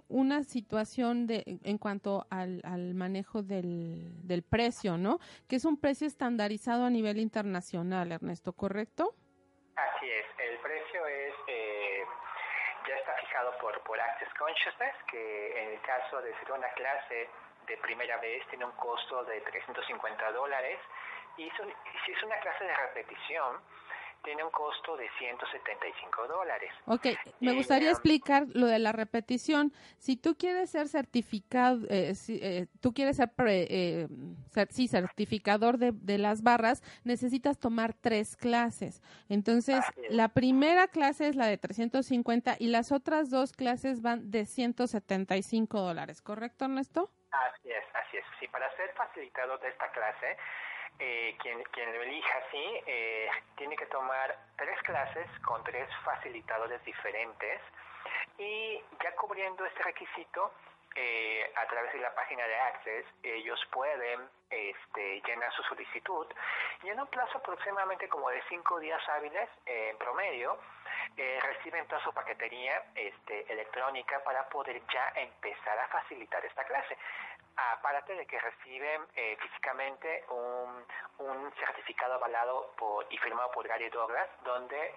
una 0.08 0.44
situación 0.44 1.26
de 1.26 1.58
en 1.62 1.78
cuanto 1.78 2.26
al, 2.30 2.60
al 2.64 2.94
manejo 2.94 3.42
del, 3.42 4.12
del 4.22 4.42
precio, 4.42 4.98
¿no? 4.98 5.18
Que 5.48 5.56
es 5.56 5.64
un 5.64 5.76
precio 5.76 6.06
estandarizado 6.06 6.84
a 6.84 6.90
nivel 6.90 7.18
internacional 7.18 7.45
nacional, 7.52 8.12
Ernesto, 8.12 8.52
¿correcto? 8.52 9.14
Así 9.76 10.10
es, 10.10 10.26
el 10.38 10.58
precio 10.58 11.06
es 11.06 11.34
eh, 11.46 12.04
ya 12.88 12.94
está 12.96 13.14
fijado 13.14 13.56
por, 13.58 13.80
por 13.82 14.00
Access 14.00 14.32
Consciousness, 14.34 14.94
que 15.10 15.62
en 15.62 15.70
el 15.72 15.80
caso 15.82 16.22
de 16.22 16.32
ser 16.38 16.52
una 16.52 16.68
clase 16.70 17.28
de 17.66 17.76
primera 17.78 18.16
vez 18.18 18.46
tiene 18.48 18.64
un 18.64 18.72
costo 18.72 19.24
de 19.24 19.40
350 19.40 20.32
dólares 20.32 20.78
y 21.36 21.50
si 21.50 22.12
es 22.12 22.22
una 22.22 22.38
clase 22.40 22.64
de 22.64 22.74
repetición, 22.74 23.60
tiene 24.26 24.42
un 24.42 24.50
costo 24.50 24.96
de 24.96 25.08
175 25.18 26.26
dólares. 26.26 26.72
Ok, 26.86 27.06
me 27.38 27.52
gustaría 27.54 27.90
explicar 27.90 28.46
lo 28.54 28.66
de 28.66 28.80
la 28.80 28.90
repetición. 28.90 29.72
Si 29.98 30.16
tú 30.16 30.36
quieres 30.36 30.70
ser 30.70 30.88
certificado, 30.88 31.86
eh, 31.88 32.16
si, 32.16 32.40
eh, 32.42 32.66
tú 32.80 32.92
quieres 32.92 33.16
ser, 33.16 33.30
eh, 33.46 34.08
sí, 34.70 34.88
certificador 34.88 35.78
de, 35.78 35.92
de, 35.92 36.18
las 36.18 36.42
barras, 36.42 36.82
necesitas 37.04 37.60
tomar 37.60 37.94
tres 37.94 38.36
clases. 38.36 39.00
Entonces, 39.28 39.84
la 40.10 40.28
primera 40.28 40.88
clase 40.88 41.28
es 41.28 41.36
la 41.36 41.46
de 41.46 41.56
350 41.56 42.56
y 42.58 42.66
las 42.66 42.90
otras 42.90 43.30
dos 43.30 43.52
clases 43.52 44.02
van 44.02 44.32
de 44.32 44.44
175 44.44 45.80
dólares, 45.80 46.20
¿correcto, 46.20 46.64
Ernesto? 46.64 47.12
Así 47.30 47.70
es, 47.70 47.84
así 47.94 48.16
es. 48.16 48.24
Sí, 48.40 48.48
para 48.48 48.68
ser 48.76 48.92
facilitador 48.94 49.60
de 49.60 49.68
esta 49.68 49.88
clase, 49.92 50.36
eh, 50.98 51.36
quien, 51.40 51.62
quien 51.64 51.92
lo 51.94 52.02
elija 52.02 52.38
así 52.38 52.80
eh, 52.86 53.28
tiene 53.56 53.76
que 53.76 53.86
tomar 53.86 54.36
tres 54.56 54.80
clases 54.82 55.26
con 55.44 55.62
tres 55.64 55.88
facilitadores 56.04 56.82
diferentes 56.84 57.60
y 58.38 58.80
ya 59.02 59.14
cubriendo 59.16 59.64
este 59.66 59.82
requisito 59.82 60.52
eh, 60.94 61.52
a 61.54 61.66
través 61.66 61.92
de 61.92 61.98
la 61.98 62.14
página 62.14 62.46
de 62.46 62.56
Access 62.56 63.06
ellos 63.22 63.60
pueden 63.70 64.28
este, 64.48 65.20
llenar 65.26 65.52
su 65.52 65.62
solicitud 65.64 66.26
y 66.82 66.88
en 66.88 66.98
un 66.98 67.06
plazo 67.08 67.38
aproximadamente 67.38 68.08
como 68.08 68.30
de 68.30 68.42
cinco 68.48 68.80
días 68.80 69.00
hábiles 69.08 69.48
en 69.66 69.98
promedio 69.98 70.58
eh, 71.16 71.38
reciben 71.42 71.86
toda 71.86 72.02
su 72.02 72.12
paquetería 72.12 72.82
este, 72.94 73.50
electrónica 73.50 74.22
para 74.22 74.46
poder 74.48 74.82
ya 74.92 75.12
empezar 75.16 75.78
a 75.78 75.88
facilitar 75.88 76.44
esta 76.44 76.64
clase. 76.64 76.96
Aparte 77.56 78.14
de 78.14 78.26
que 78.26 78.38
reciben 78.38 79.02
eh, 79.14 79.36
físicamente 79.40 80.24
un, 80.30 81.26
un 81.26 81.52
certificado 81.54 82.14
avalado 82.14 82.72
por, 82.78 83.06
y 83.10 83.16
firmado 83.18 83.50
por 83.52 83.66
Gary 83.66 83.88
Douglas, 83.88 84.28
donde 84.44 84.94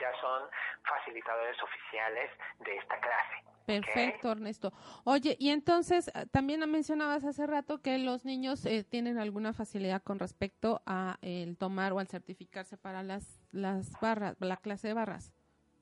ya 0.00 0.10
son 0.20 0.42
facilitadores 0.82 1.56
oficiales 1.62 2.30
de 2.58 2.76
esta 2.76 2.98
clase. 2.98 3.44
Perfecto, 3.66 4.30
Ernesto. 4.30 4.72
Oye, 5.04 5.36
y 5.38 5.50
entonces 5.50 6.08
eh, 6.08 6.26
también 6.30 6.60
mencionabas 6.70 7.24
hace 7.24 7.46
rato 7.46 7.80
que 7.80 7.96
los 7.98 8.24
niños 8.24 8.66
eh, 8.66 8.84
tienen 8.84 9.18
alguna 9.18 9.54
facilidad 9.54 10.02
con 10.02 10.18
respecto 10.18 10.82
a 10.86 11.16
el 11.22 11.56
tomar 11.56 11.92
o 11.92 11.98
al 11.98 12.08
certificarse 12.08 12.76
para 12.76 13.02
las 13.02 13.40
las 13.52 13.98
barras, 14.00 14.36
la 14.40 14.56
clase 14.56 14.88
de 14.88 14.94
barras. 14.94 15.32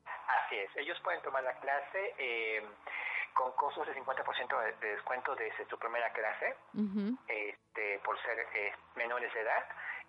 Así 0.04 0.56
es, 0.56 0.70
ellos 0.76 1.00
pueden 1.02 1.22
tomar 1.22 1.42
la 1.42 1.58
clase 1.58 2.14
eh, 2.18 2.62
con 3.34 3.52
costos 3.52 3.86
de 3.86 3.94
50% 3.94 4.78
de, 4.80 4.88
descuento 4.88 5.34
desde 5.34 5.68
su 5.68 5.78
primera 5.78 6.12
clase, 6.12 6.54
este, 7.28 7.98
por 8.04 8.20
ser 8.22 8.38
menores 8.96 9.32
de 9.34 9.40
edad 9.40 9.64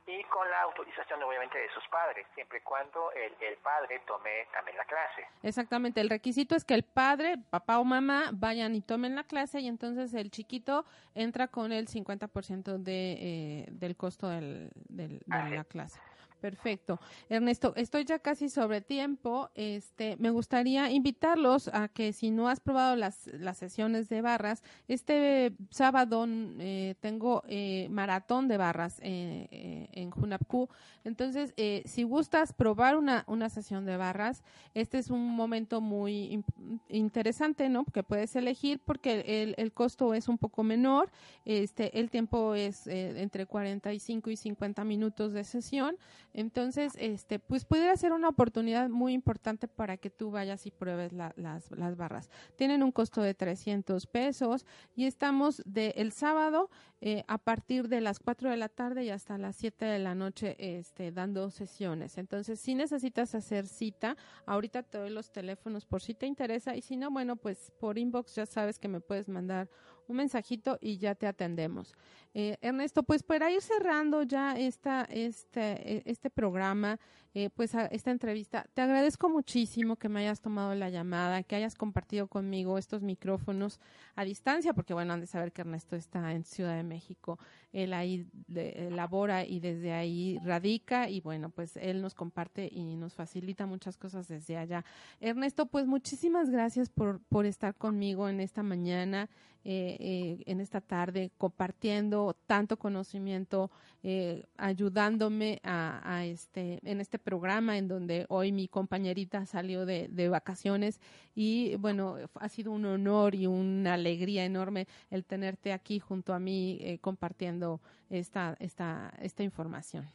y 0.05 0.23
con 0.25 0.49
la 0.49 0.61
autorización 0.63 1.23
obviamente 1.23 1.57
de 1.57 1.69
sus 1.69 1.87
padres, 1.87 2.27
siempre 2.35 2.57
y 2.57 2.61
cuando 2.61 3.11
el, 3.13 3.33
el, 3.39 3.55
padre 3.57 4.01
tome 4.05 4.47
también 4.51 4.75
la 4.77 4.83
clase. 4.85 5.25
Exactamente, 5.43 6.01
el 6.01 6.09
requisito 6.09 6.55
es 6.55 6.65
que 6.65 6.73
el 6.73 6.83
padre, 6.83 7.37
papá 7.49 7.79
o 7.79 7.85
mamá, 7.85 8.29
vayan 8.33 8.75
y 8.75 8.81
tomen 8.81 9.15
la 9.15 9.23
clase 9.23 9.61
y 9.61 9.67
entonces 9.67 10.13
el 10.13 10.29
chiquito 10.29 10.85
entra 11.15 11.47
con 11.47 11.71
el 11.71 11.87
50% 11.87 12.77
de, 12.79 13.11
eh, 13.13 13.65
del 13.71 13.95
costo 13.95 14.27
del, 14.27 14.71
del, 14.89 15.19
de 15.19 15.55
la 15.55 15.63
clase. 15.63 15.99
Perfecto. 16.43 16.99
Ernesto, 17.29 17.71
estoy 17.77 18.03
ya 18.03 18.19
casi 18.19 18.49
sobre 18.49 18.81
tiempo. 18.81 19.49
Este, 19.55 20.17
me 20.17 20.29
gustaría 20.29 20.91
invitarlos 20.91 21.69
a 21.69 21.87
que 21.87 22.11
si 22.11 22.31
no 22.31 22.49
has 22.49 22.59
probado 22.59 22.97
las, 22.97 23.27
las 23.27 23.57
sesiones 23.57 24.09
de 24.09 24.21
barras, 24.21 24.61
este 24.89 25.53
sábado 25.69 26.25
eh, 26.27 26.95
tengo 26.99 27.43
eh, 27.47 27.87
maratón 27.89 28.49
de 28.49 28.57
barras 28.57 28.99
eh, 28.99 29.47
eh 29.51 29.87
en 29.93 30.11
Junapku. 30.11 30.67
Entonces, 31.05 31.53
si 31.85 32.03
gustas 32.03 32.51
probar 32.51 32.97
una, 32.97 33.23
una 33.27 33.49
sesión 33.49 33.85
de 33.85 33.95
barras, 33.95 34.43
este 34.73 34.97
es 34.97 35.09
un 35.09 35.35
momento 35.35 35.79
muy 35.79 36.43
interesante, 36.89 37.69
¿no? 37.69 37.85
Que 37.85 38.03
puedes 38.03 38.35
elegir 38.35 38.81
porque 38.83 39.43
el, 39.43 39.55
el, 39.57 39.71
costo 39.71 40.13
es 40.13 40.27
un 40.27 40.37
poco 40.37 40.63
menor. 40.63 41.09
Este, 41.45 41.99
el 41.99 42.09
tiempo 42.09 42.55
es 42.55 42.87
entre 42.87 43.45
45 43.45 44.29
y 44.29 44.35
50 44.35 44.83
minutos 44.83 45.31
de 45.33 45.43
sesión. 45.43 45.97
Entonces, 46.33 46.93
este, 46.97 47.39
pues 47.39 47.65
pudiera 47.65 47.95
ser 47.95 48.11
una 48.11 48.29
oportunidad 48.29 48.89
muy 48.89 49.13
importante 49.13 49.67
para 49.67 49.97
que 49.97 50.09
tú 50.09 50.31
vayas 50.31 50.65
y 50.65 50.71
pruebes 50.71 51.13
las, 51.13 51.33
las 51.35 51.95
barras. 51.95 52.29
Tienen 52.55 52.83
un 52.83 52.91
costo 52.91 53.21
de 53.21 53.33
300 53.33 54.07
pesos 54.07 54.65
y 54.95 55.05
estamos 55.05 55.61
de 55.65 55.93
el 55.97 56.11
sábado 56.11 56.69
eh, 57.05 57.25
a 57.27 57.37
partir 57.37 57.89
de 57.89 57.99
las 57.99 58.17
4 58.17 58.49
de 58.49 58.55
la 58.55 58.69
tarde 58.69 59.03
y 59.03 59.09
hasta 59.09 59.37
las 59.37 59.57
7 59.57 59.83
de 59.83 59.99
la 59.99 60.15
noche 60.15 60.55
este, 60.57 61.11
dando 61.11 61.51
sesiones. 61.51 62.17
Entonces, 62.17 62.61
si 62.61 62.75
necesitas 62.75 63.35
hacer 63.35 63.67
cita, 63.67 64.15
ahorita 64.45 64.83
te 64.83 64.99
doy 64.99 65.09
los 65.09 65.29
teléfonos 65.29 65.85
por 65.85 66.01
si 66.01 66.13
te 66.13 66.27
interesa 66.27 66.77
y 66.77 66.81
si 66.81 66.95
no, 66.95 67.11
bueno, 67.11 67.35
pues 67.35 67.73
por 67.77 67.97
inbox 67.97 68.35
ya 68.35 68.45
sabes 68.45 68.79
que 68.79 68.87
me 68.87 69.01
puedes 69.01 69.27
mandar 69.27 69.69
un 70.07 70.15
mensajito 70.15 70.77
y 70.79 70.97
ya 70.97 71.13
te 71.13 71.27
atendemos. 71.27 71.93
Eh, 72.33 72.55
Ernesto, 72.61 73.03
pues 73.03 73.21
para 73.21 73.51
ir 73.51 73.61
cerrando 73.61 74.23
ya 74.23 74.53
esta, 74.53 75.03
este, 75.09 75.97
e, 75.97 76.03
este 76.05 76.29
programa, 76.29 77.01
eh, 77.35 77.49
pues 77.49 77.73
esta 77.91 78.11
entrevista, 78.11 78.67
te 78.73 78.81
agradezco 78.81 79.27
muchísimo 79.27 79.95
que 79.95 80.07
me 80.07 80.19
hayas 80.19 80.39
tomado 80.39 80.75
la 80.75 80.89
llamada, 80.89 81.41
que 81.43 81.55
hayas 81.55 81.73
compartido 81.75 82.27
conmigo 82.27 82.77
estos 82.77 83.01
micrófonos 83.01 83.79
a 84.15 84.23
distancia, 84.23 84.73
porque 84.73 84.93
bueno, 84.93 85.13
han 85.13 85.21
de 85.21 85.27
saber 85.27 85.51
que 85.51 85.61
Ernesto 85.61 85.95
está 85.95 86.31
en 86.31 86.43
Ciudad 86.43 86.75
de 86.75 86.83
México, 86.83 87.39
él 87.71 87.93
ahí 87.93 88.27
labora 88.47 89.45
y 89.45 89.59
desde 89.59 89.93
ahí 89.93 90.39
radica 90.43 91.09
y 91.09 91.21
bueno, 91.21 91.49
pues 91.49 91.75
él 91.77 92.01
nos 92.01 92.13
comparte 92.13 92.69
y 92.71 92.95
nos 92.95 93.15
facilita 93.15 93.65
muchas 93.65 93.97
cosas 93.97 94.27
desde 94.27 94.57
allá. 94.57 94.85
Ernesto, 95.19 95.65
pues 95.65 95.87
muchísimas 95.87 96.51
gracias 96.51 96.89
por, 96.89 97.19
por 97.29 97.47
estar 97.47 97.73
conmigo 97.75 98.29
en 98.29 98.41
esta 98.41 98.61
mañana. 98.61 99.29
Eh, 99.65 99.95
eh, 99.99 100.43
en 100.45 100.59
esta 100.59 100.81
tarde 100.81 101.31
compartiendo 101.37 102.35
tanto 102.47 102.75
conocimiento, 102.75 103.71
eh, 104.03 104.43
ayudándome 104.57 105.61
a, 105.63 106.25
este, 106.25 106.79
en 106.83 106.99
este 106.99 107.17
programa 107.17 107.77
en 107.77 107.87
donde 107.87 108.25
hoy 108.27 108.51
mi 108.51 108.67
compañerita 108.67 109.45
salió 109.45 109.85
de, 109.85 110.27
vacaciones 110.27 110.99
y 111.33 111.77
bueno, 111.77 112.17
ha 112.41 112.49
sido 112.49 112.73
un 112.73 112.83
honor 112.85 113.35
y 113.35 113.47
una 113.47 113.93
alegría 113.93 114.43
enorme 114.43 114.87
el 115.09 115.23
tenerte 115.23 115.71
aquí 115.71 115.99
junto 115.99 116.33
a 116.33 116.39
mí 116.39 116.99
compartiendo 116.99 117.79
esta, 118.09 118.57
esta, 118.59 119.13
esta 119.21 119.43
información. 119.43 120.09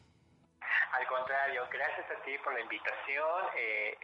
Al 0.61 1.07
contrario, 1.07 1.48
por 2.49 2.55
la 2.55 2.63
invitación. 2.63 3.45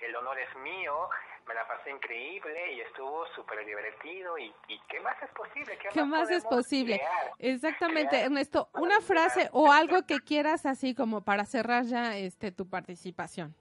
el 0.02 0.16
honor 0.16 0.38
es 0.38 0.54
mío 0.56 1.08
me 1.46 1.54
la 1.54 1.66
pasé 1.66 1.90
increíble 1.90 2.72
y 2.72 2.80
estuvo 2.80 3.26
súper 3.34 3.64
divertido 3.64 4.36
y, 4.38 4.52
qué 4.88 5.00
más 5.00 5.16
es 5.22 5.30
posible 5.30 5.78
qué, 5.78 6.02
más, 6.02 6.30
es 6.30 6.44
posible 6.44 7.00
exactamente 7.38 8.20
Ernesto 8.20 8.68
una 8.74 9.00
frase 9.00 9.48
o 9.52 9.70
algo 9.72 10.06
que 10.06 10.20
quieras 10.20 10.64
así 10.66 10.94
como 10.94 11.22
para 11.22 11.44
cerrar 11.44 11.84
ya 11.84 12.16
este 12.16 12.50
tu 12.50 12.68
participación 12.68 13.54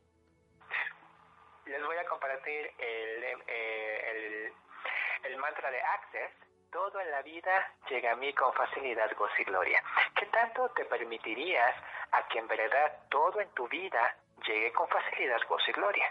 les 1.66 1.86
voy 1.86 1.98
a 1.98 2.06
compartir 2.06 2.72
el, 2.78 3.24
eh, 3.48 4.12
el, 4.12 5.32
el 5.32 5.38
mantra 5.38 5.72
de 5.72 5.82
Access 5.82 6.32
todo 6.72 7.00
en 7.00 7.12
la 7.12 7.22
vida 7.22 7.72
llega 7.90 8.14
a 8.14 8.16
mí 8.16 8.34
con 8.34 8.52
facilidad, 8.54 9.08
gozo 9.16 9.36
y 9.38 9.44
gloria. 9.44 9.84
¿Qué 10.16 10.26
tanto 10.26 10.70
te 10.70 10.86
permitirías 10.86 11.76
a 12.12 12.28
que 12.28 12.40
en 12.40 12.48
verdad 12.48 12.92
todo 13.10 13.40
en 13.40 13.50
tu 13.50 13.68
vida 13.68 14.16
llegue 14.48 14.72
con 14.74 14.88
facilidad, 14.88 15.38
gozo 15.50 15.66
y 15.70 15.74
gloria? 15.74 16.06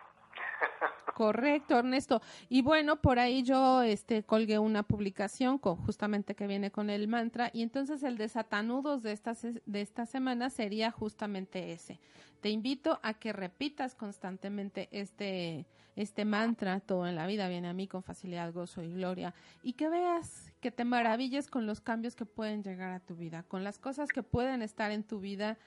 Correcto, 1.15 1.79
Ernesto. 1.79 2.23
Y 2.49 2.63
bueno, 2.63 2.97
por 2.97 3.19
ahí 3.19 3.43
yo 3.43 3.83
este 3.83 4.25
colgué 4.25 4.59
una 4.59 4.83
publicación 4.83 5.59
con 5.59 5.77
justamente 5.77 6.35
que 6.35 6.47
viene 6.47 6.71
con 6.71 6.91
el 6.91 7.09
mantra 7.09 7.51
y 7.53 7.63
entonces 7.63 8.03
el 8.03 8.17
desatanudos 8.17 9.03
de 9.03 9.13
esta 9.13 9.33
de 9.67 9.81
esta 9.81 10.07
semana 10.07 10.51
sería 10.51 10.91
justamente 10.91 11.73
ese. 11.73 12.01
Te 12.41 12.49
invito 12.49 12.99
a 13.03 13.15
que 13.15 13.33
repitas 13.33 13.95
constantemente 13.95 14.89
este 14.91 15.67
este 15.97 16.25
mantra, 16.25 16.81
todo 16.81 17.07
en 17.07 17.17
la 17.17 17.27
vida 17.27 17.49
viene 17.49 17.69
a 17.69 17.75
mí 17.75 17.87
con 17.87 18.03
facilidad, 18.03 18.53
gozo 18.53 18.83
y 18.83 18.93
gloria 18.93 19.35
y 19.63 19.75
que 19.75 19.89
veas 19.89 20.53
que 20.61 20.71
te 20.71 20.85
maravilles 20.85 21.49
con 21.49 21.67
los 21.67 21.81
cambios 21.81 22.15
que 22.15 22.25
pueden 22.25 22.63
llegar 22.63 22.93
a 22.93 23.01
tu 23.01 23.17
vida, 23.17 23.43
con 23.43 23.65
las 23.65 23.79
cosas 23.79 24.11
que 24.11 24.23
pueden 24.23 24.63
estar 24.63 24.93
en 24.93 25.03
tu 25.03 25.21
vida, 25.21 25.59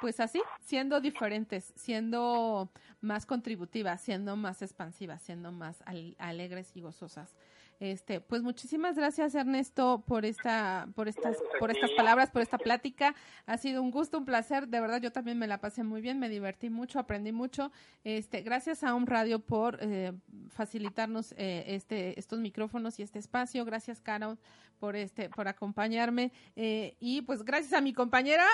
pues 0.00 0.20
así, 0.20 0.40
siendo 0.60 1.00
diferentes, 1.00 1.72
siendo 1.76 2.70
más 3.00 3.26
contributivas, 3.26 4.00
siendo 4.00 4.36
más 4.36 4.62
expansivas, 4.62 5.22
siendo 5.22 5.50
más 5.50 5.82
alegres 6.18 6.70
y 6.76 6.80
gozosas. 6.80 7.34
Este, 7.80 8.20
pues 8.20 8.42
muchísimas 8.42 8.94
gracias 8.94 9.34
Ernesto 9.34 10.04
por 10.06 10.26
esta, 10.26 10.86
por 10.94 11.08
estas, 11.08 11.38
por 11.58 11.70
estas 11.70 11.90
palabras, 11.92 12.30
por 12.30 12.42
esta 12.42 12.58
plática. 12.58 13.14
Ha 13.46 13.56
sido 13.56 13.80
un 13.82 13.90
gusto, 13.90 14.18
un 14.18 14.26
placer. 14.26 14.68
De 14.68 14.80
verdad, 14.82 15.00
yo 15.00 15.12
también 15.12 15.38
me 15.38 15.46
la 15.46 15.62
pasé 15.62 15.82
muy 15.82 16.02
bien, 16.02 16.18
me 16.18 16.28
divertí 16.28 16.68
mucho, 16.68 16.98
aprendí 16.98 17.32
mucho. 17.32 17.72
Este, 18.04 18.42
gracias 18.42 18.84
a 18.84 18.92
un 18.92 19.06
radio 19.06 19.38
por 19.38 19.78
eh, 19.80 20.12
facilitarnos 20.50 21.32
eh, 21.38 21.64
este, 21.68 22.20
estos 22.20 22.38
micrófonos 22.38 22.98
y 22.98 23.02
este 23.02 23.18
espacio. 23.18 23.64
Gracias, 23.64 24.02
Carol, 24.02 24.38
por 24.78 24.94
este, 24.94 25.30
por 25.30 25.48
acompañarme. 25.48 26.32
Eh, 26.56 26.98
y 27.00 27.22
pues 27.22 27.44
gracias 27.44 27.72
a 27.72 27.80
mi 27.80 27.94
compañera 27.94 28.44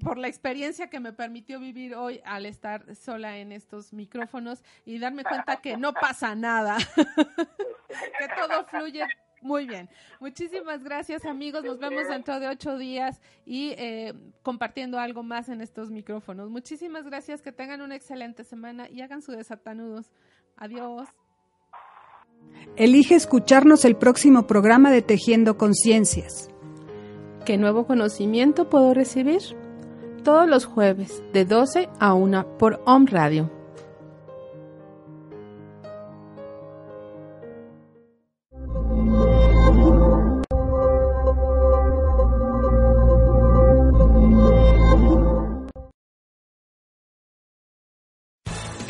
por 0.00 0.18
la 0.18 0.28
experiencia 0.28 0.90
que 0.90 1.00
me 1.00 1.14
permitió 1.14 1.58
vivir 1.58 1.94
hoy 1.94 2.20
al 2.26 2.44
estar 2.44 2.94
sola 2.94 3.38
en 3.38 3.50
estos 3.50 3.94
micrófonos 3.94 4.62
y 4.84 4.98
darme 4.98 5.24
cuenta 5.24 5.56
que 5.62 5.78
no 5.78 5.94
pasa 5.94 6.34
nada. 6.34 6.76
que 8.18 8.28
todo 8.28 8.64
fluye 8.66 9.06
muy 9.44 9.66
bien. 9.66 9.90
Muchísimas 10.20 10.82
gracias, 10.82 11.24
amigos. 11.26 11.62
Nos 11.64 11.78
vemos 11.78 12.08
dentro 12.08 12.40
de 12.40 12.48
ocho 12.48 12.78
días 12.78 13.20
y 13.44 13.74
eh, 13.76 14.14
compartiendo 14.42 14.98
algo 14.98 15.22
más 15.22 15.50
en 15.50 15.60
estos 15.60 15.90
micrófonos. 15.90 16.48
Muchísimas 16.48 17.04
gracias. 17.04 17.42
Que 17.42 17.52
tengan 17.52 17.82
una 17.82 17.94
excelente 17.94 18.42
semana 18.42 18.88
y 18.90 19.02
hagan 19.02 19.20
su 19.20 19.32
desatanudos. 19.32 20.10
Adiós. 20.56 21.08
Elige 22.76 23.14
escucharnos 23.14 23.84
el 23.84 23.96
próximo 23.96 24.46
programa 24.46 24.90
de 24.90 25.02
Tejiendo 25.02 25.58
Conciencias. 25.58 26.48
¿Qué 27.44 27.58
nuevo 27.58 27.86
conocimiento 27.86 28.70
puedo 28.70 28.94
recibir? 28.94 29.40
Todos 30.24 30.48
los 30.48 30.64
jueves, 30.64 31.22
de 31.34 31.44
12 31.44 31.90
a 32.00 32.14
1 32.14 32.56
por 32.56 32.82
Home 32.86 33.10
Radio. 33.10 33.63